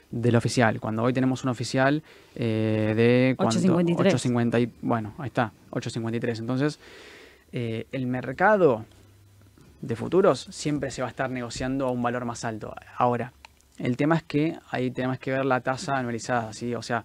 del 0.10 0.38
oficial, 0.38 0.80
cuando 0.80 1.04
hoy 1.04 1.12
tenemos 1.12 1.44
un 1.44 1.50
oficial 1.50 2.02
eh, 2.36 2.94
de 2.96 3.36
853. 3.38 4.62
y, 4.62 4.72
bueno, 4.82 5.14
ahí 5.18 5.28
está, 5.28 5.52
853. 5.72 6.40
Entonces, 6.40 6.80
eh, 7.52 7.86
el 7.92 8.08
mercado 8.08 8.86
de 9.82 9.96
futuros 9.98 10.48
siempre 10.52 10.90
se 10.90 11.02
va 11.02 11.10
a 11.10 11.12
estar 11.12 11.30
negociando 11.30 11.88
a 11.88 11.92
un 11.92 12.02
valor 12.02 12.24
más 12.24 12.46
alto. 12.46 12.74
Ahora, 12.96 13.34
el 13.78 13.98
tema 13.98 14.16
es 14.16 14.24
que 14.24 14.58
ahí 14.72 14.90
tenemos 14.90 15.20
que 15.20 15.32
ver 15.32 15.44
la 15.44 15.60
tasa 15.60 15.98
anualizada, 15.98 16.54
¿sí? 16.54 16.74
O 16.76 16.82
sea, 16.82 17.04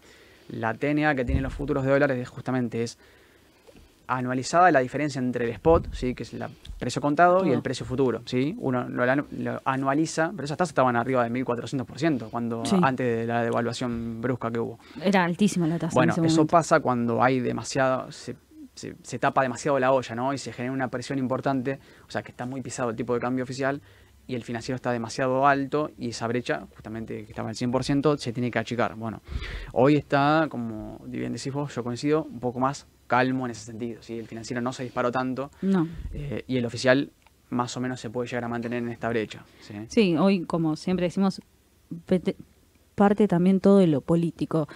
la 0.49 0.75
TNA 0.75 1.17
que 1.17 1.25
tienen 1.25 1.43
los 1.43 1.53
futuros 1.53 1.85
de 1.85 1.91
dólares 1.91 2.29
justamente 2.29 2.85
es 2.85 2.97
anualizada 4.17 4.71
la 4.71 4.81
diferencia 4.81 5.19
entre 5.19 5.47
el 5.47 5.51
spot, 5.53 5.89
¿sí? 5.93 6.15
que 6.15 6.23
es 6.23 6.35
el 6.35 6.45
precio 6.79 7.01
contado, 7.01 7.45
y 7.47 7.51
el 7.51 7.63
precio 7.63 7.87
futuro. 7.87 8.23
¿sí? 8.25 8.55
Uno 8.59 8.89
lo, 8.89 9.05
anualiza, 9.65 10.33
pero 10.35 10.45
esas 10.45 10.57
tasas 10.57 10.71
estaban 10.71 10.97
arriba 10.97 11.25
de 11.25 11.31
1.400% 11.31 12.31
cuando, 12.31 12.63
antes 12.83 13.07
de 13.07 13.27
la 13.27 13.43
devaluación 13.43 14.21
brusca 14.21 14.51
que 14.51 14.59
hubo. 14.59 14.79
Era 15.03 15.25
altísima 15.25 15.67
la 15.67 15.79
tasa. 15.79 15.95
Bueno, 15.95 16.15
eso 16.25 16.47
pasa 16.47 16.81
cuando 16.81 17.23
hay 17.23 17.41
demasiado, 17.41 18.11
se, 18.13 18.37
se, 18.75 19.19
tapa 19.19 19.43
demasiado 19.43 19.79
la 19.79 19.93
olla 19.93 20.15
¿no? 20.15 20.33
y 20.33 20.39
se 20.39 20.53
genera 20.53 20.73
una 20.73 20.89
presión 20.89 21.19
importante, 21.19 21.79
o 22.07 22.11
sea 22.11 22.23
que 22.23 22.31
está 22.31 22.47
muy 22.47 22.61
pisado 22.63 22.91
el 22.91 22.97
tipo 22.97 23.15
de 23.15 23.21
cambio 23.21 23.45
oficial 23.45 23.81
y 24.27 24.35
el 24.35 24.45
financiero 24.45 24.77
está 24.77 24.93
demasiado 24.93 25.47
alto 25.47 25.91
y 25.99 26.11
esa 26.11 26.27
brecha, 26.27 26.67
justamente 26.75 27.25
que 27.25 27.33
estaba 27.33 27.49
al 27.49 27.55
100%, 27.55 28.19
se 28.19 28.33
tiene 28.33 28.51
que 28.51 28.59
achicar. 28.59 28.95
Bueno, 28.95 29.21
hoy 29.73 29.97
está, 29.97 30.47
como 30.49 31.01
bien 31.07 31.33
decís 31.33 31.53
vos, 31.53 31.75
yo 31.75 31.83
coincido, 31.83 32.25
un 32.25 32.41
poco 32.41 32.61
más 32.61 32.87
calmo 33.13 33.45
en 33.45 33.51
ese 33.51 33.67
sentido. 33.67 34.03
¿sí? 34.03 34.19
El 34.19 34.27
financiero 34.27 34.63
no 34.63 34.73
se 34.73 34.85
disparó 34.85 35.13
tanto 35.13 35.51
no. 35.61 35.87
Eh, 36.15 36.45
y 36.47 36.57
el 36.57 36.65
oficial 36.65 37.11
más 37.51 37.77
o 37.77 37.81
menos 37.81 38.01
se 38.01 38.09
puede 38.09 38.27
llegar 38.27 38.45
a 38.45 38.49
mantener 38.49 38.83
en 38.83 38.89
esta 38.89 39.11
brecha. 39.11 39.45
Sí, 39.89 40.17
hoy, 40.17 40.47
como 40.47 40.77
siempre 40.77 41.05
decimos, 41.05 41.43
parte 42.95 43.29
también 43.29 43.61
todo 43.61 43.81
de 43.81 43.87
lo 43.87 44.01
político. 44.01 44.67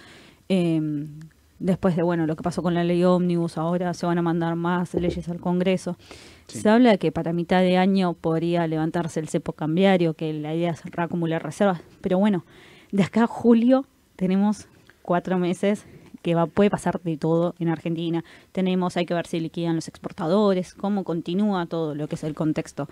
Em, 0.49 1.19
después 1.57 1.95
de 1.95 2.03
bueno 2.03 2.27
lo 2.27 2.35
que 2.35 2.43
pasó 2.43 2.61
con 2.61 2.75
la 2.75 2.83
ley 2.83 3.03
ómnibus, 3.03 3.57
ahora 3.57 3.95
se 3.95 4.05
van 4.05 4.19
a 4.19 4.21
mandar 4.21 4.55
más 4.55 4.93
leyes 4.93 5.27
al 5.29 5.39
Congreso. 5.39 5.97
Se 6.45 6.69
habla 6.69 6.91
de 6.91 6.97
que 6.99 7.11
para 7.11 7.33
mitad 7.33 7.61
de 7.61 7.77
año 7.77 8.13
podría 8.13 8.67
levantarse 8.67 9.19
el 9.19 9.29
cepo 9.29 9.53
cambiario, 9.53 10.13
que 10.13 10.31
la 10.31 10.53
idea 10.53 10.73
es 10.73 10.85
reacumular 10.85 11.41
reservas, 11.41 11.81
pero 12.01 12.19
bueno, 12.19 12.45
de 12.91 13.01
acá 13.01 13.23
a 13.23 13.27
julio 13.27 13.87
tenemos 14.15 14.67
cuatro 15.01 15.39
meses 15.39 15.87
que 16.27 16.35
va, 16.35 16.45
puede 16.45 16.69
pasar 16.69 16.99
de 17.03 17.15
todo 17.15 17.55
en 17.57 17.69
Argentina. 17.69 18.21
Tenemos, 18.51 18.97
hay 18.97 19.05
que 19.05 19.13
ver 19.13 19.25
si 19.27 19.39
liquidan 19.39 19.77
los 19.77 19.87
exportadores, 19.87 20.73
cómo 20.73 21.05
continúa 21.05 21.67
todo 21.67 21.95
lo 21.95 22.09
que 22.09 22.15
es 22.15 22.23
el 22.25 22.33
contexto. 22.33 22.89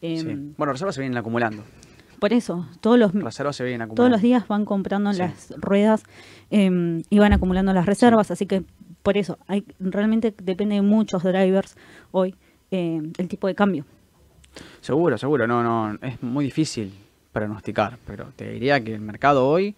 Em, 0.00 0.54
bueno, 0.56 0.72
reservas 0.72 0.94
se 0.94 1.02
vienen 1.02 1.18
acumulando. 1.18 1.64
Por 2.18 2.32
eso, 2.32 2.66
todos 2.80 2.98
los, 2.98 3.12
se 3.12 3.44
todos 3.94 4.10
los 4.10 4.22
días 4.22 4.48
van 4.48 4.64
comprando 4.64 5.12
las 5.12 5.50
ruedas 5.58 6.02
em, 6.48 7.02
y 7.10 7.18
van 7.18 7.34
acumulando 7.34 7.74
las 7.74 7.84
reservas, 7.84 8.30
así 8.30 8.46
que 8.46 8.62
por 9.02 9.18
eso, 9.18 9.36
hay 9.46 9.66
realmente 9.78 10.34
depende 10.42 10.76
de 10.76 10.82
muchos 10.82 11.22
drivers 11.22 11.76
hoy 12.10 12.34
em, 12.70 13.12
el 13.18 13.28
tipo 13.28 13.48
de 13.48 13.54
cambio. 13.54 13.84
Seguro, 14.80 15.18
seguro, 15.18 15.46
no, 15.46 15.62
no, 15.62 15.98
es 16.00 16.22
muy 16.22 16.46
difícil 16.46 16.94
pronosticar, 17.34 17.98
pero 18.06 18.32
te 18.34 18.50
diría 18.50 18.82
que 18.82 18.94
el 18.94 19.02
mercado 19.02 19.46
hoy 19.46 19.76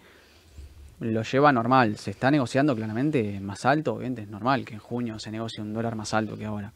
lo 1.01 1.23
lleva 1.23 1.51
normal. 1.51 1.97
Se 1.97 2.11
está 2.11 2.31
negociando 2.31 2.75
claramente 2.75 3.39
más 3.41 3.65
alto, 3.65 3.95
obviamente 3.95 4.21
es 4.21 4.29
normal 4.29 4.63
que 4.65 4.75
en 4.75 4.79
junio 4.79 5.19
se 5.19 5.31
negocie 5.31 5.61
un 5.61 5.73
dólar 5.73 5.95
más 5.95 6.13
alto 6.13 6.37
que 6.37 6.45
ahora. 6.45 6.73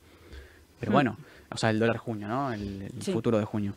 Pero 0.80 0.92
hmm. 0.92 0.94
bueno, 0.94 1.18
o 1.50 1.58
sea, 1.58 1.70
el 1.70 1.80
dólar 1.80 1.98
junio, 1.98 2.28
¿no? 2.28 2.52
El, 2.52 2.92
futuro 3.02 3.38
de 3.38 3.46
junio. 3.46 3.76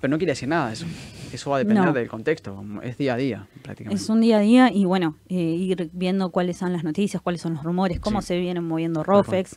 Pero 0.00 0.10
no 0.10 0.18
quiere 0.18 0.32
decir 0.32 0.48
nada 0.48 0.72
eso. 0.72 0.86
Eso 1.32 1.50
va 1.50 1.56
a 1.56 1.58
depender 1.58 1.92
del 1.92 2.08
contexto. 2.08 2.64
Es 2.82 2.98
día 2.98 3.14
a 3.14 3.16
día, 3.16 3.46
prácticamente. 3.62 4.02
Es 4.02 4.08
un 4.08 4.20
día 4.20 4.38
a 4.38 4.40
día 4.40 4.70
y 4.72 4.84
bueno, 4.84 5.16
eh, 5.28 5.34
ir 5.34 5.90
viendo 5.92 6.30
cuáles 6.30 6.58
son 6.58 6.72
las 6.72 6.84
noticias, 6.84 7.20
cuáles 7.20 7.40
son 7.40 7.54
los 7.54 7.64
rumores, 7.64 7.98
cómo 7.98 8.22
se 8.22 8.38
vienen 8.38 8.64
moviendo 8.64 9.02
Rofex. 9.02 9.56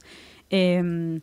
Eh, 0.50 1.22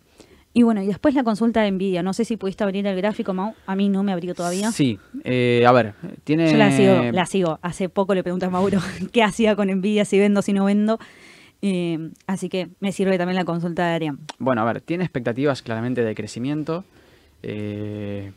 y 0.57 0.63
bueno, 0.63 0.81
y 0.81 0.87
después 0.87 1.15
la 1.15 1.23
consulta 1.23 1.61
de 1.61 1.71
Nvidia. 1.71 2.03
No 2.03 2.15
sé 2.15 2.25
si 2.25 2.39
pudiste 2.39 2.65
abrir 2.65 2.87
el 2.87 2.97
gráfico, 2.97 3.35
Mau. 3.35 3.53
A 3.67 3.77
mí 3.77 3.91
no 3.91 4.03
me 4.03 4.13
abrió 4.13 4.35
todavía. 4.35 4.73
Sí. 4.73 4.99
Eh, 5.23 5.67
a 5.67 5.73
ver, 5.73 5.93
tiene... 6.25 6.51
Yo 6.51 6.57
la 6.57 6.73
sigo, 6.73 7.13
la 7.13 7.27
sigo. 7.27 7.59
Hace 7.61 7.91
poco 7.91 8.15
le 8.15 8.23
pregunté 8.23 8.47
a 8.47 8.49
Mauro 8.49 8.81
qué 9.13 9.23
hacía 9.23 9.55
con 9.55 9.69
Nvidia, 9.69 10.07
si 10.07 10.19
vendo, 10.19 10.41
si 10.41 10.55
no 10.55 10.65
vendo. 10.65 10.99
Eh, 11.61 12.09
así 12.27 12.49
que 12.49 12.71
me 12.81 12.93
sirve 12.93 13.19
también 13.19 13.37
la 13.37 13.45
consulta 13.45 13.87
de 13.87 13.95
Arián. 13.97 14.19
Bueno, 14.39 14.63
a 14.63 14.65
ver, 14.65 14.81
tiene 14.81 15.05
expectativas 15.05 15.61
claramente 15.61 16.03
de 16.03 16.15
crecimiento. 16.15 16.87
Eh, 17.43 18.33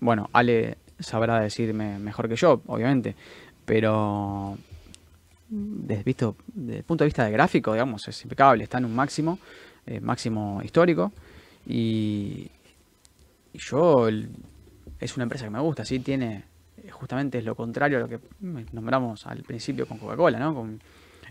bueno, 0.00 0.28
Ale 0.34 0.76
sabrá 0.98 1.40
decirme 1.40 1.98
mejor 1.98 2.28
que 2.28 2.36
yo, 2.36 2.60
obviamente. 2.66 3.16
Pero 3.64 4.58
desde, 5.48 6.02
visto, 6.02 6.36
desde 6.52 6.80
el 6.80 6.84
punto 6.84 7.04
de 7.04 7.06
vista 7.06 7.24
de 7.24 7.30
gráfico, 7.30 7.72
digamos, 7.72 8.06
es 8.06 8.22
impecable, 8.22 8.64
está 8.64 8.76
en 8.76 8.84
un 8.84 8.94
máximo. 8.94 9.38
Eh, 9.86 10.00
máximo 10.00 10.60
histórico. 10.62 11.12
Y, 11.66 12.50
yo, 13.54 14.08
es 14.08 15.16
una 15.16 15.24
empresa 15.24 15.44
que 15.44 15.50
me 15.50 15.60
gusta, 15.60 15.84
¿sí? 15.84 15.98
Tiene, 16.00 16.44
justamente 16.90 17.38
es 17.38 17.44
lo 17.44 17.54
contrario 17.54 17.98
a 17.98 18.00
lo 18.02 18.08
que 18.08 18.20
nombramos 18.72 19.26
al 19.26 19.42
principio 19.42 19.86
con 19.86 19.98
Coca-Cola, 19.98 20.38
¿no? 20.38 20.78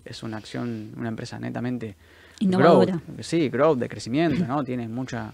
es 0.05 0.23
una 0.23 0.37
acción, 0.37 0.93
una 0.97 1.09
empresa 1.09 1.39
netamente 1.39 1.95
innovadora. 2.39 3.01
sí, 3.19 3.49
growth, 3.49 3.79
de 3.79 3.89
crecimiento, 3.89 4.45
¿no? 4.45 4.63
Tiene 4.63 4.87
mucha, 4.87 5.31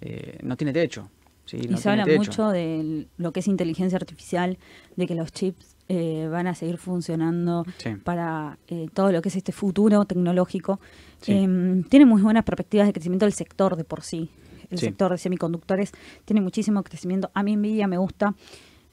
eh, 0.00 0.38
no 0.42 0.56
tiene 0.56 0.72
techo. 0.72 1.08
Y 1.52 1.76
se 1.76 1.90
habla 1.90 2.06
mucho 2.06 2.48
de 2.48 3.06
lo 3.16 3.32
que 3.32 3.40
es 3.40 3.48
inteligencia 3.48 3.96
artificial, 3.96 4.58
de 4.96 5.06
que 5.06 5.14
los 5.14 5.32
chips 5.32 5.76
eh, 5.88 6.28
van 6.30 6.46
a 6.46 6.54
seguir 6.54 6.78
funcionando 6.78 7.64
para 8.04 8.58
todo 8.92 9.12
lo 9.12 9.22
que 9.22 9.28
es 9.28 9.36
este 9.36 9.52
futuro 9.52 10.04
tecnológico 10.04 10.80
Em, 11.26 11.82
tiene 11.84 12.06
muy 12.06 12.22
buenas 12.22 12.44
perspectivas 12.44 12.86
de 12.86 12.92
crecimiento 12.92 13.24
del 13.24 13.32
sector 13.32 13.76
de 13.76 13.84
por 13.84 14.02
sí. 14.02 14.30
El 14.70 14.78
sector 14.78 15.12
de 15.12 15.18
semiconductores 15.18 15.92
tiene 16.24 16.40
muchísimo 16.40 16.82
crecimiento. 16.82 17.30
A 17.34 17.42
mí 17.42 17.56
Nvidia 17.56 17.86
me 17.86 17.98
gusta. 17.98 18.34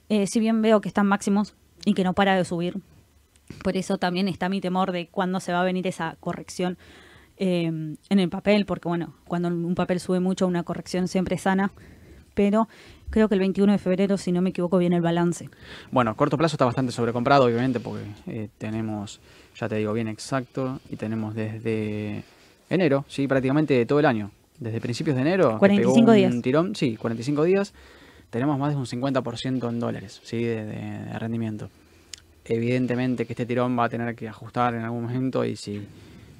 Eh, 0.08 0.26
si 0.26 0.38
bien 0.38 0.62
veo 0.62 0.80
que 0.80 0.88
están 0.88 1.06
máximos 1.06 1.54
y 1.84 1.94
que 1.94 2.04
no 2.04 2.12
para 2.14 2.36
de 2.36 2.44
subir. 2.44 2.78
Por 3.62 3.76
eso 3.76 3.98
también 3.98 4.28
está 4.28 4.48
mi 4.48 4.60
temor 4.60 4.92
de 4.92 5.08
cuándo 5.08 5.40
se 5.40 5.52
va 5.52 5.60
a 5.60 5.64
venir 5.64 5.86
esa 5.86 6.16
corrección 6.20 6.78
em, 7.36 7.96
en 8.08 8.18
el 8.18 8.28
papel, 8.30 8.64
porque 8.64 8.88
bueno, 8.88 9.14
cuando 9.26 9.48
un 9.48 9.74
papel 9.74 10.00
sube 10.00 10.20
mucho, 10.20 10.46
una 10.46 10.62
corrección 10.62 11.08
siempre 11.08 11.34
es 11.34 11.42
sana. 11.42 11.72
Pero 12.34 12.68
creo 13.10 13.28
que 13.28 13.34
el 13.34 13.40
21 13.40 13.72
de 13.72 13.78
febrero, 13.78 14.16
si 14.18 14.32
no 14.32 14.42
me 14.42 14.50
equivoco, 14.50 14.78
viene 14.78 14.96
el 14.96 15.02
balance. 15.02 15.48
Bueno, 15.90 16.10
a 16.10 16.14
corto 16.14 16.36
plazo 16.36 16.56
está 16.56 16.64
bastante 16.64 16.92
sobrecomprado, 16.92 17.44
obviamente, 17.44 17.80
porque 17.80 18.04
eh, 18.26 18.48
tenemos 18.58 19.20
ya 19.58 19.68
te 19.68 19.76
digo 19.76 19.92
bien 19.92 20.08
exacto, 20.08 20.80
y 20.90 20.96
tenemos 20.96 21.34
desde 21.34 22.24
enero, 22.68 23.04
sí, 23.08 23.28
prácticamente 23.28 23.86
todo 23.86 24.00
el 24.00 24.06
año, 24.06 24.30
desde 24.58 24.80
principios 24.80 25.16
de 25.16 25.22
enero. 25.22 25.58
45 25.58 26.12
días. 26.12 26.34
Un 26.34 26.42
tirón, 26.42 26.74
sí, 26.74 26.96
45 26.96 27.44
días. 27.44 27.72
Tenemos 28.30 28.58
más 28.58 28.70
de 28.70 28.76
un 28.76 28.86
50% 28.86 29.68
en 29.68 29.80
dólares, 29.80 30.20
¿sí? 30.24 30.42
De, 30.42 31.18
rendimiento. 31.18 31.70
Evidentemente 32.44 33.26
que 33.26 33.32
este 33.32 33.46
tirón 33.46 33.78
va 33.78 33.84
a 33.84 33.88
tener 33.88 34.14
que 34.16 34.28
ajustar 34.28 34.74
en 34.74 34.82
algún 34.82 35.04
momento 35.04 35.44
y 35.44 35.56
sí, 35.56 35.86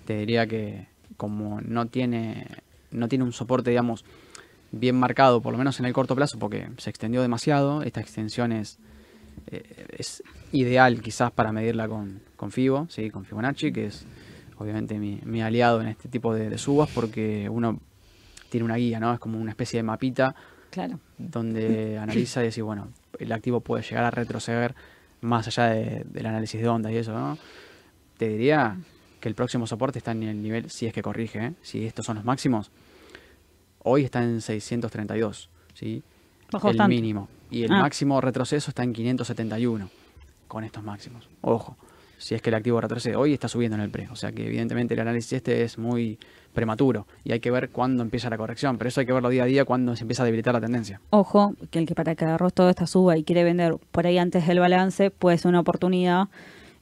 te 0.06 0.18
diría 0.18 0.46
que 0.46 0.86
como 1.16 1.60
no 1.60 1.86
tiene, 1.86 2.48
no 2.90 3.08
tiene 3.08 3.24
un 3.24 3.32
soporte, 3.32 3.70
digamos, 3.70 4.04
bien 4.78 4.96
marcado, 4.96 5.40
por 5.40 5.52
lo 5.52 5.58
menos 5.58 5.78
en 5.80 5.86
el 5.86 5.92
corto 5.92 6.14
plazo, 6.14 6.38
porque 6.38 6.68
se 6.78 6.90
extendió 6.90 7.22
demasiado, 7.22 7.82
esta 7.82 8.00
extensión 8.00 8.52
es, 8.52 8.78
eh, 9.46 9.86
es 9.96 10.22
ideal 10.52 11.00
quizás 11.00 11.30
para 11.30 11.52
medirla 11.52 11.88
con, 11.88 12.20
con 12.36 12.50
FIBO, 12.50 12.86
¿sí? 12.88 13.10
con 13.10 13.24
Fibonacci, 13.24 13.72
que 13.72 13.86
es 13.86 14.06
obviamente 14.58 14.98
mi, 14.98 15.42
aliado 15.42 15.80
en 15.80 15.88
este 15.88 16.08
tipo 16.08 16.34
de, 16.34 16.56
subas, 16.58 16.90
porque 16.94 17.48
uno 17.48 17.80
tiene 18.48 18.64
una 18.64 18.76
guía, 18.76 19.00
¿no? 19.00 19.12
Es 19.12 19.18
como 19.18 19.38
una 19.38 19.50
especie 19.50 19.78
de 19.78 19.82
mapita 19.82 20.34
claro. 20.70 21.00
donde 21.18 21.98
analiza 22.00 22.42
y 22.42 22.46
dice, 22.46 22.62
bueno, 22.62 22.88
el 23.18 23.32
activo 23.32 23.60
puede 23.60 23.82
llegar 23.82 24.04
a 24.04 24.10
retroceder 24.10 24.74
más 25.20 25.46
allá 25.46 25.68
del 25.68 26.26
análisis 26.26 26.60
de 26.60 26.68
onda 26.68 26.92
y 26.92 26.96
eso, 26.96 27.12
¿no? 27.12 27.38
Te 28.16 28.28
diría 28.28 28.76
que 29.20 29.28
el 29.28 29.34
próximo 29.34 29.66
soporte 29.66 29.98
está 29.98 30.12
en 30.12 30.22
el 30.22 30.42
nivel, 30.42 30.70
si 30.70 30.86
es 30.86 30.92
que 30.92 31.02
corrige, 31.02 31.46
¿eh? 31.46 31.52
si 31.62 31.86
estos 31.86 32.04
son 32.06 32.16
los 32.16 32.24
máximos, 32.24 32.70
hoy 33.84 34.04
está 34.04 34.22
en 34.22 34.40
632, 34.40 35.48
¿sí? 35.74 36.02
el 36.52 36.88
mínimo. 36.88 37.28
Y 37.50 37.62
el 37.62 37.72
ah. 37.72 37.82
máximo 37.82 38.20
retroceso 38.20 38.70
está 38.70 38.82
en 38.82 38.92
571 38.92 39.88
con 40.48 40.64
estos 40.64 40.82
máximos. 40.82 41.28
Ojo 41.40 41.76
si 42.24 42.34
es 42.34 42.40
que 42.40 42.48
el 42.48 42.54
activo 42.54 42.80
retrocede. 42.80 43.16
Hoy 43.16 43.34
está 43.34 43.48
subiendo 43.48 43.76
en 43.76 43.82
el 43.82 43.90
pre, 43.90 44.08
o 44.10 44.16
sea 44.16 44.32
que 44.32 44.46
evidentemente 44.46 44.94
el 44.94 45.00
análisis 45.00 45.34
este 45.34 45.62
es 45.62 45.76
muy 45.76 46.18
prematuro 46.54 47.06
y 47.22 47.32
hay 47.32 47.40
que 47.40 47.50
ver 47.50 47.68
cuándo 47.68 48.02
empieza 48.02 48.30
la 48.30 48.38
corrección, 48.38 48.78
pero 48.78 48.88
eso 48.88 49.00
hay 49.00 49.06
que 49.06 49.12
verlo 49.12 49.28
día 49.28 49.42
a 49.42 49.46
día 49.46 49.64
cuando 49.66 49.94
se 49.94 50.04
empieza 50.04 50.22
a 50.22 50.26
debilitar 50.26 50.54
la 50.54 50.60
tendencia. 50.60 51.00
Ojo, 51.10 51.54
que 51.70 51.80
el 51.80 51.86
que 51.86 51.94
para 51.94 52.14
que 52.14 52.24
agarró 52.24 52.50
toda 52.50 52.70
esta 52.70 52.86
suba 52.86 53.18
y 53.18 53.24
quiere 53.24 53.44
vender 53.44 53.76
por 53.90 54.06
ahí 54.06 54.16
antes 54.16 54.46
del 54.46 54.60
balance 54.60 55.10
puede 55.10 55.36
ser 55.36 55.50
una 55.50 55.60
oportunidad 55.60 56.28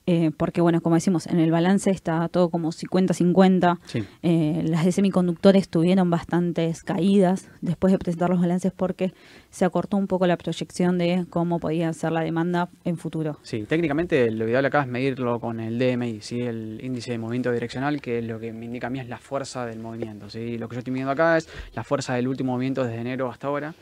eh, 0.06 0.32
porque 0.36 0.60
bueno, 0.60 0.80
como 0.80 0.96
decimos, 0.96 1.26
en 1.26 1.38
el 1.38 1.50
balance 1.52 1.90
está 1.90 2.28
todo 2.28 2.50
como 2.50 2.70
50-50. 2.70 3.78
Eh, 4.22 4.62
las 4.66 4.84
de 4.84 4.92
semiconductores 4.92 5.68
tuvieron 5.68 6.10
bastantes 6.10 6.82
caídas 6.82 7.48
después 7.60 7.92
de 7.92 7.98
presentar 7.98 8.30
los 8.30 8.40
balances 8.40 8.72
porque 8.74 9.12
se 9.50 9.64
acortó 9.64 9.96
un 9.96 10.08
poco 10.08 10.26
la 10.26 10.36
proyección 10.36 10.98
de 10.98 11.24
cómo 11.30 11.60
podía 11.60 11.92
ser 11.92 12.12
la 12.12 12.22
demanda 12.22 12.68
en 12.84 12.96
futuro. 12.96 13.38
Sí, 13.42 13.62
técnicamente 13.62 14.30
lo 14.30 14.48
ideal 14.48 14.64
acá 14.64 14.82
es 14.82 14.88
medirlo 14.88 15.38
con 15.38 15.60
el 15.60 15.78
DMI, 15.78 16.20
¿sí? 16.20 16.40
el 16.40 16.80
índice 16.82 17.12
de 17.12 17.18
movimiento 17.18 17.52
direccional, 17.52 18.00
que 18.00 18.22
lo 18.22 18.40
que 18.40 18.52
me 18.52 18.64
indica 18.64 18.88
a 18.88 18.90
mí 18.90 18.98
es 18.98 19.08
la 19.08 19.18
fuerza 19.18 19.66
del 19.66 19.78
movimiento. 19.78 20.28
¿sí? 20.28 20.58
Lo 20.58 20.68
que 20.68 20.74
yo 20.74 20.78
estoy 20.80 20.92
midiendo 20.92 21.12
acá 21.12 21.36
es 21.36 21.48
la 21.74 21.84
fuerza 21.84 22.14
del 22.14 22.26
último 22.26 22.52
movimiento 22.52 22.82
desde 22.82 23.00
enero 23.00 23.30
hasta 23.30 23.46
ahora. 23.46 23.74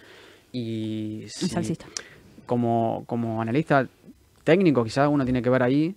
Y 0.53 1.27
como, 2.45 3.05
como 3.07 3.41
analista 3.41 3.89
técnico, 4.45 4.85
quizás 4.85 5.09
uno 5.09 5.25
tiene 5.25 5.41
que 5.41 5.49
ver 5.49 5.63
ahí 5.63 5.95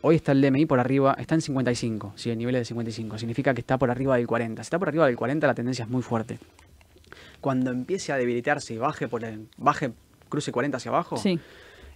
Hoy 0.00 0.16
está 0.16 0.32
el 0.32 0.40
DMI 0.40 0.66
por 0.66 0.78
arriba, 0.78 1.16
está 1.18 1.34
en 1.34 1.40
55, 1.40 2.12
si 2.16 2.30
el 2.30 2.38
nivel 2.38 2.54
es 2.54 2.60
de 2.60 2.64
55, 2.66 3.18
significa 3.18 3.52
que 3.52 3.60
está 3.60 3.78
por 3.78 3.90
arriba 3.90 4.16
del 4.16 4.26
40. 4.26 4.62
Si 4.62 4.66
está 4.66 4.78
por 4.78 4.88
arriba 4.88 5.06
del 5.06 5.16
40, 5.16 5.46
la 5.46 5.54
tendencia 5.54 5.84
es 5.84 5.90
muy 5.90 6.02
fuerte. 6.02 6.38
Cuando 7.40 7.70
empiece 7.70 8.12
a 8.12 8.16
debilitarse 8.16 8.74
y 8.74 8.78
baje 8.78 9.08
por 9.08 9.24
el 9.24 9.48
baje 9.56 9.92
cruce 10.28 10.52
40 10.52 10.76
hacia 10.76 10.90
abajo, 10.90 11.20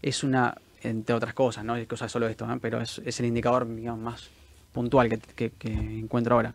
es 0.02 0.24
una, 0.24 0.56
entre 0.82 1.14
otras 1.14 1.34
cosas, 1.34 1.64
no 1.64 1.76
es 1.76 1.86
cosa 1.86 2.08
solo 2.08 2.28
esto, 2.28 2.46
pero 2.60 2.80
es, 2.80 3.20
el 3.20 3.26
indicador 3.26 3.66
más 3.66 4.30
puntual 4.72 5.08
que, 5.34 5.52
encuentro 5.62 6.34
ahora. 6.34 6.54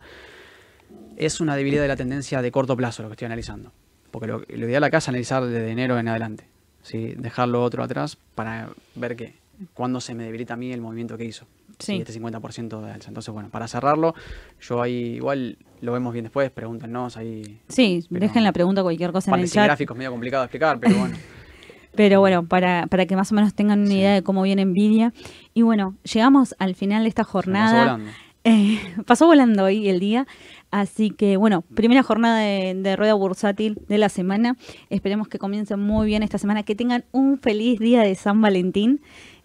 Es 1.16 1.40
una 1.40 1.56
debilidad 1.56 1.82
de 1.82 1.88
la 1.88 1.96
tendencia 1.96 2.42
de 2.42 2.52
corto 2.52 2.76
plazo 2.76 3.02
lo 3.02 3.08
que 3.08 3.14
estoy 3.14 3.26
analizando. 3.26 3.72
Porque 4.10 4.28
lo, 4.28 4.42
ideal 4.48 4.84
acá 4.84 4.98
es 4.98 5.08
analizar 5.08 5.44
desde 5.44 5.70
enero 5.70 5.98
en 5.98 6.08
adelante. 6.08 6.44
¿sí? 6.82 7.14
Dejarlo 7.16 7.62
otro 7.62 7.82
atrás 7.82 8.16
para 8.34 8.68
ver 8.94 9.16
qué 9.16 9.34
cuando 9.74 10.00
se 10.00 10.14
me 10.14 10.24
debilita 10.24 10.54
a 10.54 10.56
mí 10.56 10.72
el 10.72 10.80
movimiento 10.80 11.16
que 11.16 11.24
hizo. 11.24 11.46
Sí. 11.78 11.96
este 11.96 12.18
50% 12.18 12.80
de 12.80 12.90
alza. 12.90 13.08
Entonces, 13.08 13.32
bueno, 13.34 13.50
para 13.50 13.68
cerrarlo, 13.68 14.14
yo 14.60 14.80
ahí 14.80 15.16
igual 15.16 15.58
lo 15.82 15.92
vemos 15.92 16.12
bien 16.12 16.24
después, 16.24 16.50
pregúntenos 16.50 17.16
ahí. 17.16 17.60
Sí, 17.68 18.04
dejen 18.08 18.44
la 18.44 18.52
pregunta 18.52 18.82
cualquier 18.82 19.12
cosa 19.12 19.34
en 19.34 19.40
el 19.40 19.50
chat. 19.50 19.66
gráficos 19.66 19.96
medio 19.96 20.10
complicado 20.10 20.42
de 20.42 20.46
explicar, 20.46 20.80
pero 20.80 20.96
bueno. 20.96 21.16
pero 21.94 22.20
bueno, 22.20 22.46
para, 22.46 22.86
para 22.86 23.06
que 23.06 23.16
más 23.16 23.30
o 23.32 23.34
menos 23.34 23.54
tengan 23.54 23.82
una 23.82 23.92
idea 23.92 24.14
de 24.14 24.22
cómo 24.22 24.42
viene 24.42 24.64
Nvidia. 24.64 25.12
Y 25.52 25.62
bueno, 25.62 25.96
llegamos 26.02 26.54
al 26.58 26.74
final 26.74 27.02
de 27.02 27.08
esta 27.08 27.24
jornada. 27.24 27.72
Pasó 27.72 27.84
volando. 27.84 28.12
Eh, 28.48 28.78
pasó 29.06 29.26
volando 29.26 29.64
hoy 29.64 29.88
el 29.88 29.98
día. 29.98 30.24
Así 30.70 31.10
que 31.10 31.36
bueno, 31.36 31.62
primera 31.74 32.04
jornada 32.04 32.38
de, 32.38 32.74
de, 32.76 32.94
rueda 32.94 33.14
bursátil 33.14 33.76
de 33.88 33.98
la 33.98 34.08
semana. 34.08 34.56
Esperemos 34.88 35.26
que 35.26 35.40
comiencen 35.40 35.80
muy 35.80 36.06
bien 36.06 36.22
esta 36.22 36.38
semana, 36.38 36.62
que 36.62 36.76
tengan 36.76 37.04
un 37.10 37.40
feliz 37.40 37.80
día 37.80 38.02
de 38.02 38.14
San 38.14 38.40
Valentín. 38.40 39.00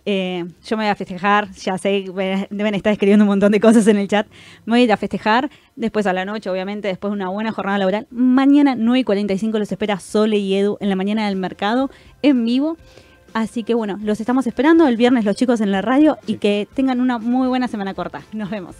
Eh, 0.05 0.45
yo 0.65 0.77
me 0.77 0.83
voy 0.83 0.91
a 0.91 0.95
festejar, 0.95 1.51
ya 1.51 1.77
sé, 1.77 2.05
deben 2.49 2.75
estar 2.75 2.91
escribiendo 2.91 3.23
un 3.23 3.29
montón 3.29 3.51
de 3.51 3.59
cosas 3.59 3.87
en 3.87 3.97
el 3.97 4.07
chat. 4.07 4.27
Me 4.65 4.73
voy 4.73 4.81
a 4.81 4.83
ir 4.83 4.91
a 4.91 4.97
festejar, 4.97 5.49
después 5.75 6.07
a 6.07 6.13
la 6.13 6.25
noche, 6.25 6.49
obviamente, 6.49 6.87
después 6.87 7.11
de 7.11 7.15
una 7.15 7.29
buena 7.29 7.51
jornada 7.51 7.77
laboral. 7.77 8.07
Mañana 8.09 8.75
9 8.75 8.99
y 8.99 9.03
45 9.03 9.59
los 9.59 9.71
espera 9.71 9.99
Sole 9.99 10.37
y 10.37 10.55
Edu 10.55 10.77
en 10.79 10.89
la 10.89 10.95
mañana 10.95 11.27
del 11.27 11.35
mercado, 11.35 11.89
en 12.21 12.45
vivo. 12.45 12.77
Así 13.33 13.63
que 13.63 13.73
bueno, 13.73 13.97
los 14.03 14.19
estamos 14.19 14.45
esperando 14.47 14.87
el 14.87 14.97
viernes 14.97 15.23
los 15.23 15.35
chicos 15.35 15.61
en 15.61 15.71
la 15.71 15.81
radio 15.81 16.17
y 16.27 16.35
que 16.35 16.67
tengan 16.73 16.99
una 16.99 17.17
muy 17.17 17.47
buena 17.47 17.67
semana 17.67 17.93
corta. 17.93 18.21
Nos 18.33 18.49
vemos. 18.49 18.75